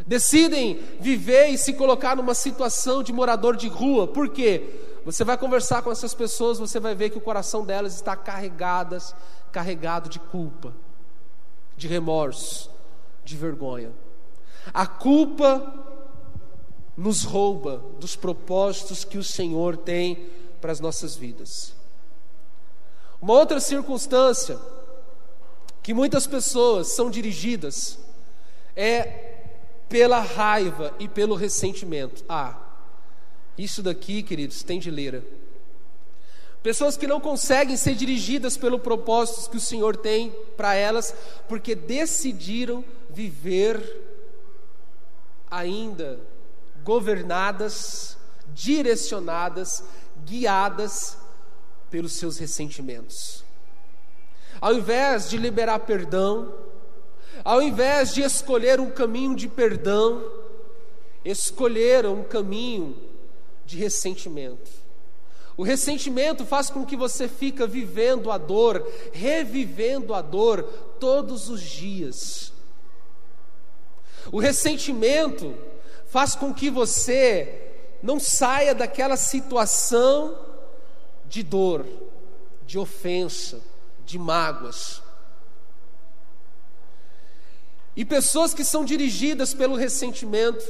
Decidem 0.05 0.79
viver 0.99 1.47
e 1.47 1.57
se 1.57 1.73
colocar 1.73 2.15
numa 2.15 2.33
situação 2.33 3.01
de 3.01 3.13
morador 3.13 3.55
de 3.55 3.67
rua. 3.67 4.07
Por 4.07 4.29
quê? 4.29 4.81
Você 5.05 5.23
vai 5.23 5.37
conversar 5.37 5.81
com 5.81 5.91
essas 5.91 6.13
pessoas, 6.13 6.59
você 6.59 6.79
vai 6.79 6.95
ver 6.95 7.09
que 7.09 7.17
o 7.17 7.21
coração 7.21 7.65
delas 7.65 7.95
está 7.95 8.15
carregadas, 8.15 9.13
carregado 9.51 10.09
de 10.09 10.19
culpa, 10.19 10.73
de 11.75 11.87
remorso, 11.87 12.69
de 13.23 13.35
vergonha. 13.35 13.91
A 14.73 14.87
culpa 14.87 15.73
nos 16.95 17.23
rouba 17.23 17.83
dos 17.99 18.15
propósitos 18.15 19.03
que 19.03 19.17
o 19.17 19.23
Senhor 19.23 19.75
tem 19.75 20.29
para 20.61 20.71
as 20.71 20.79
nossas 20.79 21.15
vidas. 21.15 21.75
Uma 23.21 23.33
outra 23.33 23.59
circunstância 23.59 24.59
que 25.81 25.93
muitas 25.93 26.25
pessoas 26.25 26.89
são 26.89 27.09
dirigidas 27.09 27.99
é 28.75 29.32
pela 29.93 30.21
raiva 30.21 30.91
e 30.97 31.07
pelo 31.07 31.35
ressentimento. 31.35 32.25
Ah, 32.27 32.57
isso 33.55 33.83
daqui, 33.83 34.23
queridos, 34.23 34.63
tem 34.63 34.79
de 34.79 34.89
leira. 34.89 35.23
Pessoas 36.63 36.97
que 36.97 37.05
não 37.05 37.21
conseguem 37.21 37.77
ser 37.77 37.93
dirigidas 37.93 38.57
pelo 38.57 38.79
propósito 38.79 39.51
que 39.51 39.57
o 39.57 39.61
Senhor 39.61 39.95
tem 39.95 40.31
para 40.57 40.73
elas, 40.73 41.13
porque 41.47 41.75
decidiram 41.75 42.83
viver 43.07 43.79
ainda 45.51 46.19
governadas, 46.83 48.17
direcionadas, 48.47 49.83
guiadas 50.25 51.19
pelos 51.91 52.13
seus 52.13 52.39
ressentimentos. 52.39 53.43
Ao 54.59 54.73
invés 54.73 55.29
de 55.29 55.37
liberar 55.37 55.77
perdão, 55.81 56.62
ao 57.43 57.61
invés 57.61 58.13
de 58.13 58.21
escolher 58.21 58.79
um 58.79 58.89
caminho 58.89 59.35
de 59.35 59.47
perdão, 59.47 60.23
escolheram 61.25 62.21
um 62.21 62.23
caminho 62.23 62.95
de 63.65 63.77
ressentimento. 63.77 64.71
O 65.55 65.63
ressentimento 65.63 66.45
faz 66.45 66.69
com 66.69 66.85
que 66.85 66.95
você 66.95 67.27
fica 67.27 67.67
vivendo 67.67 68.31
a 68.31 68.37
dor, 68.37 68.87
revivendo 69.11 70.13
a 70.13 70.21
dor 70.21 70.63
todos 70.99 71.49
os 71.49 71.61
dias. 71.61 72.51
O 74.31 74.39
ressentimento 74.39 75.53
faz 76.07 76.33
com 76.33 76.53
que 76.53 76.71
você 76.71 77.71
não 78.01 78.19
saia 78.19 78.73
daquela 78.73 79.15
situação 79.15 80.37
de 81.27 81.43
dor, 81.43 81.85
de 82.65 82.79
ofensa, 82.79 83.61
de 84.05 84.17
mágoas. 84.17 85.02
E 87.95 88.03
pessoas 88.03 88.53
que 88.53 88.63
são 88.63 88.83
dirigidas 88.83 89.53
pelo 89.53 89.75
ressentimento 89.75 90.65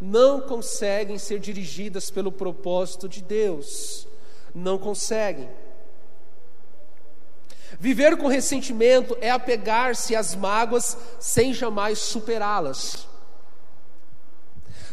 não 0.00 0.40
conseguem 0.40 1.18
ser 1.18 1.38
dirigidas 1.38 2.10
pelo 2.10 2.30
propósito 2.30 3.08
de 3.08 3.22
Deus. 3.22 4.06
Não 4.54 4.78
conseguem. 4.78 5.48
Viver 7.80 8.16
com 8.16 8.26
ressentimento 8.26 9.16
é 9.20 9.30
apegar-se 9.30 10.14
às 10.14 10.34
mágoas 10.34 10.96
sem 11.18 11.52
jamais 11.52 11.98
superá-las. 11.98 13.06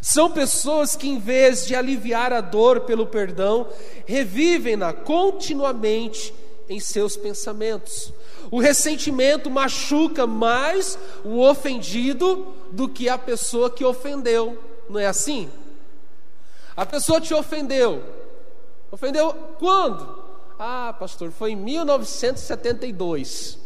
São 0.01 0.29
pessoas 0.29 0.97
que, 0.97 1.07
em 1.07 1.17
vez 1.17 1.65
de 1.65 1.75
aliviar 1.75 2.34
a 2.34 2.41
dor 2.41 2.81
pelo 2.81 3.07
perdão, 3.07 3.69
revivem-na 4.05 4.91
continuamente 4.91 6.34
em 6.70 6.80
seus 6.80 7.18
pensamentos. 7.18 8.14
O 8.49 8.59
ressentimento 8.59 9.49
machuca 9.49 10.28
mais 10.28 10.97
o 11.24 11.39
ofendido 11.39 12.53
do 12.72 12.88
que 12.88 13.09
a 13.09 13.18
pessoa 13.18 13.70
que 13.70 13.84
ofendeu. 13.84 14.57
Não 14.89 14.99
é 14.99 15.07
assim? 15.07 15.49
A 16.76 16.86
pessoa 16.86 17.22
te 17.22 17.34
ofendeu. 17.34 18.03
Ofendeu 18.91 19.34
quando? 19.59 20.24
Ah, 20.59 20.95
pastor, 20.97 21.32
foi 21.32 21.51
em 21.51 21.55
1972. 21.55 23.57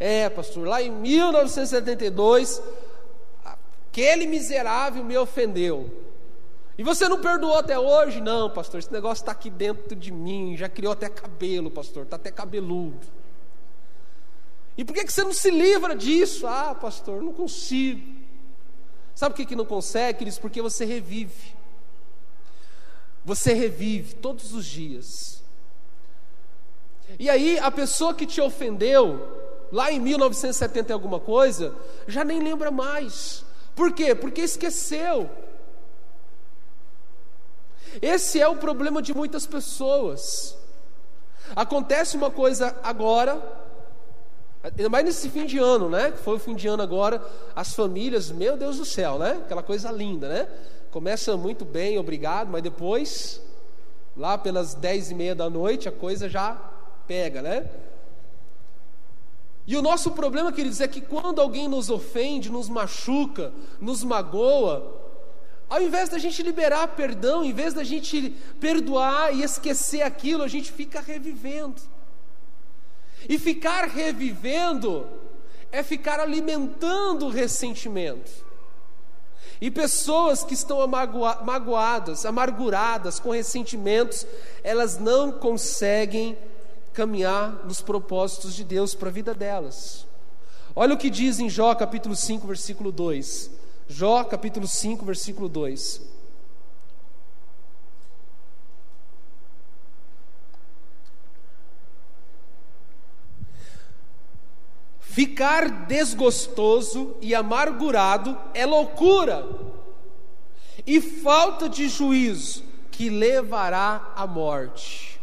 É, 0.00 0.28
pastor, 0.28 0.66
lá 0.66 0.80
em 0.80 0.90
1972, 0.90 2.62
aquele 3.44 4.26
miserável 4.26 5.02
me 5.02 5.16
ofendeu. 5.16 5.90
E 6.78 6.82
você 6.84 7.08
não 7.08 7.20
perdoou 7.20 7.58
até 7.58 7.76
hoje? 7.76 8.20
Não, 8.20 8.48
pastor, 8.48 8.78
esse 8.78 8.92
negócio 8.92 9.22
está 9.22 9.32
aqui 9.32 9.50
dentro 9.50 9.96
de 9.96 10.12
mim, 10.12 10.56
já 10.56 10.68
criou 10.68 10.92
até 10.92 11.08
cabelo, 11.08 11.72
pastor, 11.72 12.04
está 12.04 12.14
até 12.14 12.30
cabeludo. 12.30 13.04
E 14.76 14.84
por 14.84 14.94
que, 14.94 15.04
que 15.04 15.12
você 15.12 15.24
não 15.24 15.32
se 15.32 15.50
livra 15.50 15.96
disso? 15.96 16.46
Ah, 16.46 16.72
pastor, 16.72 17.20
não 17.20 17.32
consigo. 17.32 18.16
Sabe 19.12 19.34
por 19.34 19.38
que, 19.38 19.46
que 19.46 19.56
não 19.56 19.64
consegue, 19.64 20.20
queridos? 20.20 20.38
Porque 20.38 20.62
você 20.62 20.84
revive. 20.84 21.56
Você 23.24 23.52
revive 23.52 24.14
todos 24.14 24.54
os 24.54 24.64
dias. 24.64 25.42
E 27.18 27.28
aí, 27.28 27.58
a 27.58 27.72
pessoa 27.72 28.14
que 28.14 28.24
te 28.24 28.40
ofendeu, 28.40 29.66
lá 29.72 29.90
em 29.90 29.98
1970 29.98 30.92
alguma 30.94 31.18
coisa, 31.18 31.74
já 32.06 32.22
nem 32.22 32.40
lembra 32.40 32.70
mais. 32.70 33.44
Por 33.74 33.92
quê? 33.92 34.14
Porque 34.14 34.42
esqueceu. 34.42 35.28
Esse 38.00 38.40
é 38.40 38.48
o 38.48 38.56
problema 38.56 39.00
de 39.02 39.14
muitas 39.14 39.46
pessoas. 39.46 40.56
Acontece 41.56 42.16
uma 42.16 42.30
coisa 42.30 42.76
agora, 42.82 43.40
Ainda 44.62 44.88
mais 44.88 45.04
nesse 45.04 45.30
fim 45.30 45.46
de 45.46 45.58
ano, 45.58 45.88
né? 45.88 46.10
Que 46.10 46.18
foi 46.18 46.34
o 46.34 46.38
fim 46.38 46.54
de 46.54 46.66
ano 46.66 46.82
agora, 46.82 47.24
as 47.54 47.74
famílias, 47.74 48.30
meu 48.30 48.56
Deus 48.56 48.76
do 48.76 48.84
céu, 48.84 49.18
né? 49.18 49.40
Aquela 49.44 49.62
coisa 49.62 49.90
linda, 49.90 50.28
né? 50.28 50.48
Começa 50.90 51.36
muito 51.36 51.64
bem, 51.64 51.98
obrigado, 51.98 52.48
mas 52.48 52.62
depois, 52.62 53.40
lá 54.16 54.36
pelas 54.36 54.74
dez 54.74 55.10
e 55.10 55.14
meia 55.14 55.34
da 55.34 55.48
noite, 55.48 55.88
a 55.88 55.92
coisa 55.92 56.28
já 56.28 56.56
pega, 57.06 57.40
né? 57.40 57.70
E 59.66 59.76
o 59.76 59.82
nosso 59.82 60.10
problema, 60.12 60.50
queridos, 60.50 60.80
é 60.80 60.88
que 60.88 61.00
quando 61.00 61.40
alguém 61.40 61.68
nos 61.68 61.88
ofende, 61.88 62.50
nos 62.50 62.68
machuca, 62.68 63.52
nos 63.80 64.02
magoa, 64.02 64.97
ao 65.68 65.82
invés 65.82 66.08
da 66.08 66.18
gente 66.18 66.42
liberar 66.42 66.88
perdão, 66.88 67.40
ao 67.40 67.44
invés 67.44 67.74
da 67.74 67.84
gente 67.84 68.34
perdoar 68.58 69.34
e 69.34 69.42
esquecer 69.42 70.02
aquilo, 70.02 70.42
a 70.42 70.48
gente 70.48 70.72
fica 70.72 71.00
revivendo. 71.00 71.80
E 73.28 73.38
ficar 73.38 73.86
revivendo 73.88 75.06
é 75.70 75.82
ficar 75.82 76.20
alimentando 76.20 77.26
o 77.26 77.30
ressentimento. 77.30 78.30
E 79.60 79.70
pessoas 79.70 80.44
que 80.44 80.54
estão 80.54 80.86
magoadas, 80.86 82.24
amarguradas, 82.24 83.18
com 83.18 83.30
ressentimentos, 83.30 84.24
elas 84.62 84.98
não 84.98 85.32
conseguem 85.32 86.38
caminhar 86.94 87.66
nos 87.66 87.80
propósitos 87.80 88.54
de 88.54 88.64
Deus 88.64 88.94
para 88.94 89.08
a 89.08 89.12
vida 89.12 89.34
delas. 89.34 90.06
Olha 90.74 90.94
o 90.94 90.98
que 90.98 91.10
diz 91.10 91.40
em 91.40 91.50
Jó 91.50 91.74
capítulo 91.74 92.14
5, 92.14 92.46
versículo 92.46 92.92
2: 92.92 93.57
Jó 93.90 94.22
capítulo 94.22 94.66
5, 94.68 95.02
versículo 95.02 95.48
2. 95.48 96.02
Ficar 105.00 105.86
desgostoso 105.86 107.16
e 107.22 107.34
amargurado 107.34 108.38
é 108.52 108.66
loucura 108.66 109.48
e 110.86 111.00
falta 111.00 111.66
de 111.66 111.88
juízo 111.88 112.62
que 112.90 113.08
levará 113.08 114.12
à 114.14 114.26
morte. 114.26 115.18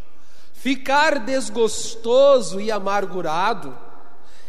Ficar 0.53 1.19
desgostoso 1.19 2.59
e 2.59 2.71
amargurado 2.71 3.77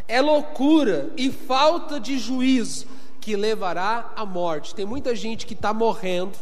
é 0.08 0.22
loucura 0.22 1.10
e 1.18 1.30
falta 1.30 2.00
de 2.00 2.18
juízo 2.18 2.95
que 3.26 3.34
levará 3.34 4.12
à 4.14 4.24
morte. 4.24 4.72
Tem 4.72 4.86
muita 4.86 5.12
gente 5.16 5.46
que 5.46 5.54
está 5.54 5.74
morrendo, 5.74 6.38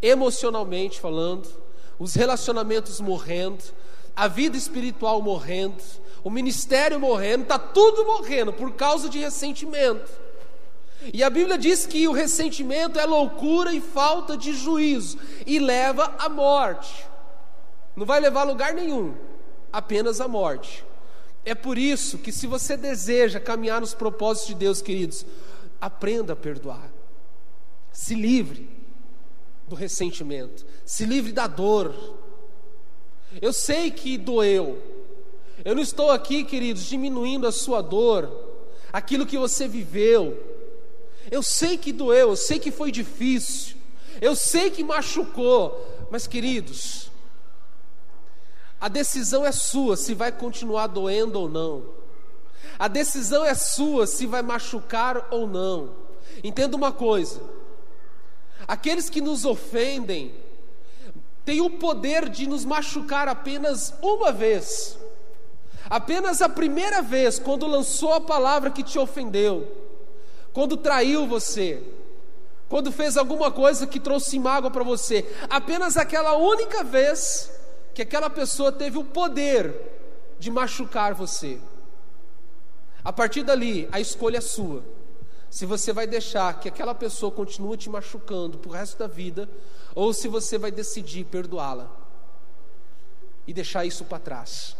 emocionalmente 0.00 0.98
falando, 0.98 1.46
os 1.98 2.14
relacionamentos 2.14 3.02
morrendo, 3.02 3.62
a 4.16 4.26
vida 4.26 4.56
espiritual 4.56 5.20
morrendo, 5.20 5.76
o 6.24 6.30
ministério 6.30 6.98
morrendo, 6.98 7.42
está 7.42 7.58
tudo 7.58 8.06
morrendo 8.06 8.50
por 8.50 8.72
causa 8.72 9.10
de 9.10 9.18
ressentimento. 9.18 10.10
E 11.12 11.22
a 11.22 11.28
Bíblia 11.28 11.58
diz 11.58 11.84
que 11.84 12.08
o 12.08 12.12
ressentimento 12.12 12.98
é 12.98 13.04
loucura 13.04 13.74
e 13.74 13.80
falta 13.82 14.38
de 14.38 14.54
juízo 14.54 15.18
e 15.46 15.58
leva 15.58 16.14
à 16.18 16.30
morte. 16.30 17.06
Não 17.94 18.06
vai 18.06 18.20
levar 18.20 18.40
a 18.40 18.44
lugar 18.44 18.72
nenhum, 18.72 19.12
apenas 19.70 20.18
à 20.18 20.26
morte. 20.26 20.82
É 21.44 21.54
por 21.54 21.76
isso 21.76 22.16
que, 22.16 22.32
se 22.32 22.46
você 22.46 22.74
deseja 22.74 23.38
caminhar 23.38 23.82
nos 23.82 23.92
propósitos 23.92 24.48
de 24.48 24.54
Deus, 24.54 24.80
queridos, 24.80 25.26
aprenda 25.80 26.32
a 26.34 26.36
perdoar. 26.36 26.92
Se 27.92 28.14
livre 28.14 28.68
do 29.66 29.74
ressentimento, 29.74 30.66
se 30.84 31.04
livre 31.04 31.32
da 31.32 31.46
dor. 31.46 31.94
Eu 33.40 33.52
sei 33.52 33.90
que 33.90 34.18
doeu, 34.18 34.82
eu 35.64 35.74
não 35.74 35.82
estou 35.82 36.10
aqui, 36.10 36.42
queridos, 36.42 36.84
diminuindo 36.84 37.46
a 37.46 37.52
sua 37.52 37.82
dor, 37.82 38.30
aquilo 38.92 39.26
que 39.26 39.38
você 39.38 39.68
viveu. 39.68 40.38
Eu 41.30 41.42
sei 41.42 41.76
que 41.76 41.92
doeu, 41.92 42.30
eu 42.30 42.36
sei 42.36 42.58
que 42.58 42.70
foi 42.70 42.90
difícil, 42.90 43.76
eu 44.20 44.34
sei 44.34 44.70
que 44.70 44.82
machucou, 44.82 46.08
mas, 46.10 46.26
queridos, 46.26 47.10
a 48.80 48.88
decisão 48.88 49.44
é 49.44 49.52
sua 49.52 49.96
se 49.96 50.14
vai 50.14 50.32
continuar 50.32 50.86
doendo 50.86 51.38
ou 51.38 51.48
não. 51.48 51.99
A 52.80 52.88
decisão 52.88 53.44
é 53.44 53.52
sua 53.52 54.06
se 54.06 54.24
vai 54.24 54.40
machucar 54.40 55.28
ou 55.30 55.46
não. 55.46 55.90
Entenda 56.42 56.74
uma 56.74 56.90
coisa: 56.90 57.42
aqueles 58.66 59.10
que 59.10 59.20
nos 59.20 59.44
ofendem 59.44 60.34
têm 61.44 61.60
o 61.60 61.68
poder 61.68 62.30
de 62.30 62.48
nos 62.48 62.64
machucar 62.64 63.28
apenas 63.28 63.92
uma 64.00 64.32
vez. 64.32 64.98
Apenas 65.90 66.40
a 66.40 66.48
primeira 66.48 67.02
vez, 67.02 67.38
quando 67.38 67.66
lançou 67.66 68.14
a 68.14 68.20
palavra 68.20 68.70
que 68.70 68.82
te 68.82 68.98
ofendeu, 68.98 69.70
quando 70.50 70.78
traiu 70.78 71.26
você, 71.26 71.82
quando 72.66 72.90
fez 72.90 73.18
alguma 73.18 73.50
coisa 73.50 73.86
que 73.86 74.00
trouxe 74.00 74.38
mágoa 74.38 74.70
para 74.70 74.84
você, 74.84 75.30
apenas 75.50 75.98
aquela 75.98 76.34
única 76.34 76.82
vez 76.82 77.50
que 77.92 78.00
aquela 78.00 78.30
pessoa 78.30 78.72
teve 78.72 78.96
o 78.96 79.04
poder 79.04 79.74
de 80.38 80.50
machucar 80.50 81.12
você. 81.12 81.60
A 83.04 83.12
partir 83.12 83.42
dali, 83.42 83.88
a 83.90 84.00
escolha 84.00 84.38
é 84.38 84.40
sua. 84.40 84.84
Se 85.50 85.66
você 85.66 85.92
vai 85.92 86.06
deixar 86.06 86.60
que 86.60 86.68
aquela 86.68 86.94
pessoa 86.94 87.32
continue 87.32 87.76
te 87.76 87.90
machucando 87.90 88.58
pro 88.58 88.70
resto 88.70 88.98
da 88.98 89.06
vida, 89.06 89.48
ou 89.94 90.12
se 90.12 90.28
você 90.28 90.58
vai 90.58 90.70
decidir 90.70 91.24
perdoá-la 91.24 91.90
e 93.46 93.52
deixar 93.52 93.84
isso 93.84 94.04
para 94.04 94.18
trás. 94.18 94.76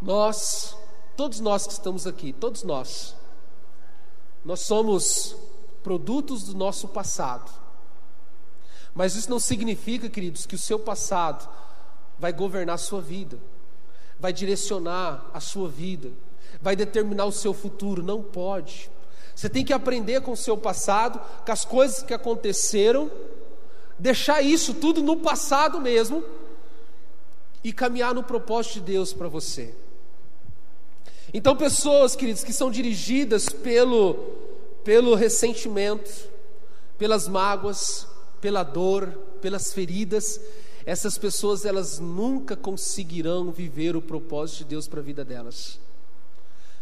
Nós, 0.00 0.76
todos 1.16 1.40
nós 1.40 1.66
que 1.66 1.72
estamos 1.72 2.06
aqui, 2.06 2.32
todos 2.32 2.62
nós, 2.62 3.16
nós 4.44 4.60
somos 4.60 5.34
produtos 5.82 6.44
do 6.44 6.54
nosso 6.54 6.86
passado. 6.86 7.50
Mas 8.94 9.16
isso 9.16 9.28
não 9.28 9.40
significa, 9.40 10.08
queridos, 10.08 10.46
que 10.46 10.54
o 10.54 10.58
seu 10.58 10.78
passado 10.78 11.48
vai 12.18 12.32
governar 12.32 12.74
a 12.74 12.78
sua 12.78 13.00
vida, 13.00 13.38
vai 14.18 14.32
direcionar 14.32 15.30
a 15.32 15.40
sua 15.40 15.68
vida, 15.68 16.10
vai 16.60 16.74
determinar 16.74 17.24
o 17.24 17.32
seu 17.32 17.54
futuro. 17.54 18.02
Não 18.02 18.22
pode. 18.22 18.90
Você 19.34 19.48
tem 19.48 19.64
que 19.64 19.72
aprender 19.72 20.20
com 20.20 20.32
o 20.32 20.36
seu 20.36 20.56
passado, 20.56 21.20
com 21.44 21.52
as 21.52 21.64
coisas 21.64 22.02
que 22.02 22.12
aconteceram, 22.12 23.10
deixar 23.98 24.42
isso 24.42 24.74
tudo 24.74 25.02
no 25.02 25.16
passado 25.18 25.80
mesmo 25.80 26.24
e 27.62 27.72
caminhar 27.72 28.14
no 28.14 28.22
propósito 28.22 28.74
de 28.74 28.92
Deus 28.92 29.12
para 29.12 29.28
você. 29.28 29.74
Então, 31.32 31.54
pessoas, 31.54 32.16
queridos, 32.16 32.42
que 32.42 32.52
são 32.52 32.70
dirigidas 32.70 33.48
pelo, 33.48 34.14
pelo 34.82 35.14
ressentimento, 35.14 36.10
pelas 36.96 37.28
mágoas, 37.28 38.06
pela 38.40 38.62
dor, 38.62 39.08
pelas 39.40 39.72
feridas, 39.72 40.40
essas 40.88 41.18
pessoas 41.18 41.66
elas 41.66 41.98
nunca 41.98 42.56
conseguirão 42.56 43.52
viver 43.52 43.94
o 43.94 44.00
propósito 44.00 44.60
de 44.60 44.64
Deus 44.64 44.88
para 44.88 45.00
a 45.00 45.02
vida 45.02 45.22
delas. 45.22 45.78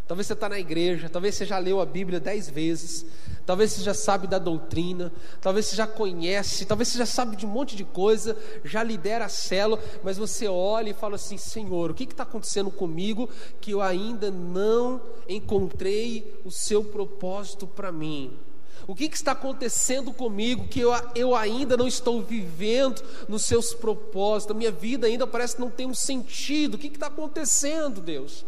Talvez 0.06 0.28
você 0.28 0.32
está 0.34 0.48
na 0.48 0.60
igreja, 0.60 1.08
talvez 1.08 1.34
você 1.34 1.44
já 1.44 1.58
leu 1.58 1.80
a 1.80 1.84
Bíblia 1.84 2.20
dez 2.20 2.48
vezes, 2.48 3.04
talvez 3.44 3.72
você 3.72 3.82
já 3.82 3.92
sabe 3.92 4.28
da 4.28 4.38
doutrina, 4.38 5.12
talvez 5.40 5.66
você 5.66 5.74
já 5.74 5.88
conhece, 5.88 6.64
talvez 6.64 6.86
você 6.86 6.98
já 6.98 7.06
sabe 7.06 7.34
de 7.34 7.44
um 7.44 7.48
monte 7.48 7.74
de 7.74 7.82
coisa, 7.82 8.36
já 8.64 8.80
lidera 8.80 9.24
a 9.24 9.28
célula, 9.28 9.82
mas 10.04 10.16
você 10.16 10.46
olha 10.46 10.90
e 10.90 10.94
fala 10.94 11.16
assim: 11.16 11.36
Senhor, 11.36 11.90
o 11.90 11.94
que 11.94 12.04
está 12.04 12.22
acontecendo 12.22 12.70
comigo 12.70 13.28
que 13.60 13.72
eu 13.72 13.82
ainda 13.82 14.30
não 14.30 15.00
encontrei 15.28 16.40
o 16.44 16.50
seu 16.52 16.84
propósito 16.84 17.66
para 17.66 17.90
mim? 17.90 18.38
O 18.86 18.94
que, 18.94 19.08
que, 19.08 19.16
está 19.16 19.32
acontecendo 19.32 20.12
comigo 20.12 20.68
que 20.68 20.80
eu, 20.80 20.92
eu 21.14 21.34
ainda 21.34 21.76
não 21.76 21.88
estou 21.88 22.22
vivendo 22.22 23.02
nos 23.28 23.44
seus 23.44 23.74
propósitos? 23.74 24.54
A 24.54 24.58
minha 24.58 24.70
vida 24.70 25.08
ainda 25.08 25.26
parece 25.26 25.56
que 25.56 25.60
não 25.60 25.70
tem 25.70 25.86
um 25.86 25.94
sentido. 25.94 26.74
O 26.74 26.78
que 26.78 26.86
está 26.86 27.08
acontecendo, 27.08 28.00
Deus? 28.00 28.44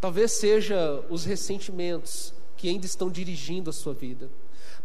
Talvez 0.00 0.32
seja 0.32 1.04
os 1.10 1.24
ressentimentos 1.24 2.32
que 2.56 2.68
ainda 2.68 2.86
estão 2.86 3.10
dirigindo 3.10 3.68
a 3.68 3.72
sua 3.72 3.92
vida. 3.92 4.30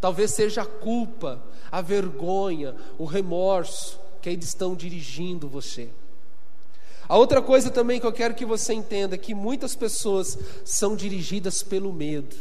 Talvez 0.02 0.32
seja 0.32 0.64
a 0.64 0.66
culpa, 0.66 1.42
a 1.72 1.82
vergonha, 1.82 2.76
o 2.98 3.06
remorso 3.06 4.00
que 4.22 4.30
ainda 4.30 4.44
estão 4.44 4.76
dirigindo 4.76 5.48
você. 5.48 5.90
A 7.08 7.18
outra 7.18 7.42
coisa 7.42 7.70
também 7.70 8.00
que 8.00 8.06
eu 8.06 8.12
quero 8.12 8.36
que 8.36 8.46
você 8.46 8.74
entenda 8.74 9.16
é 9.16 9.18
que 9.18 9.34
muitas 9.34 9.76
pessoas 9.76 10.38
são 10.66 10.96
dirigidas 10.96 11.64
pelo 11.64 11.92
medo. 11.94 12.36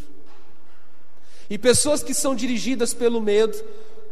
E 1.51 1.59
pessoas 1.59 2.01
que 2.01 2.14
são 2.14 2.32
dirigidas 2.32 2.94
pelo 2.94 3.20
medo 3.20 3.61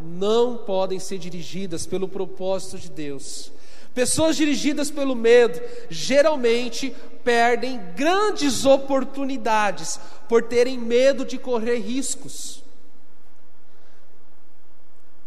não 0.00 0.58
podem 0.58 0.98
ser 0.98 1.18
dirigidas 1.18 1.86
pelo 1.86 2.08
propósito 2.08 2.76
de 2.76 2.90
Deus. 2.90 3.52
Pessoas 3.94 4.36
dirigidas 4.36 4.90
pelo 4.90 5.14
medo 5.14 5.60
geralmente 5.88 6.94
perdem 7.22 7.80
grandes 7.94 8.64
oportunidades 8.64 10.00
por 10.28 10.42
terem 10.42 10.76
medo 10.76 11.24
de 11.24 11.38
correr 11.38 11.78
riscos. 11.78 12.62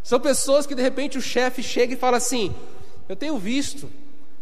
São 0.03 0.19
pessoas 0.19 0.65
que 0.65 0.75
de 0.75 0.81
repente 0.81 1.17
o 1.17 1.21
chefe 1.21 1.63
chega 1.63 1.93
e 1.93 1.97
fala 1.97 2.17
assim: 2.17 2.53
Eu 3.07 3.15
tenho 3.15 3.37
visto 3.37 3.89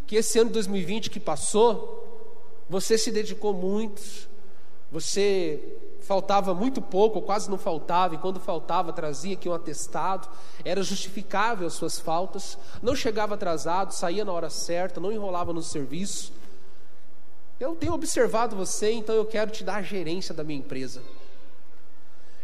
que 0.07 0.15
esse 0.15 0.39
ano 0.39 0.49
de 0.49 0.55
2020 0.55 1.11
que 1.11 1.19
passou, 1.19 2.63
você 2.67 2.97
se 2.97 3.11
dedicou 3.11 3.53
muito, 3.53 4.01
você 4.91 5.59
faltava 6.09 6.55
muito 6.55 6.81
pouco, 6.81 7.19
ou 7.19 7.21
quase 7.21 7.51
não 7.51 7.57
faltava, 7.59 8.15
e 8.15 8.17
quando 8.17 8.39
faltava 8.39 8.91
trazia 8.91 9.35
aqui 9.35 9.47
um 9.47 9.53
atestado, 9.53 10.27
era 10.65 10.81
justificável 10.81 11.67
as 11.67 11.73
suas 11.73 11.99
faltas, 11.99 12.57
não 12.81 12.95
chegava 12.95 13.35
atrasado, 13.35 13.93
saía 13.93 14.25
na 14.25 14.31
hora 14.31 14.49
certa, 14.49 14.99
não 14.99 15.11
enrolava 15.11 15.53
no 15.53 15.61
serviço. 15.61 16.33
Eu 17.59 17.75
tenho 17.75 17.93
observado 17.93 18.55
você, 18.55 18.91
então 18.91 19.13
eu 19.13 19.23
quero 19.23 19.51
te 19.51 19.63
dar 19.63 19.75
a 19.75 19.81
gerência 19.83 20.33
da 20.33 20.43
minha 20.43 20.57
empresa. 20.57 21.03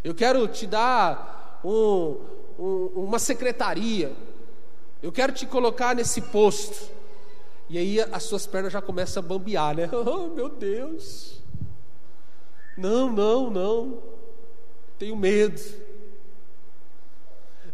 Eu 0.03 0.13
quero 0.13 0.47
te 0.47 0.67
dar 0.67 1.59
um, 1.65 2.19
um, 2.59 2.91
uma 2.95 3.17
secretaria. 3.17 4.13
Eu 5.01 5.11
quero 5.11 5.33
te 5.33 5.47
colocar 5.47 5.95
nesse 5.95 6.21
posto. 6.21 6.87
E 7.67 7.79
aí 7.79 7.99
as 7.99 8.21
suas 8.21 8.45
pernas 8.45 8.71
já 8.71 8.81
começam 8.81 9.23
a 9.23 9.25
bambear, 9.25 9.75
né? 9.75 9.89
Oh, 9.91 10.27
meu 10.27 10.49
Deus. 10.49 11.41
Não, 12.77 13.11
não, 13.11 13.49
não. 13.49 14.03
Tenho 14.97 15.15
medo. 15.15 15.61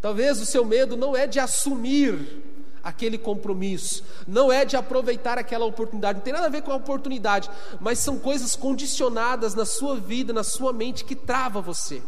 Talvez 0.02 0.42
o 0.42 0.46
seu 0.46 0.66
medo 0.66 0.98
não 0.98 1.16
é 1.16 1.28
de 1.28 1.40
assumir 1.40 2.42
aquele 2.84 3.18
compromisso, 3.18 4.04
não 4.28 4.52
é 4.52 4.66
de 4.66 4.76
aproveitar 4.76 5.38
aquela 5.38 5.66
oportunidade, 5.66 6.18
não 6.18 6.24
tem 6.24 6.34
nada 6.34 6.48
a 6.48 6.50
ver 6.50 6.64
com 6.64 6.72
a 6.72 6.76
oportunidade, 6.76 7.48
mas 7.80 8.00
são 8.00 8.18
coisas 8.18 8.56
condicionadas 8.56 9.54
na 9.54 9.66
sua 9.66 9.98
vida, 9.98 10.34
na 10.34 10.44
sua 10.44 10.74
mente 10.74 11.06
que 11.06 11.16
trava 11.16 11.62
você, 11.62 12.02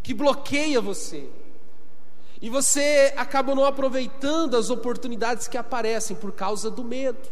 que 0.00 0.14
bloqueia 0.14 0.80
você. 0.80 1.28
E 2.40 2.48
você 2.48 3.12
acaba 3.16 3.52
não 3.52 3.64
aproveitando 3.64 4.56
as 4.56 4.70
oportunidades 4.70 5.48
que 5.48 5.58
aparecem 5.58 6.16
por 6.16 6.30
causa 6.30 6.70
do 6.70 6.84
medo. 6.84 7.28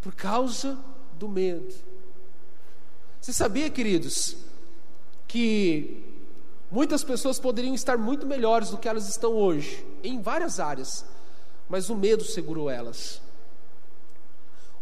Por 0.00 0.14
causa 0.14 0.78
do 1.18 1.28
medo. 1.28 1.74
Você 3.24 3.32
sabia, 3.32 3.70
queridos, 3.70 4.36
que 5.26 6.04
Muitas 6.70 7.04
pessoas 7.04 7.38
poderiam 7.38 7.72
estar 7.72 7.96
muito 7.96 8.26
melhores 8.26 8.70
do 8.70 8.76
que 8.78 8.88
elas 8.88 9.08
estão 9.08 9.32
hoje, 9.32 9.86
em 10.02 10.20
várias 10.20 10.58
áreas, 10.58 11.06
mas 11.68 11.88
o 11.88 11.94
medo 11.94 12.24
segurou 12.24 12.68
elas. 12.68 13.22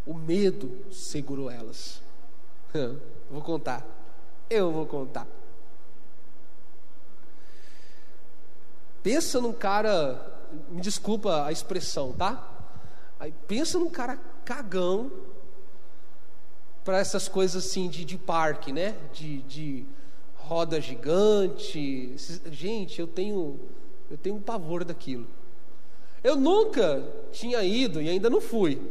O 0.03 0.15
medo 0.15 0.75
segurou 0.91 1.51
elas. 1.51 2.01
vou 3.29 3.43
contar. 3.43 3.85
Eu 4.49 4.71
vou 4.71 4.87
contar. 4.87 5.27
Pensa 9.03 9.39
num 9.39 9.53
cara, 9.53 10.49
me 10.69 10.81
desculpa 10.81 11.45
a 11.45 11.51
expressão, 11.51 12.11
tá? 12.13 12.51
Aí 13.19 13.31
pensa 13.47 13.77
num 13.77 13.91
cara 13.91 14.17
cagão 14.43 15.11
para 16.83 16.99
essas 16.99 17.27
coisas 17.27 17.65
assim 17.65 17.87
de, 17.87 18.03
de 18.03 18.17
parque, 18.17 18.71
né? 18.71 18.95
De, 19.13 19.41
de 19.43 19.85
roda 20.35 20.79
gigante. 20.81 22.15
Gente, 22.51 22.99
eu 22.99 23.07
tenho 23.07 23.59
eu 24.09 24.17
tenho 24.17 24.35
um 24.35 24.41
pavor 24.41 24.83
daquilo. 24.83 25.27
Eu 26.23 26.35
nunca 26.35 27.03
tinha 27.31 27.63
ido 27.63 28.01
e 28.01 28.09
ainda 28.09 28.29
não 28.29 28.39
fui. 28.39 28.81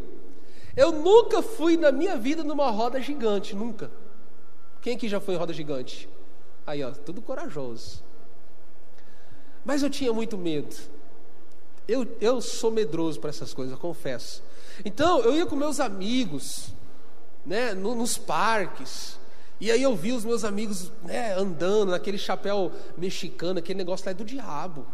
Eu 0.76 0.92
nunca 0.92 1.42
fui 1.42 1.76
na 1.76 1.92
minha 1.92 2.16
vida 2.16 2.42
numa 2.42 2.70
roda 2.70 3.00
gigante, 3.00 3.54
nunca. 3.54 3.90
Quem 4.80 4.96
aqui 4.96 5.08
já 5.08 5.20
foi 5.20 5.34
em 5.34 5.38
roda 5.38 5.52
gigante? 5.52 6.08
Aí, 6.66 6.82
ó, 6.82 6.90
tudo 6.90 7.22
corajoso. 7.22 8.02
Mas 9.64 9.82
eu 9.82 9.90
tinha 9.90 10.12
muito 10.12 10.36
medo. 10.36 10.74
Eu, 11.86 12.06
eu 12.20 12.40
sou 12.40 12.70
medroso 12.70 13.20
para 13.20 13.30
essas 13.30 13.52
coisas, 13.52 13.72
eu 13.72 13.78
confesso. 13.78 14.42
Então, 14.84 15.20
eu 15.20 15.36
ia 15.36 15.46
com 15.46 15.54
meus 15.54 15.78
amigos, 15.78 16.72
né, 17.44 17.74
no, 17.74 17.94
nos 17.94 18.16
parques. 18.18 19.18
E 19.60 19.70
aí 19.70 19.82
eu 19.82 19.94
vi 19.94 20.12
os 20.12 20.24
meus 20.24 20.44
amigos 20.44 20.90
né, 21.02 21.34
andando 21.34 21.90
naquele 21.90 22.18
chapéu 22.18 22.72
mexicano, 22.96 23.58
aquele 23.58 23.78
negócio 23.78 24.06
lá 24.06 24.10
é 24.10 24.14
do 24.14 24.24
diabo. 24.24 24.86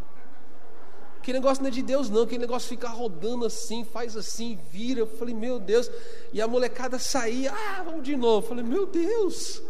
Aquele 1.28 1.40
negócio 1.40 1.62
não 1.62 1.68
é 1.68 1.72
de 1.72 1.82
Deus, 1.82 2.09
não. 2.09 2.22
Aquele 2.22 2.40
negócio 2.40 2.68
fica 2.68 2.88
rodando 2.88 3.44
assim, 3.44 3.84
faz 3.84 4.16
assim, 4.16 4.59
vira. 4.70 5.01
Eu 5.01 5.07
falei, 5.07 5.34
meu 5.34 5.59
Deus. 5.61 5.90
E 6.32 6.40
a 6.40 6.49
molecada 6.49 6.99
saía, 6.99 7.53
ah, 7.53 7.82
vamos 7.82 8.03
de 8.03 8.16
novo. 8.16 8.46
Eu 8.46 8.49
falei, 8.49 8.64
meu 8.64 8.86
Deus. 8.86 9.62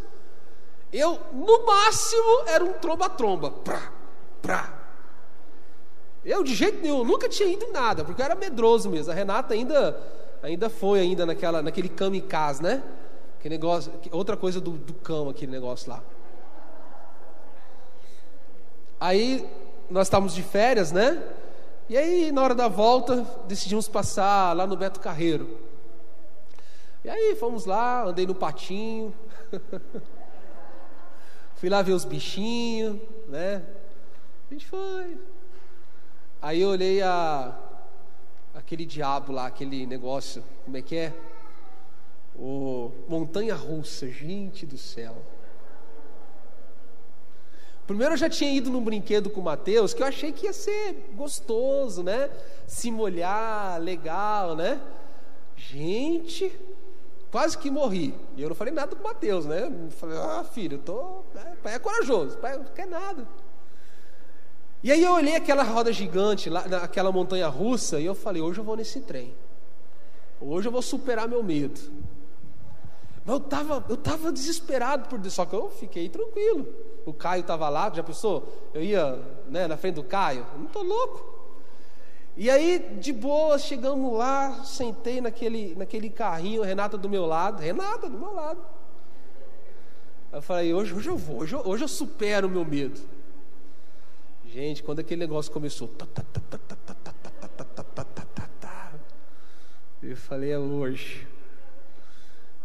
Eu, 0.92 1.18
no 1.32 1.66
máximo, 1.66 2.44
era 2.46 2.64
um 2.64 2.74
tromba-tromba. 2.74 3.50
Prá, 3.50 3.92
prá. 4.40 4.78
Eu, 6.24 6.44
de 6.44 6.54
jeito 6.54 6.80
nenhum, 6.80 7.04
nunca 7.04 7.28
tinha 7.28 7.48
ido 7.48 7.64
em 7.64 7.72
nada, 7.72 8.04
porque 8.04 8.20
eu 8.20 8.24
era 8.24 8.34
medroso 8.34 8.88
mesmo. 8.88 9.10
A 9.10 9.14
Renata 9.14 9.54
ainda, 9.54 10.00
ainda 10.42 10.70
foi 10.70 11.00
ainda 11.00 11.26
naquela, 11.26 11.62
naquele 11.62 11.88
kamikaze, 11.88 12.62
né? 12.62 12.82
Que 13.40 13.48
negócio, 13.48 13.92
outra 14.10 14.36
coisa 14.36 14.60
do, 14.60 14.72
do 14.72 14.94
cão, 14.94 15.28
aquele 15.28 15.52
negócio 15.52 15.90
lá. 15.90 16.02
Aí 19.00 19.48
nós 19.88 20.06
estávamos 20.06 20.34
de 20.34 20.42
férias, 20.42 20.90
né? 20.90 21.22
E 21.88 21.96
aí, 21.96 22.32
na 22.32 22.42
hora 22.42 22.54
da 22.54 22.68
volta, 22.68 23.24
decidimos 23.46 23.88
passar 23.88 24.54
lá 24.54 24.66
no 24.66 24.76
Beto 24.76 25.00
Carreiro. 25.00 25.58
E 27.04 27.08
aí, 27.08 27.36
fomos 27.36 27.64
lá, 27.64 28.04
andei 28.04 28.26
no 28.26 28.34
patinho. 28.34 29.14
Fui 31.56 31.68
lá 31.68 31.80
ver 31.80 31.92
os 31.92 32.04
bichinhos, 32.04 33.00
né? 33.26 33.62
A 34.50 34.54
gente 34.54 34.66
foi. 34.66 35.16
Aí 36.40 36.62
eu 36.62 36.68
olhei 36.68 37.02
a, 37.02 37.56
aquele 38.58 38.84
diabo 38.84 39.32
lá, 39.32 39.46
aquele 39.46 39.86
negócio, 39.86 40.42
como 40.64 40.76
é 40.76 40.82
que 40.82 40.96
é? 40.96 41.14
O 42.34 42.90
Montanha 43.08 43.54
Russa, 43.54 44.08
gente 44.08 44.66
do 44.66 44.76
céu. 44.76 45.16
Primeiro 47.86 48.14
eu 48.14 48.18
já 48.18 48.28
tinha 48.28 48.52
ido 48.52 48.68
num 48.68 48.82
brinquedo 48.82 49.30
com 49.30 49.40
o 49.40 49.44
Matheus, 49.44 49.94
que 49.94 50.02
eu 50.02 50.06
achei 50.06 50.32
que 50.32 50.46
ia 50.46 50.52
ser 50.52 51.10
gostoso, 51.14 52.02
né? 52.02 52.28
Se 52.66 52.90
molhar, 52.90 53.80
legal, 53.80 54.54
né? 54.54 54.80
Gente, 55.56 56.52
quase 57.30 57.56
que 57.56 57.70
morri. 57.70 58.14
E 58.36 58.42
eu 58.42 58.48
não 58.48 58.56
falei 58.56 58.74
nada 58.74 58.94
com 58.94 59.02
o 59.02 59.06
Matheus, 59.06 59.46
né? 59.46 59.64
Eu 59.66 59.90
falei, 59.92 60.18
ah, 60.18 60.44
filho, 60.44 60.76
eu 60.76 60.82
tô. 60.82 61.22
Né? 61.34 61.56
Pai 61.62 61.74
é 61.74 61.78
corajoso, 61.78 62.36
pai 62.38 62.58
não 62.58 62.64
quer 62.64 62.86
nada. 62.86 63.26
E 64.82 64.92
aí 64.92 65.02
eu 65.02 65.12
olhei 65.12 65.34
aquela 65.34 65.64
roda 65.64 65.92
gigante, 65.92 66.48
lá, 66.48 66.60
aquela 66.82 67.10
montanha 67.10 67.48
russa, 67.48 67.98
e 67.98 68.04
eu 68.04 68.14
falei, 68.14 68.40
hoje 68.40 68.60
eu 68.60 68.64
vou 68.64 68.76
nesse 68.76 69.00
trem. 69.00 69.34
Hoje 70.40 70.68
eu 70.68 70.72
vou 70.72 70.82
superar 70.82 71.28
meu 71.28 71.42
medo. 71.42 71.80
Mas 73.24 73.34
eu 73.34 73.44
estava 73.44 73.84
eu 73.88 73.96
tava 73.96 74.30
desesperado 74.30 75.08
por 75.08 75.18
isso, 75.20 75.30
só 75.32 75.44
que 75.44 75.54
eu 75.54 75.68
fiquei 75.68 76.08
tranquilo. 76.08 76.66
O 77.04 77.12
Caio 77.12 77.40
estava 77.40 77.68
lá, 77.68 77.90
já 77.92 78.02
pensou? 78.02 78.48
Eu 78.72 78.82
ia 78.82 79.20
né, 79.48 79.66
na 79.66 79.76
frente 79.76 79.96
do 79.96 80.04
Caio? 80.04 80.46
Eu 80.52 80.58
não 80.58 80.66
estou 80.66 80.82
louco. 80.82 81.38
E 82.36 82.48
aí, 82.48 82.78
de 83.00 83.12
boa, 83.12 83.58
chegamos 83.58 84.16
lá, 84.16 84.62
sentei 84.64 85.20
naquele, 85.20 85.74
naquele 85.74 86.08
carrinho, 86.08 86.62
Renata 86.62 86.96
do 86.96 87.08
meu 87.08 87.26
lado, 87.26 87.60
Renata 87.60 88.08
do 88.08 88.16
meu 88.16 88.32
lado. 88.32 88.60
Eu 90.32 90.40
falei, 90.40 90.72
hoje, 90.72 90.94
hoje 90.94 91.08
eu 91.08 91.16
vou, 91.16 91.40
hoje 91.40 91.56
hoje 91.56 91.82
eu 91.82 91.88
supero 91.88 92.46
o 92.46 92.50
meu 92.50 92.64
medo. 92.64 93.00
Gente, 94.52 94.82
quando 94.82 95.00
aquele 95.00 95.20
negócio 95.20 95.52
começou, 95.52 95.90
eu 100.02 100.16
falei, 100.16 100.52
é 100.52 100.58
hoje. 100.58 101.28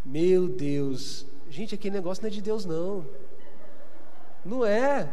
Meu 0.06 0.48
Deus, 0.48 1.26
gente, 1.50 1.76
aquele 1.76 1.96
negócio 1.96 2.22
não 2.24 2.30
é 2.30 2.32
de 2.32 2.42
Deus, 2.42 2.64
não. 2.64 3.06
Não 4.46 4.66
é. 4.66 5.12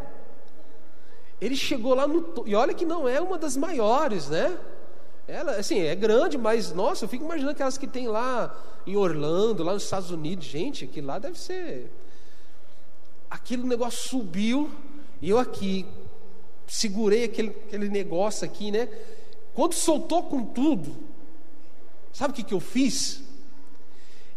Ele 1.41 1.57
chegou 1.57 1.93
lá 1.93 2.07
no. 2.07 2.45
E 2.47 2.55
olha 2.55 2.73
que 2.73 2.85
não 2.85 3.09
é 3.09 3.21
uma 3.21 3.37
das 3.37 3.57
maiores, 3.57 4.29
né? 4.29 4.57
Ela, 5.27 5.57
assim, 5.57 5.81
é 5.81 5.95
grande, 5.97 6.39
mas, 6.39 6.73
nossa, 6.73 7.05
eu 7.05 7.09
fico 7.09 7.25
imaginando 7.25 7.53
aquelas 7.53 7.79
que 7.79 7.87
tem 7.87 8.07
lá 8.07 8.57
em 8.87 8.97
Orlando, 8.97 9.65
lá 9.65 9.73
nos 9.73 9.85
Estados 9.85 10.11
Unidos. 10.13 10.47
Gente, 10.47 10.85
aquilo 10.85 11.09
lá 11.09 11.19
deve 11.19 11.39
ser. 11.39 11.93
Aquele 13.29 13.65
negócio 13.65 14.09
subiu, 14.09 14.71
e 15.21 15.31
eu 15.31 15.39
aqui, 15.39 15.87
segurei 16.71 17.25
aquele, 17.25 17.49
aquele 17.49 17.89
negócio 17.89 18.45
aqui, 18.45 18.71
né? 18.71 18.89
Quando 19.53 19.75
soltou 19.75 20.23
com 20.23 20.45
tudo, 20.45 20.97
sabe 22.13 22.31
o 22.31 22.35
que, 22.35 22.45
que 22.45 22.55
eu 22.55 22.61
fiz? 22.61 23.25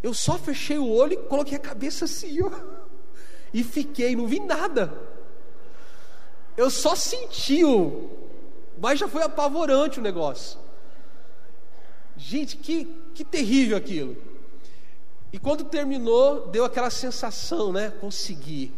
Eu 0.02 0.12
só 0.12 0.36
fechei 0.36 0.76
o 0.76 0.90
olho 0.90 1.12
e 1.12 1.16
coloquei 1.28 1.56
a 1.56 1.60
cabeça 1.60 2.06
assim, 2.06 2.42
ó, 2.42 2.50
e 3.52 3.62
fiquei, 3.62 4.16
não 4.16 4.26
vi 4.26 4.40
nada. 4.40 4.92
Eu 6.56 6.68
só 6.70 6.96
senti 6.96 7.64
o, 7.64 8.10
mas 8.80 8.98
já 8.98 9.06
foi 9.06 9.22
apavorante 9.22 10.00
o 10.00 10.02
negócio. 10.02 10.58
Gente, 12.16 12.56
que, 12.56 12.84
que 13.14 13.24
terrível 13.24 13.76
aquilo. 13.76 14.16
E 15.32 15.38
quando 15.38 15.64
terminou, 15.64 16.48
deu 16.48 16.64
aquela 16.64 16.90
sensação, 16.90 17.72
né? 17.72 17.92
Consegui. 18.00 18.72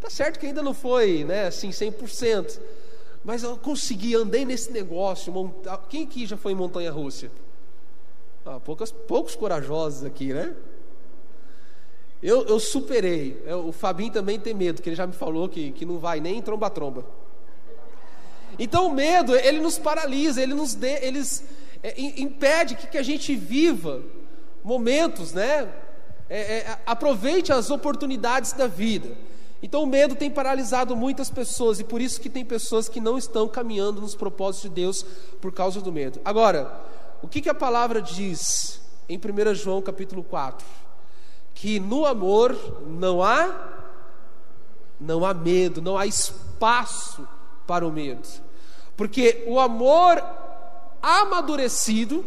Tá 0.00 0.10
certo 0.10 0.38
que 0.40 0.46
ainda 0.46 0.62
não 0.62 0.74
foi, 0.74 1.22
né, 1.22 1.46
assim, 1.46 1.70
100%. 1.70 2.60
Mas 3.28 3.42
eu 3.42 3.58
consegui, 3.58 4.14
andei 4.14 4.42
nesse 4.46 4.72
negócio. 4.72 5.30
Monta... 5.30 5.76
Quem 5.86 6.04
aqui 6.04 6.24
já 6.24 6.34
foi 6.34 6.52
em 6.52 6.54
Montanha 6.54 6.90
Rússia? 6.90 7.30
Ah, 8.46 8.58
poucos 8.58 9.36
corajosos 9.36 10.02
aqui, 10.02 10.32
né? 10.32 10.56
Eu, 12.22 12.46
eu 12.46 12.58
superei. 12.58 13.38
Eu, 13.44 13.66
o 13.66 13.70
Fabinho 13.70 14.10
também 14.10 14.40
tem 14.40 14.54
medo, 14.54 14.80
que 14.80 14.88
ele 14.88 14.96
já 14.96 15.06
me 15.06 15.12
falou 15.12 15.46
que, 15.46 15.72
que 15.72 15.84
não 15.84 15.98
vai 15.98 16.20
nem 16.20 16.40
tromba-tromba. 16.40 17.04
Então 18.58 18.86
o 18.86 18.94
medo, 18.94 19.36
ele 19.36 19.60
nos 19.60 19.76
paralisa, 19.78 20.42
ele 20.42 20.54
nos 20.54 20.74
dê, 20.74 21.04
eles, 21.04 21.44
é, 21.82 22.00
impede 22.00 22.76
que, 22.76 22.86
que 22.86 22.96
a 22.96 23.02
gente 23.02 23.36
viva 23.36 24.02
momentos, 24.64 25.34
né? 25.34 25.70
É, 26.30 26.40
é, 26.40 26.78
aproveite 26.86 27.52
as 27.52 27.70
oportunidades 27.70 28.54
da 28.54 28.66
vida. 28.66 29.14
Então 29.62 29.82
o 29.82 29.86
medo 29.86 30.14
tem 30.14 30.30
paralisado 30.30 30.94
muitas 30.94 31.30
pessoas 31.30 31.80
e 31.80 31.84
por 31.84 32.00
isso 32.00 32.20
que 32.20 32.30
tem 32.30 32.44
pessoas 32.44 32.88
que 32.88 33.00
não 33.00 33.18
estão 33.18 33.48
caminhando 33.48 34.00
nos 34.00 34.14
propósitos 34.14 34.70
de 34.70 34.76
Deus 34.76 35.04
por 35.40 35.52
causa 35.52 35.80
do 35.80 35.92
medo. 35.92 36.20
Agora, 36.24 36.80
o 37.22 37.28
que, 37.28 37.40
que 37.40 37.48
a 37.48 37.54
palavra 37.54 38.00
diz 38.00 38.80
em 39.08 39.18
1 39.18 39.54
João 39.54 39.82
capítulo 39.82 40.22
4? 40.22 40.66
Que 41.54 41.80
no 41.80 42.06
amor 42.06 42.56
não 42.86 43.22
há 43.22 43.74
não 45.00 45.24
há 45.24 45.32
medo, 45.32 45.80
não 45.80 45.96
há 45.96 46.06
espaço 46.06 47.26
para 47.66 47.86
o 47.86 47.92
medo. 47.92 48.28
Porque 48.96 49.44
o 49.46 49.60
amor 49.60 50.22
amadurecido. 51.02 52.24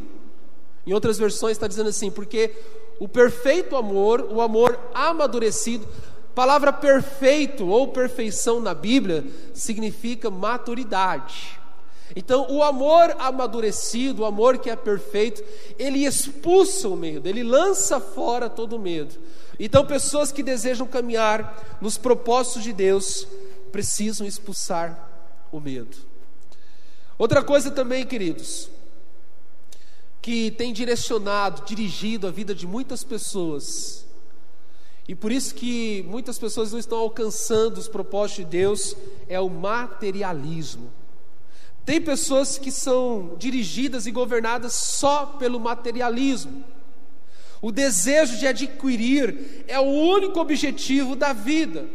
Em 0.86 0.94
outras 0.94 1.18
versões 1.18 1.52
está 1.52 1.68
dizendo 1.68 1.90
assim, 1.90 2.10
porque 2.10 2.56
o 3.00 3.08
perfeito 3.08 3.76
amor, 3.76 4.28
o 4.32 4.42
amor 4.42 4.80
amadurecido, 4.94 5.88
palavra 6.34 6.72
perfeito 6.72 7.68
ou 7.68 7.88
perfeição 7.88 8.60
na 8.60 8.74
Bíblia 8.74 9.26
significa 9.54 10.30
maturidade. 10.30 11.60
Então, 12.16 12.48
o 12.50 12.62
amor 12.62 13.16
amadurecido, 13.20 14.22
o 14.22 14.26
amor 14.26 14.58
que 14.58 14.70
é 14.70 14.76
perfeito, 14.76 15.44
ele 15.80 16.06
expulsa 16.06 16.90
o 16.90 16.96
medo, 16.96 17.28
ele 17.28 17.44
lança 17.44 18.00
fora 18.00 18.50
todo 18.50 18.76
o 18.76 18.80
medo. 18.80 19.16
Então, 19.60 19.86
pessoas 19.86 20.32
que 20.32 20.44
desejam 20.44 20.88
caminhar 20.88 21.78
nos 21.80 21.98
propósitos 21.98 22.64
de 22.64 22.74
Deus 22.74 23.28
precisam 23.72 24.28
expulsar 24.28 25.10
o 25.52 25.60
medo. 25.60 25.96
Outra 27.18 27.44
coisa 27.44 27.72
também, 27.72 28.06
queridos, 28.06 28.70
que 30.22 30.52
tem 30.52 30.74
direcionado, 30.74 31.64
dirigido 31.66 32.28
a 32.28 32.32
vida 32.32 32.54
de 32.54 32.68
muitas 32.68 33.04
pessoas, 33.04 34.06
e 35.12 35.16
por 35.16 35.30
isso 35.30 35.54
que 35.54 36.06
muitas 36.08 36.40
pessoas 36.40 36.72
não 36.72 36.80
estão 36.80 36.98
alcançando 36.98 37.78
os 37.78 37.90
propósitos 37.90 38.46
de 38.46 38.50
Deus, 38.50 38.96
é 39.28 39.38
o 39.42 39.50
materialismo. 39.50 40.90
Tem 41.86 42.00
pessoas 42.00 42.58
que 42.58 42.72
são 42.72 43.36
dirigidas 43.38 44.06
e 44.06 44.12
governadas 44.12 44.74
só 44.74 45.26
pelo 45.26 45.60
materialismo. 45.60 46.64
O 47.62 47.74
desejo 47.74 48.38
de 48.38 48.48
adquirir 48.48 49.66
é 49.68 49.78
o 49.78 49.84
único 49.84 50.40
objetivo 50.40 51.14
da 51.14 51.34
vida. 51.34 51.90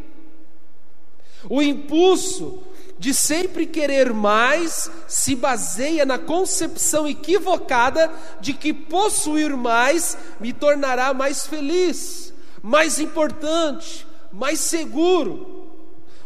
O 1.49 1.63
impulso 1.63 2.63
de 2.99 3.15
sempre 3.15 3.65
querer 3.65 4.13
mais 4.13 4.91
se 5.09 5.35
baseia 5.35 6.05
na 6.05 6.19
concepção 6.19 7.09
equivocada 7.09 8.13
de 8.43 8.53
que 8.53 8.75
possuir 8.75 9.57
mais 9.57 10.19
me 10.39 10.53
tornará 10.53 11.15
mais 11.15 11.47
feliz, 11.47 12.35
mais 12.67 12.99
importante, 12.99 14.05
mais 14.33 14.59
seguro. 14.59 15.71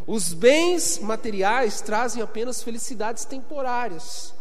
Os 0.06 0.32
bens 0.32 0.98
materiais 0.98 1.82
trazem 1.82 2.22
apenas 2.22 2.62
felicidades 2.62 3.26
temporárias. 3.26 4.32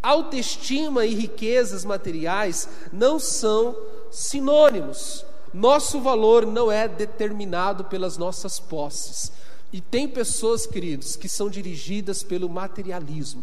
Autoestima 0.00 1.04
e 1.04 1.12
riquezas 1.12 1.84
materiais 1.84 2.68
não 2.92 3.18
são 3.18 3.76
sinônimos. 4.12 5.26
Nosso 5.52 6.00
valor 6.00 6.46
não 6.46 6.70
é 6.70 6.86
determinado 6.86 7.82
pelas 7.86 8.16
nossas 8.16 8.60
posses. 8.60 9.32
E 9.72 9.80
tem 9.80 10.06
pessoas, 10.06 10.68
queridos, 10.68 11.16
que 11.16 11.28
são 11.28 11.50
dirigidas 11.50 12.22
pelo 12.22 12.48
materialismo. 12.48 13.42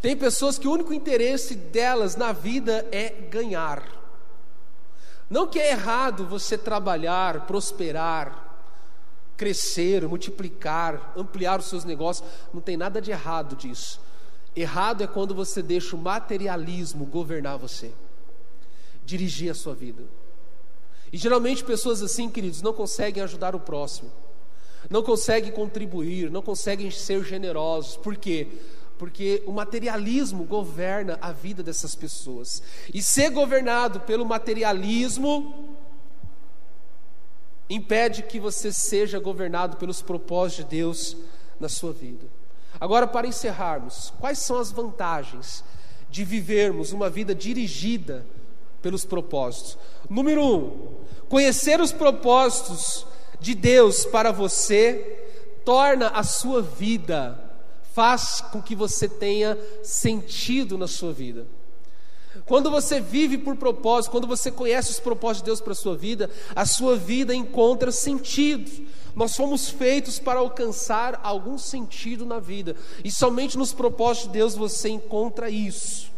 Tem 0.00 0.16
pessoas 0.16 0.58
que 0.58 0.66
o 0.66 0.72
único 0.72 0.94
interesse 0.94 1.54
delas 1.54 2.16
na 2.16 2.32
vida 2.32 2.86
é 2.90 3.10
ganhar. 3.10 4.05
Não 5.28 5.46
que 5.46 5.58
é 5.58 5.70
errado 5.70 6.24
você 6.24 6.56
trabalhar, 6.56 7.46
prosperar, 7.46 8.46
crescer, 9.36 10.06
multiplicar, 10.08 11.12
ampliar 11.16 11.60
os 11.60 11.66
seus 11.66 11.84
negócios, 11.84 12.28
não 12.54 12.60
tem 12.60 12.76
nada 12.76 13.00
de 13.00 13.10
errado 13.10 13.56
disso. 13.56 14.00
Errado 14.54 15.02
é 15.02 15.06
quando 15.06 15.34
você 15.34 15.62
deixa 15.62 15.94
o 15.94 15.98
materialismo 15.98 17.04
governar 17.04 17.58
você, 17.58 17.92
dirigir 19.04 19.50
a 19.50 19.54
sua 19.54 19.74
vida. 19.74 20.02
E 21.12 21.18
geralmente 21.18 21.62
pessoas 21.62 22.02
assim, 22.02 22.30
queridos, 22.30 22.62
não 22.62 22.72
conseguem 22.72 23.22
ajudar 23.22 23.54
o 23.54 23.60
próximo, 23.60 24.10
não 24.88 25.02
conseguem 25.02 25.52
contribuir, 25.52 26.30
não 26.30 26.40
conseguem 26.40 26.90
ser 26.90 27.22
generosos. 27.24 27.96
Por 27.96 28.16
quê? 28.16 28.48
O 29.46 29.52
materialismo 29.52 30.44
governa 30.44 31.18
a 31.20 31.32
vida 31.32 31.62
dessas 31.62 31.94
pessoas. 31.94 32.62
E 32.92 33.02
ser 33.02 33.30
governado 33.30 34.00
pelo 34.00 34.24
materialismo 34.24 35.76
impede 37.68 38.22
que 38.22 38.38
você 38.38 38.72
seja 38.72 39.18
governado 39.18 39.76
pelos 39.76 40.00
propósitos 40.00 40.64
de 40.64 40.70
Deus 40.76 41.16
na 41.58 41.68
sua 41.68 41.92
vida. 41.92 42.26
Agora, 42.78 43.06
para 43.06 43.26
encerrarmos, 43.26 44.12
quais 44.20 44.38
são 44.38 44.58
as 44.58 44.70
vantagens 44.70 45.64
de 46.10 46.24
vivermos 46.24 46.92
uma 46.92 47.08
vida 47.08 47.34
dirigida 47.34 48.26
pelos 48.82 49.04
propósitos? 49.04 49.78
Número 50.08 50.44
um, 50.44 50.94
conhecer 51.28 51.80
os 51.80 51.92
propósitos 51.92 53.06
de 53.40 53.54
Deus 53.54 54.04
para 54.04 54.30
você 54.30 55.24
torna 55.64 56.08
a 56.08 56.22
sua 56.22 56.62
vida, 56.62 57.45
faz 57.96 58.42
com 58.52 58.60
que 58.60 58.74
você 58.74 59.08
tenha 59.08 59.58
sentido 59.82 60.76
na 60.76 60.86
sua 60.86 61.14
vida. 61.14 61.46
Quando 62.44 62.70
você 62.70 63.00
vive 63.00 63.38
por 63.38 63.56
propósito, 63.56 64.10
quando 64.10 64.26
você 64.26 64.50
conhece 64.50 64.90
os 64.90 65.00
propósitos 65.00 65.40
de 65.40 65.46
Deus 65.46 65.62
para 65.62 65.72
a 65.72 65.76
sua 65.76 65.96
vida, 65.96 66.28
a 66.54 66.66
sua 66.66 66.94
vida 66.94 67.34
encontra 67.34 67.90
sentido. 67.90 68.86
Nós 69.14 69.34
fomos 69.34 69.70
feitos 69.70 70.18
para 70.18 70.40
alcançar 70.40 71.18
algum 71.22 71.56
sentido 71.56 72.26
na 72.26 72.38
vida, 72.38 72.76
e 73.02 73.10
somente 73.10 73.56
nos 73.56 73.72
propósitos 73.72 74.30
de 74.30 74.38
Deus 74.40 74.54
você 74.54 74.90
encontra 74.90 75.48
isso. 75.48 76.12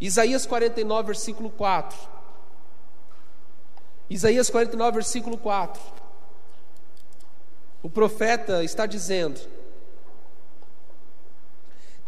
Isaías 0.00 0.46
49, 0.46 1.06
versículo 1.08 1.50
4. 1.50 1.98
Isaías 4.08 4.48
49, 4.48 4.92
versículo 4.92 5.36
4. 5.36 5.82
O 7.82 7.90
profeta 7.90 8.62
está 8.62 8.86
dizendo: 8.86 9.40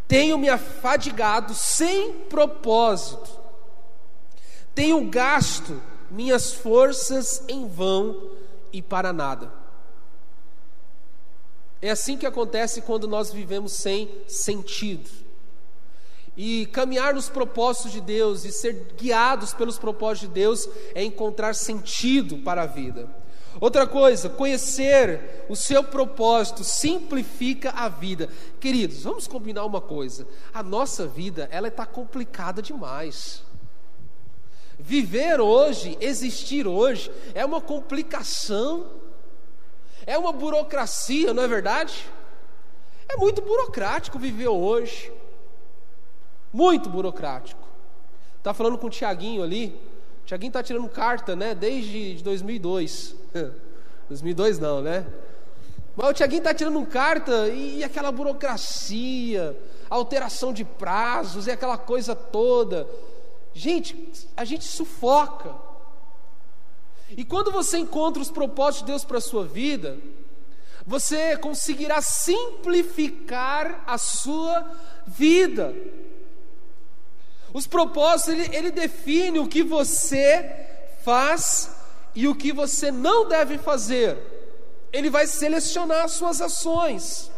tenho 0.07 0.39
me 0.39 0.49
afadigado 0.49 1.55
sem 1.55 2.13
propósito, 2.13 3.31
tenho 4.75 5.09
gasto 5.09 5.81
minhas 6.11 6.53
forças 6.53 7.43
em 7.49 7.67
vão 7.67 8.31
e 8.73 8.81
para 8.81 9.13
nada. 9.13 9.53
É 11.81 11.91
assim 11.91 12.17
que 12.17 12.25
acontece 12.25 12.81
quando 12.81 13.07
nós 13.07 13.33
vivemos 13.33 13.73
sem 13.73 14.11
sentido. 14.27 15.11
E 16.37 16.67
caminhar 16.67 17.15
nos 17.15 17.29
propósitos 17.29 17.93
de 17.93 18.01
Deus 18.01 18.45
e 18.45 18.51
ser 18.51 18.95
guiados 18.97 19.53
pelos 19.53 19.79
propósitos 19.79 20.29
de 20.29 20.35
Deus 20.35 20.69
é 20.95 21.05
encontrar 21.05 21.55
sentido 21.55 22.39
para 22.39 22.63
a 22.63 22.67
vida. 22.67 23.24
Outra 23.61 23.87
coisa, 23.87 24.29
conhecer 24.29 25.45
o 25.49 25.55
seu 25.55 25.85
propósito 25.85 26.65
simplifica 26.65 27.71
a 27.71 27.89
vida. 27.89 28.29
Queridos, 28.59 29.03
vamos 29.03 29.27
combinar 29.27 29.65
uma 29.65 29.81
coisa: 29.81 30.27
a 30.53 30.63
nossa 30.63 31.07
vida 31.07 31.49
ela 31.51 31.69
está 31.69 31.87
complicada 31.87 32.61
demais. 32.61 33.43
Viver 34.79 35.41
hoje, 35.41 35.97
existir 36.01 36.67
hoje, 36.67 37.11
é 37.33 37.45
uma 37.45 37.61
complicação, 37.61 38.87
é 40.05 40.19
uma 40.19 40.33
burocracia, 40.33 41.33
não 41.33 41.45
é 41.45 41.49
verdade? 41.49 42.05
É 43.09 43.17
muito 43.17 43.41
burocrático 43.41 44.19
viver 44.19 44.49
hoje, 44.49 45.13
muito 46.53 46.89
burocrático. 46.89 47.63
Tá 48.43 48.53
falando 48.53 48.77
com 48.77 48.89
o 48.89 48.91
Tiaguinho 48.91 49.43
ali, 49.43 49.81
Tiaguinho 50.25 50.51
está 50.51 50.63
tirando 50.63 50.89
carta, 50.89 51.37
né, 51.37 51.55
desde 51.55 52.23
2002. 52.23 53.15
2002 54.09 54.59
não, 54.61 54.81
né? 54.81 55.07
Mas 55.97 56.09
o 56.09 56.13
Tiaguinho 56.15 56.41
está 56.41 56.53
tirando 56.55 56.85
carta 56.87 57.49
e, 57.49 57.79
e 57.79 57.85
aquela 57.85 58.11
burocracia, 58.11 59.57
alteração 59.89 60.53
de 60.53 60.65
prazos 60.65 61.47
e 61.47 61.51
aquela 61.51 61.79
coisa 61.79 62.15
toda. 62.17 62.89
Gente, 63.53 64.29
a 64.37 64.45
gente 64.45 64.65
sufoca. 64.65 65.55
E 67.11 67.25
quando 67.25 67.53
você 67.53 67.79
encontra 67.79 68.21
os 68.21 68.31
propósitos 68.31 68.87
de 68.87 68.93
Deus 68.93 69.05
para 69.05 69.19
a 69.19 69.21
sua 69.21 69.45
vida, 69.45 69.99
você 70.87 71.37
conseguirá 71.37 72.01
simplificar 72.03 73.85
a 73.87 73.97
sua 73.97 74.69
vida. 75.07 75.73
Os 77.55 77.69
propósitos, 77.69 78.35
ele, 78.35 78.57
ele 78.57 78.71
define 78.73 79.39
o 79.39 79.47
que 79.47 79.63
você 79.63 80.45
faz 81.05 81.71
e 82.13 82.27
o 82.27 82.35
que 82.35 82.53
você 82.53 82.91
não 82.91 83.29
deve 83.29 83.59
fazer. 83.59 84.19
Ele 84.93 85.09
vai 85.09 85.29
selecionar 85.29 86.05
as 86.05 86.13
suas 86.13 86.41
ações. 86.41 87.31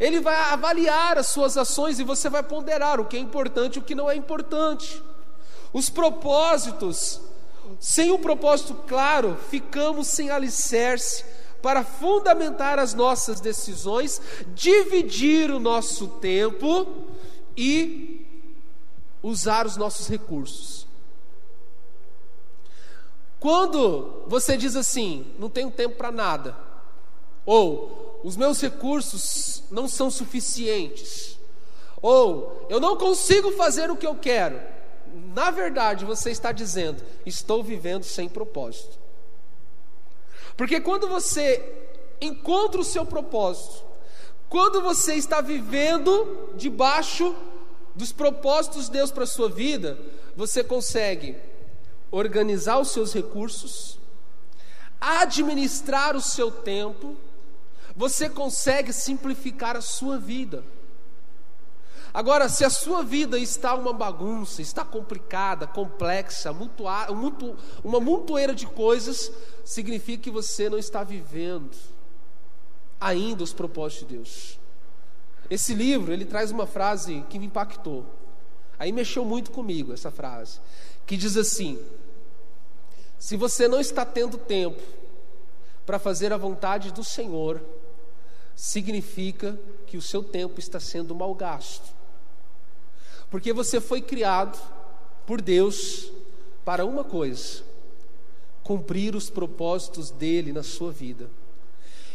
Ele 0.00 0.18
vai 0.18 0.34
avaliar 0.52 1.16
as 1.16 1.28
suas 1.28 1.56
ações 1.56 2.00
e 2.00 2.04
você 2.04 2.28
vai 2.28 2.42
ponderar 2.42 3.00
o 3.00 3.04
que 3.04 3.16
é 3.16 3.20
importante 3.20 3.76
e 3.76 3.78
o 3.78 3.82
que 3.82 3.94
não 3.94 4.10
é 4.10 4.16
importante. 4.16 5.00
Os 5.72 5.88
propósitos, 5.88 7.20
sem 7.78 8.10
um 8.10 8.18
propósito 8.18 8.74
claro, 8.86 9.38
ficamos 9.48 10.08
sem 10.08 10.28
alicerce 10.28 11.24
para 11.62 11.84
fundamentar 11.84 12.80
as 12.80 12.94
nossas 12.94 13.40
decisões, 13.40 14.20
dividir 14.54 15.52
o 15.52 15.60
nosso 15.60 16.08
tempo 16.08 17.04
e 17.56 18.25
usar 19.26 19.66
os 19.66 19.76
nossos 19.76 20.08
recursos. 20.08 20.86
Quando 23.40 24.22
você 24.26 24.56
diz 24.56 24.76
assim, 24.76 25.34
não 25.38 25.50
tenho 25.50 25.70
tempo 25.70 25.96
para 25.96 26.12
nada, 26.12 26.56
ou 27.44 28.20
os 28.24 28.36
meus 28.36 28.60
recursos 28.60 29.62
não 29.70 29.88
são 29.88 30.10
suficientes, 30.10 31.36
Ou 32.02 32.66
eu 32.68 32.78
não 32.78 32.96
consigo 32.96 33.50
fazer 33.52 33.90
o 33.90 33.96
que 33.96 34.06
eu 34.06 34.14
quero. 34.14 34.60
Na 35.34 35.50
verdade, 35.50 36.04
você 36.04 36.30
está 36.30 36.52
dizendo: 36.52 37.02
estou 37.24 37.64
vivendo 37.64 38.04
sem 38.04 38.28
propósito. 38.28 38.98
Porque 40.56 40.78
quando 40.80 41.08
você 41.08 41.88
encontra 42.20 42.80
o 42.80 42.84
seu 42.84 43.06
propósito, 43.06 43.82
quando 44.48 44.82
você 44.82 45.14
está 45.14 45.40
vivendo 45.40 46.52
debaixo 46.54 47.34
dos 47.96 48.12
propósitos 48.12 48.86
de 48.86 48.92
Deus 48.92 49.10
para 49.10 49.24
a 49.24 49.26
sua 49.26 49.48
vida, 49.48 49.98
você 50.36 50.62
consegue 50.62 51.36
organizar 52.10 52.78
os 52.78 52.90
seus 52.90 53.12
recursos, 53.12 53.98
administrar 55.00 56.14
o 56.14 56.20
seu 56.20 56.50
tempo, 56.50 57.16
você 57.96 58.28
consegue 58.28 58.92
simplificar 58.92 59.76
a 59.76 59.80
sua 59.80 60.18
vida. 60.18 60.62
Agora, 62.12 62.48
se 62.48 62.64
a 62.64 62.70
sua 62.70 63.02
vida 63.02 63.38
está 63.38 63.74
uma 63.74 63.92
bagunça, 63.92 64.62
está 64.62 64.84
complicada, 64.84 65.66
complexa, 65.66 66.54
uma 67.82 68.00
montoeira 68.00 68.54
de 68.54 68.66
coisas, 68.66 69.32
significa 69.64 70.24
que 70.24 70.30
você 70.30 70.68
não 70.68 70.78
está 70.78 71.02
vivendo 71.02 71.76
ainda 73.00 73.42
os 73.42 73.52
propósitos 73.52 74.08
de 74.08 74.16
Deus. 74.16 74.58
Esse 75.50 75.74
livro, 75.74 76.12
ele 76.12 76.24
traz 76.24 76.50
uma 76.50 76.66
frase 76.66 77.24
que 77.30 77.38
me 77.38 77.46
impactou. 77.46 78.04
Aí 78.78 78.92
mexeu 78.92 79.24
muito 79.24 79.50
comigo 79.50 79.92
essa 79.92 80.10
frase, 80.10 80.60
que 81.06 81.16
diz 81.16 81.36
assim: 81.36 81.78
Se 83.18 83.36
você 83.36 83.66
não 83.68 83.80
está 83.80 84.04
tendo 84.04 84.36
tempo 84.36 84.82
para 85.84 85.98
fazer 85.98 86.32
a 86.32 86.36
vontade 86.36 86.92
do 86.92 87.04
Senhor, 87.04 87.62
significa 88.54 89.58
que 89.86 89.96
o 89.96 90.02
seu 90.02 90.22
tempo 90.22 90.58
está 90.58 90.80
sendo 90.80 91.14
mal 91.14 91.34
gasto. 91.34 91.94
Porque 93.30 93.52
você 93.52 93.80
foi 93.80 94.00
criado 94.00 94.58
por 95.26 95.40
Deus 95.40 96.10
para 96.64 96.84
uma 96.84 97.04
coisa: 97.04 97.62
cumprir 98.62 99.14
os 99.14 99.30
propósitos 99.30 100.10
dele 100.10 100.52
na 100.52 100.62
sua 100.62 100.92
vida. 100.92 101.30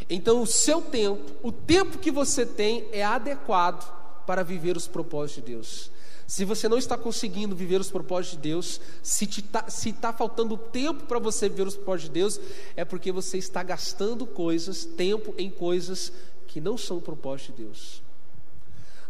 Então, 0.09 0.41
o 0.41 0.47
seu 0.47 0.81
tempo, 0.81 1.31
o 1.41 1.51
tempo 1.51 1.97
que 1.97 2.11
você 2.11 2.45
tem, 2.45 2.87
é 2.91 3.03
adequado 3.03 3.91
para 4.25 4.43
viver 4.43 4.77
os 4.77 4.87
propósitos 4.87 5.43
de 5.43 5.51
Deus. 5.53 5.91
Se 6.27 6.45
você 6.45 6.69
não 6.69 6.77
está 6.77 6.97
conseguindo 6.97 7.55
viver 7.55 7.81
os 7.81 7.91
propósitos 7.91 8.37
de 8.37 8.43
Deus, 8.43 8.79
se 9.03 9.25
está 9.25 9.63
tá 9.63 10.13
faltando 10.13 10.57
tempo 10.57 11.03
para 11.03 11.19
você 11.19 11.49
viver 11.49 11.67
os 11.67 11.75
propósitos 11.75 12.09
de 12.09 12.13
Deus, 12.13 12.39
é 12.75 12.85
porque 12.85 13.11
você 13.11 13.37
está 13.37 13.61
gastando 13.63 14.25
coisas, 14.25 14.85
tempo 14.85 15.35
em 15.37 15.49
coisas 15.49 16.13
que 16.47 16.61
não 16.61 16.77
são 16.77 16.97
o 16.97 17.01
propósito 17.01 17.51
de 17.51 17.63
Deus. 17.63 18.01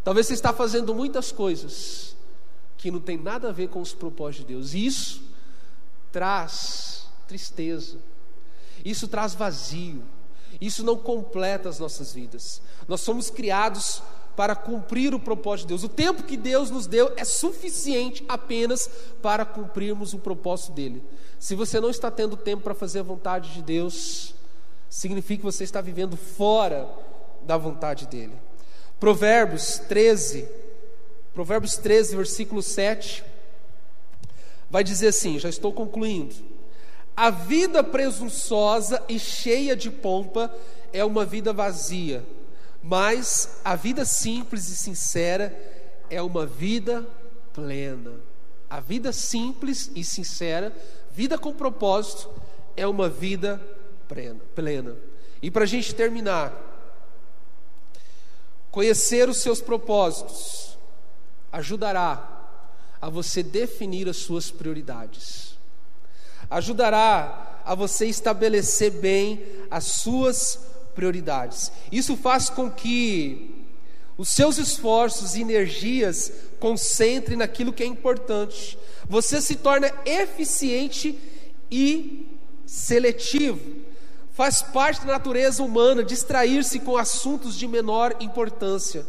Talvez 0.04 0.26
você 0.26 0.34
está 0.34 0.52
fazendo 0.52 0.96
muitas 0.96 1.32
coisas 1.32 2.16
que 2.78 2.90
não 2.90 3.00
tem 3.00 3.18
nada 3.18 3.50
a 3.50 3.52
ver 3.52 3.70
com 3.70 3.80
os 3.80 3.94
propósitos 3.94 4.48
de 4.48 4.54
Deus. 4.56 4.74
E 4.74 4.84
isso 4.84 5.22
traz 6.12 7.06
tristeza. 7.28 8.00
Isso 8.84 9.08
traz 9.08 9.36
vazio. 9.36 10.02
Isso 10.62 10.86
não 10.86 10.96
completa 10.96 11.68
as 11.68 11.80
nossas 11.80 12.14
vidas. 12.14 12.62
Nós 12.88 13.02
somos 13.02 13.32
criados 13.32 14.04
para 14.36 14.56
cumprir 14.56 15.14
o 15.14 15.20
propósito 15.20 15.66
de 15.66 15.70
Deus. 15.70 15.84
O 15.84 15.90
tempo 15.90 16.24
que 16.24 16.38
Deus 16.38 16.70
nos 16.70 16.86
deu 16.86 17.12
é 17.18 17.26
suficiente 17.26 18.24
apenas 18.30 18.88
para 19.22 19.44
cumprirmos 19.44 20.14
o 20.14 20.20
propósito 20.20 20.72
dele. 20.72 21.04
Se 21.40 21.56
você 21.56 21.80
não 21.80 21.90
está 21.90 22.12
tendo 22.12 22.38
tempo 22.38 22.64
para 22.64 22.76
fazer 22.76 23.00
a 23.00 23.04
vontade 23.04 23.52
de 23.54 23.64
Deus, 23.64 24.36
significa 24.88 25.40
que 25.40 25.46
você 25.52 25.64
está 25.64 25.82
vivendo 25.82 26.16
fora 26.16 26.88
da 27.42 27.58
vontade 27.58 28.06
dele. 28.06 28.34
Provérbios 29.00 29.80
13, 29.80 30.48
Provérbios 31.34 31.76
13, 31.78 32.16
versículo 32.16 32.62
7, 32.62 33.24
vai 34.70 34.84
dizer 34.84 35.08
assim: 35.08 35.40
já 35.40 35.50
estou 35.50 35.74
concluindo. 35.74 36.51
A 37.16 37.30
vida 37.30 37.84
presunçosa 37.84 39.04
e 39.08 39.20
cheia 39.20 39.76
de 39.76 39.90
pompa 39.90 40.54
é 40.94 41.04
uma 41.04 41.26
vida 41.26 41.54
vazia, 41.54 42.26
mas 42.82 43.60
a 43.64 43.76
vida 43.76 44.06
simples 44.06 44.70
e 44.70 44.76
sincera 44.76 45.56
é 46.10 46.22
uma 46.22 46.46
vida 46.46 47.08
plena. 47.54 48.14
A 48.70 48.80
vida 48.80 49.12
simples 49.12 49.92
e 49.96 50.04
sincera, 50.04 50.74
vida 51.12 51.38
com 51.38 51.54
propósito, 51.54 52.30
é 52.76 52.88
uma 52.88 53.10
vida 53.10 53.62
plena. 54.56 54.96
E 55.42 55.52
para 55.52 55.64
a 55.64 55.68
gente 55.68 55.94
terminar, 55.94 56.54
conhecer 58.72 59.28
os 59.28 59.38
seus 59.38 59.60
propósitos 59.60 60.78
ajudará 61.52 62.30
a 63.02 63.10
você 63.10 63.44
definir 63.44 64.08
as 64.08 64.18
suas 64.18 64.50
prioridades 64.50 65.51
ajudará 66.52 67.62
a 67.66 67.74
você 67.74 68.06
estabelecer 68.06 68.92
bem 68.92 69.44
as 69.70 69.86
suas 69.86 70.60
prioridades. 70.94 71.72
Isso 71.92 72.18
faz 72.18 72.50
com 72.50 72.70
que 72.70 73.66
os 74.18 74.30
seus 74.30 74.58
esforços 74.58 75.36
e 75.36 75.42
energias 75.42 76.32
concentrem 76.60 77.38
naquilo 77.38 77.72
que 77.72 77.82
é 77.82 77.86
importante. 77.86 78.78
Você 79.10 79.42
se 79.42 79.56
torna 79.56 79.92
eficiente 80.06 81.18
e 81.72 82.28
seletivo. 82.66 83.82
Faz 84.34 84.62
parte 84.62 85.06
da 85.06 85.14
natureza 85.14 85.64
humana 85.64 86.04
distrair-se 86.04 86.80
com 86.80 86.98
assuntos 86.98 87.56
de 87.56 87.68
menor 87.68 88.16
importância. 88.20 89.06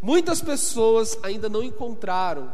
Muitas 0.00 0.40
pessoas 0.40 1.18
ainda 1.22 1.48
não 1.48 1.62
encontraram 1.62 2.52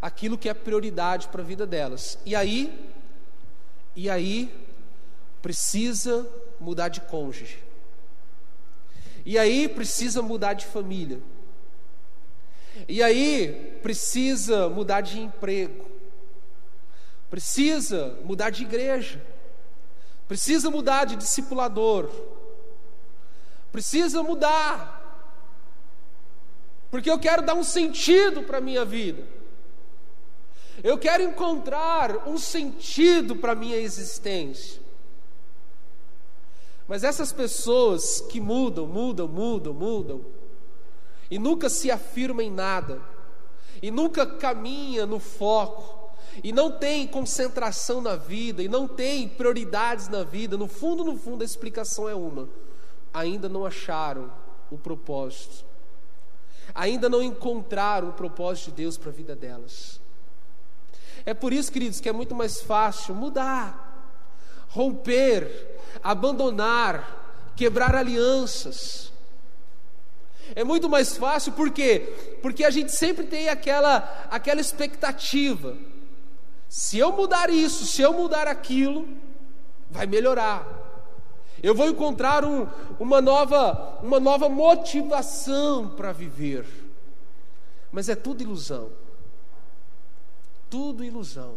aquilo 0.00 0.38
que 0.38 0.48
é 0.48 0.54
prioridade 0.54 1.28
para 1.28 1.42
a 1.42 1.44
vida 1.44 1.66
delas. 1.66 2.18
E 2.24 2.34
aí 2.36 2.94
e 3.96 4.10
aí 4.10 4.54
precisa 5.40 6.28
mudar 6.60 6.88
de 6.88 7.00
cônjuge. 7.00 7.58
E 9.24 9.38
aí 9.38 9.68
precisa 9.68 10.20
mudar 10.20 10.52
de 10.52 10.66
família. 10.66 11.18
E 12.86 13.02
aí 13.02 13.78
precisa 13.82 14.68
mudar 14.68 15.00
de 15.00 15.18
emprego. 15.18 15.86
Precisa 17.30 18.18
mudar 18.22 18.50
de 18.50 18.62
igreja. 18.62 19.24
Precisa 20.28 20.70
mudar 20.70 21.06
de 21.06 21.16
discipulador. 21.16 22.10
Precisa 23.72 24.22
mudar. 24.22 24.94
Porque 26.90 27.10
eu 27.10 27.18
quero 27.18 27.42
dar 27.42 27.54
um 27.54 27.64
sentido 27.64 28.42
para 28.42 28.58
a 28.58 28.60
minha 28.60 28.84
vida. 28.84 29.35
Eu 30.82 30.98
quero 30.98 31.22
encontrar 31.22 32.28
um 32.28 32.38
sentido 32.38 33.36
para 33.36 33.52
a 33.52 33.56
minha 33.56 33.76
existência. 33.76 34.80
Mas 36.86 37.02
essas 37.02 37.32
pessoas 37.32 38.20
que 38.20 38.40
mudam, 38.40 38.86
mudam, 38.86 39.26
mudam, 39.26 39.72
mudam, 39.72 40.24
e 41.30 41.38
nunca 41.38 41.68
se 41.68 41.90
afirmam 41.90 42.46
em 42.46 42.50
nada, 42.50 43.00
e 43.82 43.90
nunca 43.90 44.24
caminha 44.24 45.04
no 45.04 45.18
foco, 45.18 46.10
e 46.44 46.52
não 46.52 46.70
tem 46.70 47.06
concentração 47.06 48.00
na 48.00 48.14
vida, 48.14 48.62
e 48.62 48.68
não 48.68 48.86
tem 48.86 49.28
prioridades 49.28 50.08
na 50.08 50.22
vida, 50.22 50.56
no 50.56 50.68
fundo, 50.68 51.02
no 51.02 51.16
fundo, 51.16 51.42
a 51.42 51.44
explicação 51.44 52.08
é 52.08 52.14
uma: 52.14 52.48
ainda 53.12 53.48
não 53.48 53.66
acharam 53.66 54.30
o 54.70 54.78
propósito, 54.78 55.64
ainda 56.72 57.08
não 57.08 57.22
encontraram 57.22 58.10
o 58.10 58.12
propósito 58.12 58.66
de 58.66 58.82
Deus 58.82 58.96
para 58.96 59.10
a 59.10 59.14
vida 59.14 59.34
delas. 59.34 60.00
É 61.26 61.34
por 61.34 61.52
isso, 61.52 61.72
queridos, 61.72 62.00
que 62.00 62.08
é 62.08 62.12
muito 62.12 62.36
mais 62.36 62.62
fácil 62.62 63.12
mudar, 63.12 64.14
romper, 64.68 65.80
abandonar, 66.00 67.50
quebrar 67.56 67.96
alianças. 67.96 69.12
É 70.54 70.62
muito 70.62 70.88
mais 70.88 71.16
fácil, 71.16 71.50
por 71.50 71.72
quê? 71.72 72.38
Porque 72.40 72.62
a 72.64 72.70
gente 72.70 72.92
sempre 72.92 73.26
tem 73.26 73.48
aquela, 73.48 74.28
aquela 74.30 74.60
expectativa. 74.60 75.76
Se 76.68 76.96
eu 76.96 77.10
mudar 77.10 77.50
isso, 77.50 77.84
se 77.86 78.00
eu 78.02 78.12
mudar 78.12 78.46
aquilo, 78.46 79.08
vai 79.90 80.06
melhorar. 80.06 80.64
Eu 81.60 81.74
vou 81.74 81.88
encontrar 81.88 82.44
um, 82.44 82.68
uma, 83.00 83.20
nova, 83.20 83.98
uma 84.00 84.20
nova 84.20 84.48
motivação 84.48 85.88
para 85.88 86.12
viver. 86.12 86.64
Mas 87.90 88.08
é 88.08 88.14
tudo 88.14 88.42
ilusão 88.42 89.05
tudo 90.70 91.04
ilusão. 91.04 91.56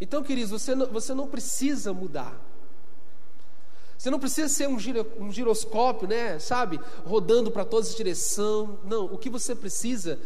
Então, 0.00 0.22
queridos, 0.22 0.50
você 0.50 0.74
não, 0.74 0.86
você 0.86 1.14
não 1.14 1.26
precisa 1.26 1.92
mudar. 1.92 2.38
Você 3.96 4.10
não 4.10 4.18
precisa 4.18 4.48
ser 4.48 4.68
um, 4.68 4.78
giro, 4.78 5.06
um 5.18 5.32
giroscópio, 5.32 6.06
né? 6.06 6.38
Sabe? 6.38 6.78
Rodando 7.06 7.50
para 7.50 7.64
todas 7.64 7.88
as 7.88 7.94
direções. 7.94 8.78
Não, 8.84 9.06
o 9.06 9.16
que 9.16 9.30
você 9.30 9.54
precisa 9.54 10.18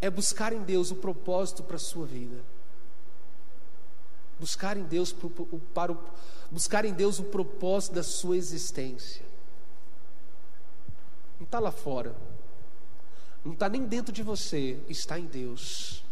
é 0.00 0.10
buscar 0.10 0.52
em 0.52 0.62
Deus 0.62 0.90
o 0.90 0.96
propósito 0.96 1.62
para 1.62 1.76
a 1.76 1.78
sua 1.78 2.06
vida. 2.06 2.42
Buscar 4.40 4.76
em 4.76 4.82
Deus 4.82 5.12
para 5.74 5.92
o, 5.92 5.98
buscar 6.50 6.84
em 6.84 6.92
Deus 6.92 7.18
o 7.18 7.24
propósito 7.24 7.94
da 7.94 8.02
sua 8.02 8.36
existência. 8.36 9.22
Não 11.38 11.44
está 11.44 11.58
lá 11.58 11.70
fora. 11.70 12.14
Não 13.44 13.52
está 13.52 13.68
nem 13.68 13.84
dentro 13.84 14.12
de 14.12 14.22
você, 14.22 14.78
está 14.88 15.18
em 15.18 15.24
Deus. 15.24 16.04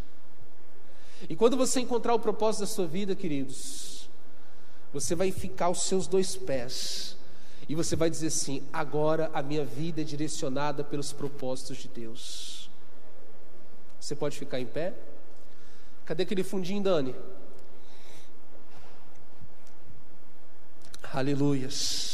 E 1.29 1.37
quando 1.37 1.57
você 1.57 1.81
encontrar 1.81 2.15
o 2.15 2.21
propósito 2.21 2.61
da 2.61 2.67
sua 2.67 2.87
vida, 2.87 3.15
queridos, 3.15 4.09
você 4.93 5.15
vai 5.15 5.31
ficar 5.31 5.69
os 5.69 5.83
seus 5.83 6.07
dois 6.07 6.37
pés 6.37 7.17
e 7.69 7.75
você 7.75 7.95
vai 7.95 8.09
dizer 8.09 8.29
assim: 8.29 8.63
agora 8.73 9.31
a 9.35 9.43
minha 9.43 9.65
vida 9.65 10.01
é 10.01 10.05
direcionada 10.05 10.83
pelos 10.83 11.13
propósitos 11.13 11.77
de 11.79 11.89
Deus. 11.89 12.71
Você 14.01 14.15
pode 14.15 14.39
ficar 14.39 14.59
em 14.59 14.67
pé? 14.67 14.95
Cadê 16.07 16.23
aquele 16.23 16.43
fundinho, 16.43 16.83
Dani? 16.83 17.15
Aleluias. 21.13 22.08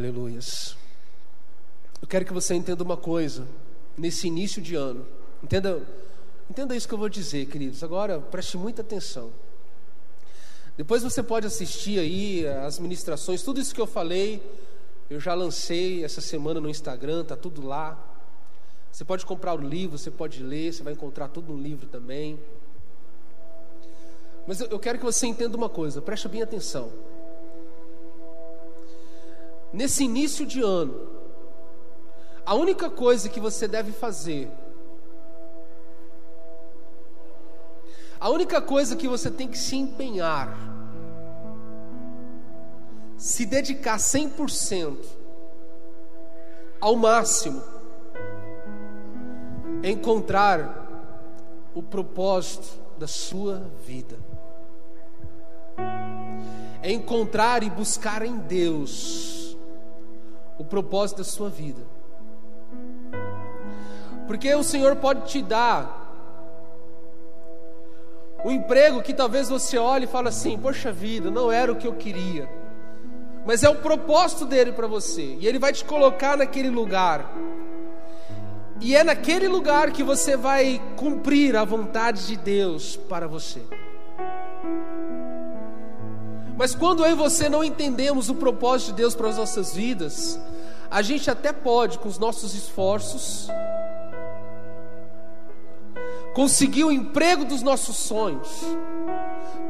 Aleluias. 0.00 0.78
Eu 2.00 2.08
quero 2.08 2.24
que 2.24 2.32
você 2.32 2.54
entenda 2.54 2.82
uma 2.82 2.96
coisa 2.96 3.46
nesse 3.98 4.28
início 4.28 4.62
de 4.62 4.74
ano. 4.74 5.06
Entenda, 5.44 5.86
entenda 6.48 6.74
isso 6.74 6.88
que 6.88 6.94
eu 6.94 6.98
vou 6.98 7.10
dizer, 7.10 7.44
queridos. 7.44 7.84
Agora 7.84 8.18
preste 8.18 8.56
muita 8.56 8.80
atenção. 8.80 9.30
Depois 10.74 11.02
você 11.02 11.22
pode 11.22 11.46
assistir 11.46 11.98
aí 11.98 12.48
as 12.48 12.78
ministrações, 12.78 13.42
tudo 13.42 13.60
isso 13.60 13.74
que 13.74 13.80
eu 13.80 13.86
falei, 13.86 14.42
eu 15.10 15.20
já 15.20 15.34
lancei 15.34 16.02
essa 16.02 16.22
semana 16.22 16.62
no 16.62 16.70
Instagram, 16.70 17.22
tá 17.22 17.36
tudo 17.36 17.60
lá. 17.60 18.02
Você 18.90 19.04
pode 19.04 19.26
comprar 19.26 19.52
o 19.52 19.58
livro, 19.58 19.98
você 19.98 20.10
pode 20.10 20.42
ler, 20.42 20.72
você 20.72 20.82
vai 20.82 20.94
encontrar 20.94 21.28
tudo 21.28 21.52
no 21.52 21.62
livro 21.62 21.86
também. 21.86 22.40
Mas 24.46 24.62
eu 24.62 24.78
quero 24.78 24.98
que 24.98 25.04
você 25.04 25.26
entenda 25.26 25.54
uma 25.58 25.68
coisa, 25.68 26.00
preste 26.00 26.26
bem 26.26 26.40
atenção. 26.40 26.90
Nesse 29.72 30.04
início 30.04 30.44
de 30.44 30.60
ano, 30.60 31.08
a 32.44 32.54
única 32.54 32.90
coisa 32.90 33.28
que 33.28 33.40
você 33.40 33.68
deve 33.68 33.92
fazer 33.92 34.50
A 38.20 38.28
única 38.28 38.60
coisa 38.60 38.94
que 38.94 39.08
você 39.08 39.30
tem 39.30 39.48
que 39.48 39.56
se 39.56 39.74
empenhar, 39.76 40.54
se 43.16 43.46
dedicar 43.46 43.96
100%, 43.96 44.98
ao 46.78 46.96
máximo, 46.96 47.62
é 49.82 49.88
encontrar 49.88 50.86
o 51.74 51.82
propósito 51.82 52.68
da 52.98 53.06
sua 53.06 53.70
vida. 53.86 54.18
É 56.82 56.92
encontrar 56.92 57.62
e 57.62 57.70
buscar 57.70 58.20
em 58.20 58.36
Deus 58.36 59.39
o 60.60 60.64
propósito 60.64 61.18
da 61.18 61.24
sua 61.24 61.48
vida. 61.48 61.80
Porque 64.26 64.54
o 64.54 64.62
Senhor 64.62 64.94
pode 64.96 65.26
te 65.26 65.40
dar 65.40 65.96
um 68.44 68.50
emprego 68.50 69.02
que 69.02 69.14
talvez 69.14 69.48
você 69.48 69.78
olhe 69.78 70.04
e 70.04 70.08
fale 70.08 70.28
assim: 70.28 70.58
Poxa 70.58 70.92
vida, 70.92 71.30
não 71.30 71.50
era 71.50 71.72
o 71.72 71.76
que 71.76 71.86
eu 71.86 71.94
queria. 71.94 72.46
Mas 73.46 73.64
é 73.64 73.70
o 73.70 73.76
propósito 73.76 74.44
dele 74.44 74.72
para 74.72 74.86
você. 74.86 75.38
E 75.40 75.46
ele 75.46 75.58
vai 75.58 75.72
te 75.72 75.82
colocar 75.82 76.36
naquele 76.36 76.68
lugar. 76.68 77.34
E 78.82 78.94
é 78.94 79.02
naquele 79.02 79.48
lugar 79.48 79.92
que 79.92 80.02
você 80.02 80.36
vai 80.36 80.80
cumprir 80.94 81.56
a 81.56 81.64
vontade 81.64 82.26
de 82.26 82.36
Deus 82.36 82.96
para 82.96 83.26
você. 83.26 83.62
Mas 86.60 86.74
quando 86.74 87.02
eu 87.06 87.12
e 87.12 87.14
você 87.14 87.48
não 87.48 87.64
entendemos 87.64 88.28
o 88.28 88.34
propósito 88.34 88.88
de 88.88 88.96
Deus 88.96 89.14
para 89.14 89.30
as 89.30 89.38
nossas 89.38 89.72
vidas, 89.74 90.38
a 90.90 91.00
gente 91.00 91.30
até 91.30 91.54
pode, 91.54 91.98
com 91.98 92.06
os 92.06 92.18
nossos 92.18 92.54
esforços, 92.54 93.48
conseguir 96.34 96.84
o 96.84 96.92
emprego 96.92 97.46
dos 97.46 97.62
nossos 97.62 97.96
sonhos, 97.96 98.50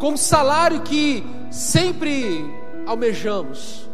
com 0.01 0.15
o 0.15 0.19
salário 0.19 0.81
que 0.81 1.25
sempre 1.49 2.45
almejamos, 2.85 3.89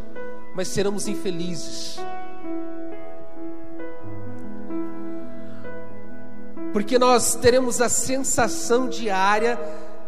mas 0.55 0.69
seremos 0.69 1.07
infelizes. 1.07 1.99
Porque 6.73 6.99
nós 6.99 7.35
teremos 7.35 7.83
a 7.83 7.91
sensação 7.91 8.89
diária 8.89 9.61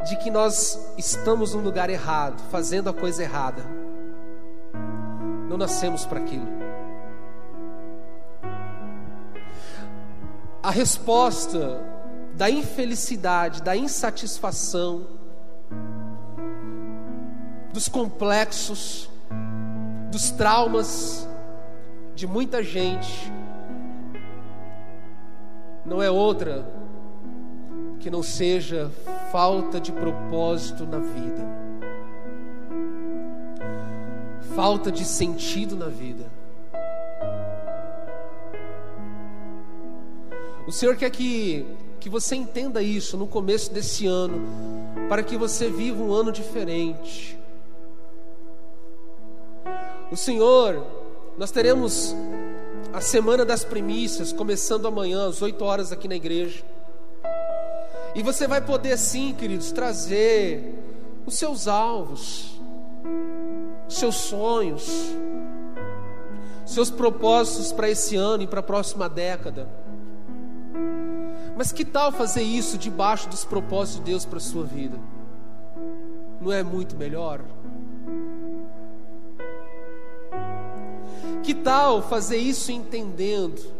de 0.09 0.16
que 0.16 0.30
nós 0.30 0.94
estamos 0.96 1.52
no 1.52 1.61
lugar 1.61 1.90
errado, 1.90 2.42
fazendo 2.50 2.88
a 2.88 2.94
coisa 2.94 3.22
errada. 3.22 3.62
Não 5.46 5.59
nascemos 5.59 6.06
para 6.06 6.18
aquilo. 6.18 6.48
A 10.62 10.70
resposta 10.70 11.78
da 12.32 12.48
infelicidade, 12.48 13.61
da 13.61 13.76
insatisfação, 13.76 15.06
dos 17.70 17.86
complexos, 17.86 19.11
dos 20.11 20.30
traumas 20.30 21.28
de 22.14 22.26
muita 22.26 22.62
gente, 22.62 23.30
não 25.84 26.02
é 26.02 26.11
outra 26.11 26.66
que 28.00 28.11
não 28.11 28.22
seja 28.22 28.90
falta 29.31 29.81
de 29.81 29.93
propósito 29.93 30.87
na 30.87 30.99
vida, 30.99 31.47
falta 34.55 34.91
de 34.91 35.05
sentido 35.05 35.76
na 35.76 35.89
vida. 35.89 36.24
O 40.66 40.72
Senhor 40.72 40.97
quer 40.97 41.11
que 41.11 41.66
que 41.99 42.09
você 42.09 42.37
entenda 42.37 42.83
isso 42.83 43.16
no 43.16 43.26
começo 43.26 43.72
desse 43.72 44.07
ano, 44.07 44.41
para 45.09 45.22
que 45.22 45.37
você 45.37 45.68
viva 45.68 46.03
um 46.03 46.12
ano 46.12 46.31
diferente. 46.31 47.39
O 50.11 50.16
Senhor, 50.16 50.87
nós 51.37 51.51
teremos 51.51 52.14
a 52.93 53.01
semana 53.01 53.45
das 53.45 53.64
primícias, 53.64 54.33
começando 54.33 54.87
amanhã, 54.87 55.29
às 55.29 55.43
8 55.43 55.62
horas 55.64 55.93
aqui 55.93 56.09
na 56.09 56.16
igreja. 56.16 56.64
E 58.19 58.23
você 58.23 58.49
vai 58.49 58.61
poder, 58.61 58.99
sim, 58.99 59.33
queridos, 59.33 59.71
trazer 59.71 60.75
os 61.25 61.39
seus 61.39 61.69
alvos, 61.69 62.61
os 63.87 63.95
seus 63.95 64.16
sonhos, 64.16 64.91
seus 66.66 66.91
propósitos 66.91 67.71
para 67.71 67.89
esse 67.89 68.16
ano 68.16 68.43
e 68.43 68.47
para 68.49 68.59
a 68.59 68.62
próxima 68.62 69.09
década. 69.09 69.69
Mas 71.57 71.70
que 71.70 71.85
tal 71.85 72.11
fazer 72.11 72.43
isso 72.43 72.77
debaixo 72.77 73.28
dos 73.28 73.45
propósitos 73.45 74.05
de 74.05 74.11
Deus 74.11 74.24
para 74.24 74.39
a 74.39 74.40
sua 74.40 74.65
vida? 74.65 74.99
Não 76.40 76.51
é 76.51 76.65
muito 76.65 76.97
melhor? 76.97 77.40
Que 81.45 81.55
tal 81.55 82.03
fazer 82.03 82.39
isso 82.39 82.73
entendendo 82.73 83.77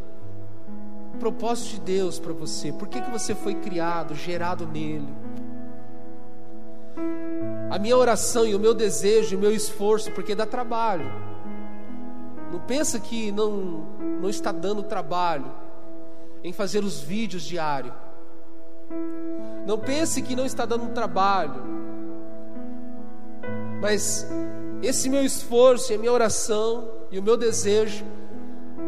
propósito 1.19 1.75
de 1.75 1.81
Deus 1.81 2.19
para 2.19 2.33
você? 2.33 2.73
Por 2.73 2.89
que, 2.89 3.01
que 3.01 3.11
você 3.11 3.35
foi 3.35 3.55
criado, 3.55 4.15
gerado 4.15 4.67
nele? 4.67 5.09
A 7.71 7.79
minha 7.79 7.97
oração 7.97 8.47
e 8.47 8.55
o 8.55 8.59
meu 8.59 8.75
desejo, 8.75 9.37
o 9.37 9.41
meu 9.41 9.53
esforço, 9.53 10.11
porque 10.13 10.35
dá 10.35 10.47
trabalho. 10.47 11.11
Não 12.51 12.61
pensa 12.61 12.99
que 12.99 13.31
não, 13.31 13.87
não 14.21 14.29
está 14.29 14.51
dando 14.51 14.83
trabalho 14.83 15.53
em 16.43 16.53
fazer 16.53 16.83
os 16.83 17.01
vídeos 17.01 17.43
diários. 17.43 17.93
Não 19.67 19.79
pense 19.79 20.23
que 20.23 20.35
não 20.35 20.47
está 20.47 20.65
dando 20.65 20.93
trabalho, 20.95 21.63
mas 23.83 24.27
esse 24.83 25.09
meu 25.09 25.23
esforço, 25.23 25.93
a 25.93 25.99
minha 25.99 26.13
oração 26.13 26.89
e 27.11 27.19
o 27.19 27.23
meu 27.23 27.37
desejo 27.37 28.05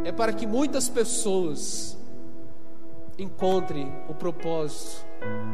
é 0.04 0.10
para 0.12 0.32
que 0.32 0.46
muitas 0.46 0.88
pessoas 0.88 1.98
encontrem 3.22 3.92
o 4.08 4.14
propósito 4.14 5.04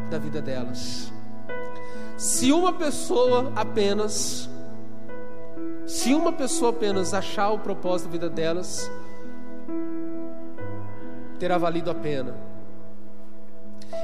da 0.09 0.18
vida 0.18 0.40
delas. 0.40 1.12
Se 2.16 2.52
uma 2.52 2.72
pessoa 2.72 3.52
apenas, 3.55 4.48
se 5.86 6.14
uma 6.14 6.32
pessoa 6.32 6.70
apenas 6.70 7.12
achar 7.12 7.51
o 7.51 7.59
propósito 7.59 8.06
da 8.06 8.12
vida 8.12 8.30
delas, 8.30 8.90
terá 11.38 11.59
valido 11.59 11.90
a 11.90 11.94
pena. 11.94 12.34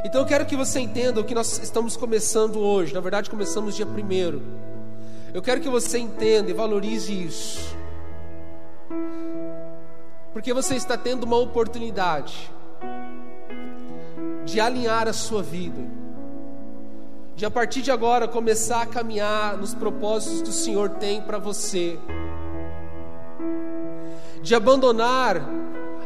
Então 0.04 0.20
eu 0.20 0.26
quero 0.26 0.44
que 0.44 0.56
você 0.56 0.80
entenda 0.80 1.20
o 1.20 1.24
que 1.24 1.34
nós 1.34 1.58
estamos 1.62 1.96
começando 1.96 2.58
hoje. 2.58 2.92
Na 2.92 3.00
verdade, 3.00 3.30
começamos 3.30 3.76
dia 3.76 3.86
primeiro. 3.86 4.42
Eu 5.32 5.40
quero 5.40 5.60
que 5.60 5.68
você 5.68 5.98
entenda 5.98 6.50
e 6.50 6.52
valorize 6.52 7.12
isso. 7.12 7.76
Porque 10.32 10.52
você 10.52 10.74
está 10.74 10.96
tendo 10.98 11.24
uma 11.24 11.36
oportunidade 11.36 12.50
de 14.44 14.60
alinhar 14.60 15.08
a 15.08 15.12
sua 15.12 15.42
vida, 15.42 15.80
de 17.36 17.46
a 17.46 17.50
partir 17.50 17.82
de 17.82 17.90
agora 17.90 18.28
começar 18.28 18.82
a 18.82 18.86
caminhar 18.86 19.56
nos 19.56 19.74
propósitos 19.74 20.42
que 20.42 20.50
o 20.50 20.52
Senhor 20.52 20.90
tem 20.90 21.20
para 21.22 21.38
você, 21.38 21.98
de 24.42 24.54
abandonar 24.54 25.40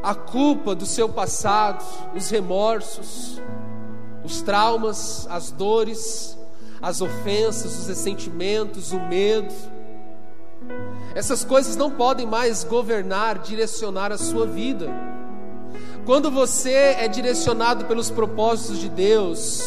a 0.03 0.15
culpa 0.15 0.75
do 0.75 0.87
seu 0.87 1.09
passado, 1.09 1.85
os 2.15 2.31
remorsos, 2.31 3.41
os 4.23 4.43
traumas, 4.43 5.27
as 5.31 5.51
dores, 5.51 6.37
as 6.81 7.01
ofensas, 7.01 7.81
os 7.81 7.89
ressentimentos, 7.89 8.93
o 8.93 9.01
medo. 9.01 9.55
Essas 11.15 11.45
coisas 11.45 11.77
não 11.77 11.91
podem 11.91 12.27
mais 12.27 12.63
governar, 12.63 13.39
direcionar 13.39 14.13
a 14.13 14.19
sua 14.19 14.47
vida. 14.47 14.89
Quando 16.07 16.31
você 16.31 16.73
é 16.73 17.09
direcionado 17.09 17.87
pelos 17.87 18.11
propósitos 18.11 18.79
de 18.79 18.89
Deus, 18.89 19.61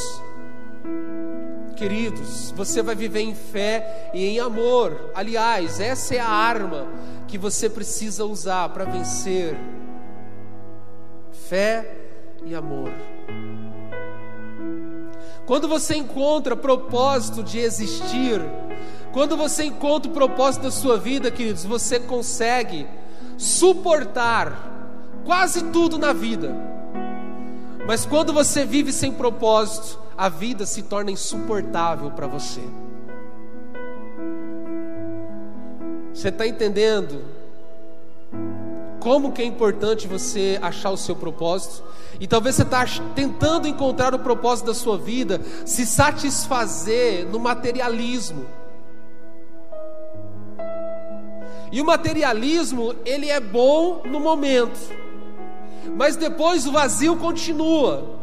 queridos, 1.76 2.54
você 2.56 2.82
vai 2.82 2.96
viver 2.96 3.20
em 3.20 3.36
fé 3.36 4.10
e 4.14 4.26
em 4.26 4.40
amor. 4.40 5.12
Aliás, 5.14 5.82
essa 5.82 6.16
é 6.16 6.20
a 6.20 6.30
arma 6.30 6.88
que 7.28 7.38
você 7.38 7.70
precisa 7.70 8.24
usar 8.24 8.70
para 8.70 8.86
vencer. 8.86 9.58
Fé 11.50 11.94
e 12.46 12.56
amor. 12.56 12.94
Quando 15.46 15.68
você 15.68 15.94
encontra 15.96 16.56
propósito 16.56 17.44
de 17.44 17.60
existir, 17.60 18.40
quando 19.12 19.36
você 19.36 19.66
encontra 19.66 20.10
o 20.10 20.14
propósito 20.14 20.64
da 20.64 20.72
sua 20.72 20.98
vida, 20.98 21.30
queridos, 21.30 21.66
você 21.66 22.00
consegue 22.00 22.88
suportar 23.38 24.79
quase 25.30 25.66
tudo 25.66 26.00
na 26.00 26.12
vida. 26.12 26.56
Mas 27.86 28.04
quando 28.04 28.34
você 28.34 28.66
vive 28.66 28.92
sem 28.92 29.12
propósito, 29.12 30.00
a 30.18 30.28
vida 30.28 30.66
se 30.66 30.82
torna 30.82 31.12
insuportável 31.12 32.10
para 32.10 32.26
você. 32.26 32.62
Você 36.12 36.30
está 36.30 36.48
entendendo 36.48 37.24
como 39.00 39.32
que 39.32 39.44
é 39.44 39.46
importante 39.46 40.08
você 40.08 40.58
achar 40.64 40.90
o 40.90 40.98
seu 40.98 41.16
propósito? 41.16 41.84
E 42.20 42.26
talvez 42.26 42.56
você 42.56 42.64
está 42.64 42.84
tentando 43.14 43.68
encontrar 43.68 44.16
o 44.16 44.20
propósito 44.20 44.66
da 44.66 44.74
sua 44.74 44.98
vida, 44.98 45.40
se 45.64 45.86
satisfazer 45.86 47.28
no 47.28 47.38
materialismo. 47.38 48.48
E 51.72 51.80
o 51.80 51.86
materialismo, 51.86 52.96
ele 53.06 53.30
é 53.30 53.40
bom 53.40 54.02
no 54.06 54.20
momento, 54.20 54.80
mas 55.96 56.16
depois 56.16 56.66
o 56.68 56.72
vazio 56.72 57.16
continua. 57.18 58.18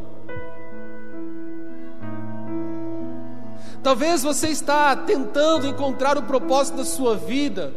Talvez 3.82 4.22
você 4.22 4.48
está 4.48 4.96
tentando 4.96 5.66
encontrar 5.66 6.18
o 6.18 6.22
propósito 6.22 6.78
da 6.78 6.84
sua 6.84 7.16
vida 7.16 7.72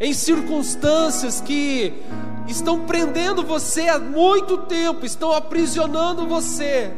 em 0.00 0.14
circunstâncias 0.14 1.40
que 1.42 1.92
estão 2.48 2.80
prendendo 2.80 3.42
você 3.42 3.88
há 3.88 3.98
muito 3.98 4.58
tempo, 4.58 5.04
estão 5.04 5.32
aprisionando 5.32 6.26
você, 6.26 6.90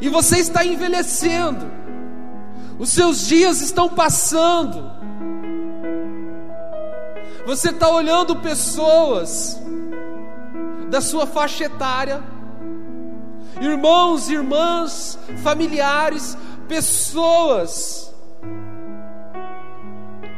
e 0.00 0.08
você 0.08 0.38
está 0.38 0.64
envelhecendo, 0.64 1.70
os 2.78 2.90
seus 2.90 3.26
dias 3.26 3.60
estão 3.60 3.88
passando, 3.88 5.01
você 7.44 7.70
está 7.70 7.88
olhando 7.88 8.36
pessoas 8.36 9.60
da 10.88 11.00
sua 11.00 11.26
faixa 11.26 11.64
etária, 11.64 12.22
irmãos, 13.60 14.28
irmãs, 14.28 15.18
familiares, 15.42 16.36
pessoas 16.68 18.12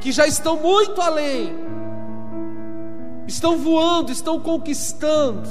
que 0.00 0.12
já 0.12 0.26
estão 0.26 0.56
muito 0.56 1.00
além, 1.00 1.54
estão 3.26 3.58
voando, 3.58 4.12
estão 4.12 4.38
conquistando. 4.40 5.48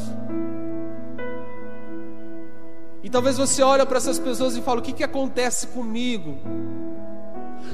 E 3.04 3.10
talvez 3.10 3.38
você 3.38 3.62
olhe 3.62 3.86
para 3.86 3.98
essas 3.98 4.18
pessoas 4.18 4.56
e 4.56 4.62
fale: 4.62 4.80
o 4.80 4.84
que, 4.84 4.94
que 4.94 5.04
acontece 5.04 5.68
comigo? 5.68 6.38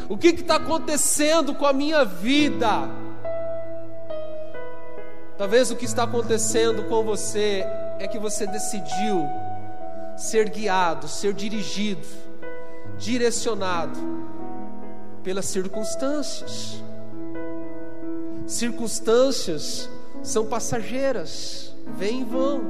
O 0.07 0.17
que 0.17 0.29
está 0.29 0.55
acontecendo 0.55 1.53
com 1.53 1.65
a 1.65 1.73
minha 1.73 2.03
vida? 2.03 2.89
Talvez 5.39 5.71
o 5.71 5.75
que 5.77 5.85
está 5.85 6.03
acontecendo 6.03 6.83
com 6.89 7.01
você 7.01 7.63
é 7.97 8.05
que 8.09 8.19
você 8.19 8.45
decidiu 8.45 9.25
ser 10.17 10.49
guiado, 10.49 11.07
ser 11.07 11.33
dirigido, 11.33 12.05
direcionado 12.97 13.97
pelas 15.23 15.45
circunstâncias. 15.45 16.83
Circunstâncias 18.45 19.89
são 20.21 20.45
passageiras, 20.45 21.73
vêm 21.95 22.19
e 22.19 22.25
vão. 22.25 22.61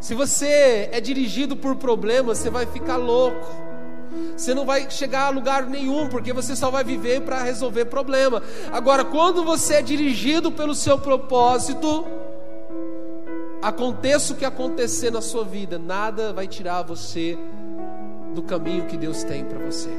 Se 0.00 0.14
você 0.14 0.88
é 0.90 0.98
dirigido 0.98 1.58
por 1.58 1.76
problemas, 1.76 2.38
você 2.38 2.48
vai 2.48 2.64
ficar 2.64 2.96
louco 2.96 3.67
você 4.36 4.54
não 4.54 4.64
vai 4.64 4.90
chegar 4.90 5.26
a 5.26 5.30
lugar 5.30 5.66
nenhum, 5.66 6.08
porque 6.08 6.32
você 6.32 6.54
só 6.54 6.70
vai 6.70 6.84
viver 6.84 7.22
para 7.22 7.42
resolver 7.42 7.86
problema. 7.86 8.42
Agora, 8.72 9.04
quando 9.04 9.44
você 9.44 9.74
é 9.74 9.82
dirigido 9.82 10.50
pelo 10.52 10.74
seu 10.74 10.98
propósito, 10.98 12.06
aconteça 13.62 14.32
o 14.32 14.36
que 14.36 14.44
acontecer 14.44 15.10
na 15.10 15.20
sua 15.20 15.44
vida, 15.44 15.78
nada 15.78 16.32
vai 16.32 16.46
tirar 16.46 16.82
você 16.82 17.38
do 18.34 18.42
caminho 18.42 18.86
que 18.86 18.96
Deus 18.96 19.24
tem 19.24 19.44
para 19.44 19.58
você. 19.58 19.90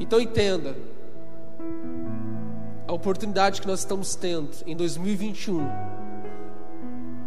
Então 0.00 0.20
entenda, 0.20 0.76
a 2.86 2.92
oportunidade 2.92 3.60
que 3.60 3.66
nós 3.66 3.80
estamos 3.80 4.14
tendo 4.14 4.48
em 4.66 4.74
2021, 4.74 5.66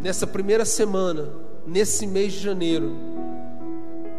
nessa 0.00 0.26
primeira 0.26 0.64
semana, 0.64 1.28
nesse 1.66 2.06
mês 2.06 2.32
de 2.32 2.40
janeiro, 2.40 3.11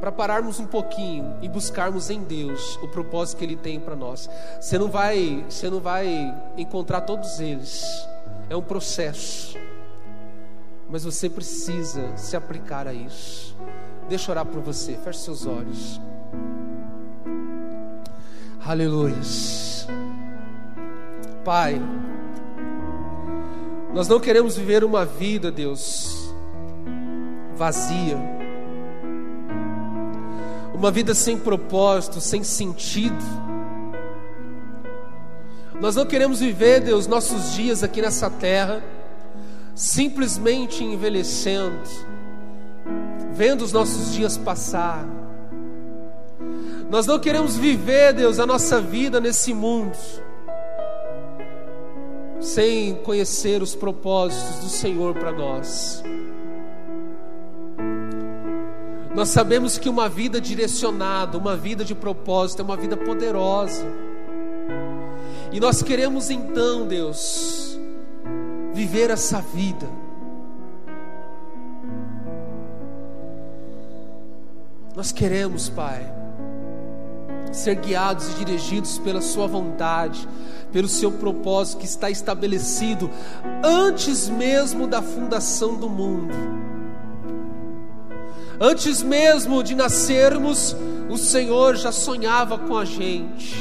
para 0.04 0.12
pararmos 0.12 0.60
um 0.60 0.66
pouquinho 0.66 1.38
e 1.42 1.48
buscarmos 1.48 2.10
em 2.10 2.22
Deus 2.22 2.78
o 2.84 2.90
propósito 2.90 3.38
que 3.38 3.46
Ele 3.46 3.56
tem 3.56 3.80
para 3.80 3.96
nós. 3.96 4.30
Você 4.60 4.78
não 4.78 4.90
vai, 4.90 5.46
você 5.48 5.70
não 5.70 5.80
vai 5.80 6.38
encontrar 6.58 7.00
todos 7.00 7.40
eles. 7.40 7.86
É 8.50 8.56
um 8.58 8.62
processo. 8.62 9.58
Mas 10.90 11.06
você 11.06 11.30
precisa 11.30 12.18
se 12.18 12.36
aplicar 12.36 12.86
a 12.86 12.94
isso. 12.94 13.56
Deixa 14.10 14.30
eu 14.30 14.34
orar 14.34 14.46
por 14.46 14.60
você. 14.60 15.00
Feche 15.06 15.20
seus 15.20 15.46
olhos. 15.46 16.02
Aleluia. 18.66 19.16
Pai, 21.46 21.82
nós 23.94 24.10
não 24.10 24.20
queremos 24.20 24.58
viver 24.58 24.84
uma 24.84 25.06
vida, 25.06 25.50
Deus, 25.50 26.30
vazia 27.56 28.43
uma 30.74 30.92
vida 30.92 31.14
sem 31.14 31.38
propósito, 31.38 32.20
sem 32.20 32.44
sentido. 32.44 33.24
Nós 35.80 35.96
não 35.96 36.06
queremos 36.06 36.40
viver, 36.40 36.82
Deus, 36.82 37.08
nossos 37.08 37.54
dias 37.54 37.84
aqui 37.84 38.02
nessa 38.02 38.30
terra, 38.30 38.84
simplesmente 39.76 40.84
envelhecendo, 40.84 41.82
vendo 43.34 43.64
os 43.64 43.72
nossos 43.72 44.14
dias 44.14 44.38
passar. 44.38 45.06
Nós 46.90 47.06
não 47.06 47.20
queremos 47.20 47.56
viver, 47.56 48.14
Deus, 48.14 48.40
a 48.40 48.46
nossa 48.46 48.80
vida 48.80 49.20
nesse 49.20 49.54
mundo, 49.54 49.98
sem 52.40 52.96
conhecer 52.96 53.62
os 53.62 53.76
propósitos 53.76 54.60
do 54.64 54.70
Senhor 54.70 55.16
para 55.16 55.32
nós. 55.32 56.04
Nós 59.16 59.30
sabemos 59.30 59.78
que 59.78 59.88
uma 59.88 60.10
vida 60.10 60.42
direcionada, 60.42 61.38
uma 61.38 61.56
vida 61.56 61.86
de 61.86 61.94
propósito, 61.94 62.62
é 62.62 62.66
uma 62.66 62.76
vida 62.76 62.98
poderosa. 62.98 63.86
E 65.52 65.60
nós 65.60 65.84
queremos 65.84 66.32
então, 66.32 66.88
Deus, 66.88 67.80
viver 68.74 69.12
essa 69.12 69.40
vida. 69.40 69.88
Nós 74.96 75.12
queremos, 75.12 75.70
Pai, 75.70 76.12
ser 77.52 77.76
guiados 77.76 78.30
e 78.30 78.46
dirigidos 78.46 78.98
pela 78.98 79.22
Sua 79.22 79.46
vontade, 79.46 80.28
pelo 80.72 80.88
Seu 80.88 81.12
propósito 81.12 81.80
que 81.80 81.86
está 81.86 82.10
estabelecido 82.10 83.12
antes 83.64 84.28
mesmo 84.28 84.88
da 84.88 85.04
fundação 85.04 85.76
do 85.76 85.88
mundo. 85.88 86.34
Antes 88.66 89.04
mesmo 89.04 89.62
de 89.62 89.76
nascermos, 89.76 90.74
o 91.10 91.18
Senhor 91.18 91.76
já 91.76 91.92
sonhava 91.92 92.58
com 92.58 92.78
a 92.78 92.86
gente, 92.86 93.58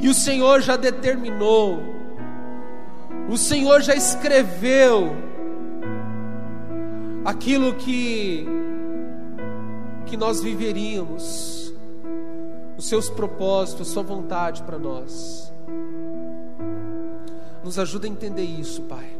e 0.00 0.08
o 0.08 0.14
Senhor 0.14 0.60
já 0.60 0.76
determinou. 0.76 1.80
O 3.28 3.36
Senhor 3.36 3.80
já 3.80 3.94
escreveu 3.94 5.14
aquilo 7.24 7.76
que 7.76 8.44
que 10.06 10.16
nós 10.16 10.42
viveríamos, 10.42 11.72
os 12.76 12.88
seus 12.88 13.08
propósitos, 13.08 13.86
sua 13.86 14.02
vontade 14.02 14.64
para 14.64 14.80
nós. 14.80 15.52
Nos 17.62 17.78
ajuda 17.78 18.08
a 18.08 18.10
entender 18.10 18.42
isso, 18.42 18.82
Pai, 18.82 19.16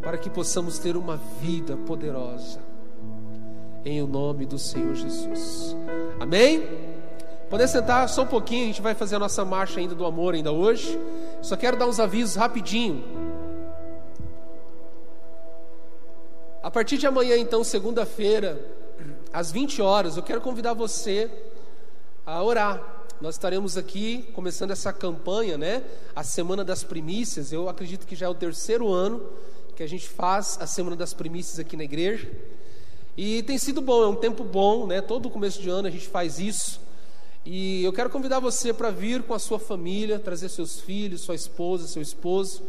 para 0.00 0.16
que 0.16 0.30
possamos 0.30 0.78
ter 0.78 0.96
uma 0.96 1.16
vida 1.40 1.76
poderosa, 1.78 2.60
em 3.84 4.00
o 4.00 4.06
nome 4.06 4.46
do 4.46 4.58
Senhor 4.58 4.94
Jesus. 4.94 5.76
Amém? 6.18 6.62
Poder 7.50 7.68
sentar 7.68 8.08
só 8.08 8.22
um 8.22 8.26
pouquinho, 8.26 8.64
a 8.64 8.66
gente 8.66 8.82
vai 8.82 8.94
fazer 8.94 9.16
a 9.16 9.18
nossa 9.18 9.44
marcha 9.44 9.78
ainda 9.78 9.94
do 9.94 10.04
amor 10.04 10.34
ainda 10.34 10.50
hoje. 10.50 10.98
Só 11.42 11.56
quero 11.56 11.76
dar 11.76 11.86
uns 11.86 12.00
avisos 12.00 12.34
rapidinho. 12.34 13.04
A 16.62 16.70
partir 16.70 16.96
de 16.96 17.06
amanhã, 17.06 17.36
então, 17.36 17.62
segunda-feira, 17.62 18.58
às 19.32 19.52
20 19.52 19.82
horas, 19.82 20.16
eu 20.16 20.22
quero 20.22 20.40
convidar 20.40 20.72
você 20.72 21.30
a 22.24 22.42
orar. 22.42 22.82
Nós 23.20 23.34
estaremos 23.34 23.76
aqui 23.76 24.22
começando 24.32 24.70
essa 24.70 24.92
campanha, 24.92 25.58
né? 25.58 25.82
A 26.16 26.24
Semana 26.24 26.64
das 26.64 26.82
Primícias. 26.82 27.52
Eu 27.52 27.68
acredito 27.68 28.06
que 28.06 28.16
já 28.16 28.26
é 28.26 28.28
o 28.28 28.34
terceiro 28.34 28.90
ano 28.90 29.22
que 29.76 29.82
a 29.82 29.86
gente 29.86 30.08
faz 30.08 30.56
a 30.60 30.66
Semana 30.66 30.96
das 30.96 31.12
Primícias 31.12 31.58
aqui 31.58 31.76
na 31.76 31.84
igreja. 31.84 32.30
E 33.16 33.42
tem 33.44 33.56
sido 33.58 33.80
bom, 33.80 34.02
é 34.02 34.08
um 34.08 34.16
tempo 34.16 34.42
bom, 34.42 34.86
né? 34.86 35.00
Todo 35.00 35.30
começo 35.30 35.62
de 35.62 35.70
ano 35.70 35.86
a 35.86 35.90
gente 35.90 36.08
faz 36.08 36.38
isso. 36.38 36.80
E 37.46 37.84
eu 37.84 37.92
quero 37.92 38.10
convidar 38.10 38.40
você 38.40 38.72
para 38.72 38.90
vir 38.90 39.22
com 39.22 39.34
a 39.34 39.38
sua 39.38 39.58
família, 39.58 40.18
trazer 40.18 40.48
seus 40.48 40.80
filhos, 40.80 41.20
sua 41.20 41.34
esposa, 41.34 41.86
seu 41.86 42.02
esposo, 42.02 42.62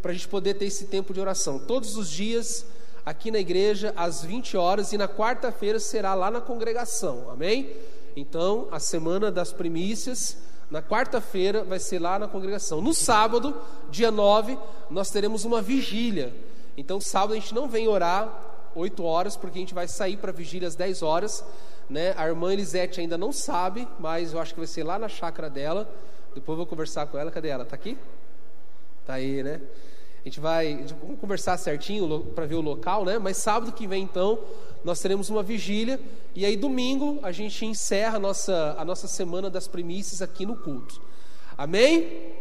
para 0.00 0.12
a 0.12 0.14
gente 0.14 0.28
poder 0.28 0.54
ter 0.54 0.66
esse 0.66 0.86
tempo 0.86 1.12
de 1.12 1.20
oração. 1.20 1.58
Todos 1.58 1.96
os 1.96 2.08
dias 2.08 2.64
aqui 3.04 3.30
na 3.30 3.38
igreja 3.38 3.92
às 3.96 4.22
20 4.22 4.56
horas 4.56 4.92
e 4.92 4.98
na 4.98 5.08
quarta-feira 5.08 5.78
será 5.78 6.14
lá 6.14 6.30
na 6.30 6.40
congregação, 6.40 7.28
amém? 7.30 7.70
Então, 8.16 8.68
a 8.70 8.78
semana 8.78 9.30
das 9.30 9.52
primícias, 9.52 10.36
na 10.70 10.80
quarta-feira 10.80 11.62
vai 11.64 11.78
ser 11.78 11.98
lá 11.98 12.18
na 12.18 12.28
congregação. 12.28 12.80
No 12.80 12.94
sábado, 12.94 13.54
dia 13.90 14.10
9, 14.10 14.56
nós 14.88 15.10
teremos 15.10 15.44
uma 15.44 15.60
vigília. 15.60 16.32
Então, 16.76 17.00
sábado 17.00 17.32
a 17.32 17.36
gente 17.36 17.54
não 17.54 17.68
vem 17.68 17.88
orar 17.88 18.49
8 18.74 19.02
horas, 19.04 19.36
porque 19.36 19.58
a 19.58 19.60
gente 19.60 19.74
vai 19.74 19.88
sair 19.88 20.16
para 20.16 20.32
vigília 20.32 20.68
às 20.68 20.74
10 20.74 21.02
horas. 21.02 21.44
Né? 21.88 22.14
A 22.16 22.26
irmã 22.26 22.52
Elisete 22.52 23.00
ainda 23.00 23.18
não 23.18 23.32
sabe, 23.32 23.86
mas 23.98 24.32
eu 24.32 24.40
acho 24.40 24.54
que 24.54 24.60
vai 24.60 24.66
ser 24.66 24.84
lá 24.84 24.98
na 24.98 25.08
chácara 25.08 25.50
dela. 25.50 25.92
Depois 26.34 26.54
eu 26.54 26.58
vou 26.58 26.66
conversar 26.66 27.06
com 27.06 27.18
ela. 27.18 27.30
Cadê 27.30 27.48
ela? 27.48 27.64
Está 27.64 27.74
aqui? 27.74 27.98
Está 29.00 29.14
aí, 29.14 29.42
né? 29.42 29.60
A 30.20 30.28
gente 30.28 30.38
vai, 30.38 30.84
vamos 31.00 31.18
conversar 31.18 31.56
certinho 31.56 32.20
para 32.34 32.44
ver 32.44 32.54
o 32.54 32.60
local, 32.60 33.06
né? 33.06 33.18
Mas 33.18 33.38
sábado 33.38 33.72
que 33.72 33.86
vem 33.86 34.02
então 34.02 34.38
nós 34.84 35.00
teremos 35.00 35.30
uma 35.30 35.42
vigília 35.42 35.98
e 36.34 36.44
aí 36.44 36.56
domingo 36.56 37.18
a 37.22 37.32
gente 37.32 37.64
encerra 37.64 38.16
a 38.16 38.20
nossa 38.20 38.76
a 38.78 38.84
nossa 38.84 39.08
semana 39.08 39.48
das 39.48 39.66
primícias 39.66 40.20
aqui 40.20 40.44
no 40.44 40.56
culto. 40.56 41.00
Amém? 41.56 42.34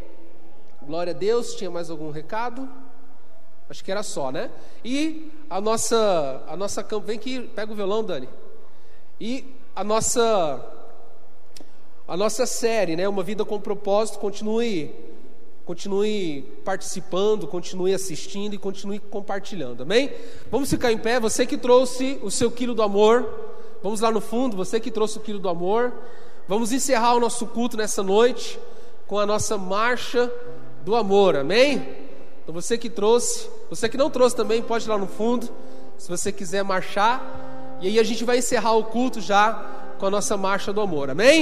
Glória 0.82 1.12
a 1.12 1.16
Deus. 1.16 1.56
Tinha 1.56 1.72
mais 1.72 1.90
algum 1.90 2.12
recado? 2.12 2.68
Acho 3.70 3.84
que 3.84 3.92
era 3.92 4.04
só, 4.04 4.32
né? 4.32 4.50
E 4.84 5.32
a 5.50 5.62
nossa 5.62 6.44
a 6.48 6.58
nossa 6.58 6.86
vem 7.06 7.18
aqui, 7.18 7.42
pega 7.56 7.72
o 7.72 7.76
violão, 7.76 8.04
Dani. 8.04 8.28
E 9.20 9.46
a 9.76 9.84
nossa 9.84 10.66
a 12.08 12.18
nossa 12.18 12.46
série, 12.46 12.96
né? 12.96 13.08
Uma 13.08 13.24
vida 13.24 13.46
com 13.46 13.60
propósito 13.60 14.18
continue 14.20 14.94
Continue 15.70 16.42
participando, 16.66 17.46
continue 17.46 17.94
assistindo 17.94 18.56
e 18.56 18.58
continue 18.58 18.98
compartilhando, 18.98 19.84
amém? 19.84 20.12
Vamos 20.50 20.68
ficar 20.68 20.92
em 20.92 20.98
pé, 20.98 21.20
você 21.20 21.46
que 21.46 21.60
trouxe 21.60 22.20
o 22.24 22.32
seu 22.32 22.50
quilo 22.50 22.74
do 22.74 22.82
amor, 22.82 23.24
vamos 23.84 24.02
lá 24.02 24.10
no 24.10 24.20
fundo, 24.20 24.58
você 24.58 24.80
que 24.80 24.90
trouxe 24.90 25.20
o 25.20 25.22
quilo 25.22 25.38
do 25.38 25.48
amor, 25.48 25.94
vamos 26.48 26.72
encerrar 26.72 27.14
o 27.14 27.20
nosso 27.20 27.46
culto 27.46 27.78
nessa 27.78 28.02
noite 28.02 28.60
com 29.06 29.20
a 29.20 29.28
nossa 29.28 29.60
marcha 29.60 30.34
do 30.84 30.96
amor, 30.96 31.36
amém? 31.36 32.09
Então 32.50 32.60
você 32.60 32.80
que 32.80 32.90
trouxe, 32.90 33.48
você 33.70 33.88
que 33.88 33.96
não 33.96 34.10
trouxe 34.10 34.36
também, 34.36 34.60
pode 34.60 34.84
ir 34.84 34.90
lá 34.90 34.98
no 34.98 35.06
fundo, 35.06 35.48
se 36.00 36.10
você 36.10 36.32
quiser 36.32 36.64
marchar, 36.64 37.78
e 37.80 37.86
aí 37.86 38.00
a 38.00 38.04
gente 38.04 38.26
vai 38.26 38.40
encerrar 38.40 38.72
o 38.72 38.86
culto 38.86 39.22
já 39.22 39.54
com 40.00 40.08
a 40.08 40.10
nossa 40.10 40.36
marcha 40.36 40.74
do 40.74 40.82
amor, 40.82 41.12
amém? 41.12 41.38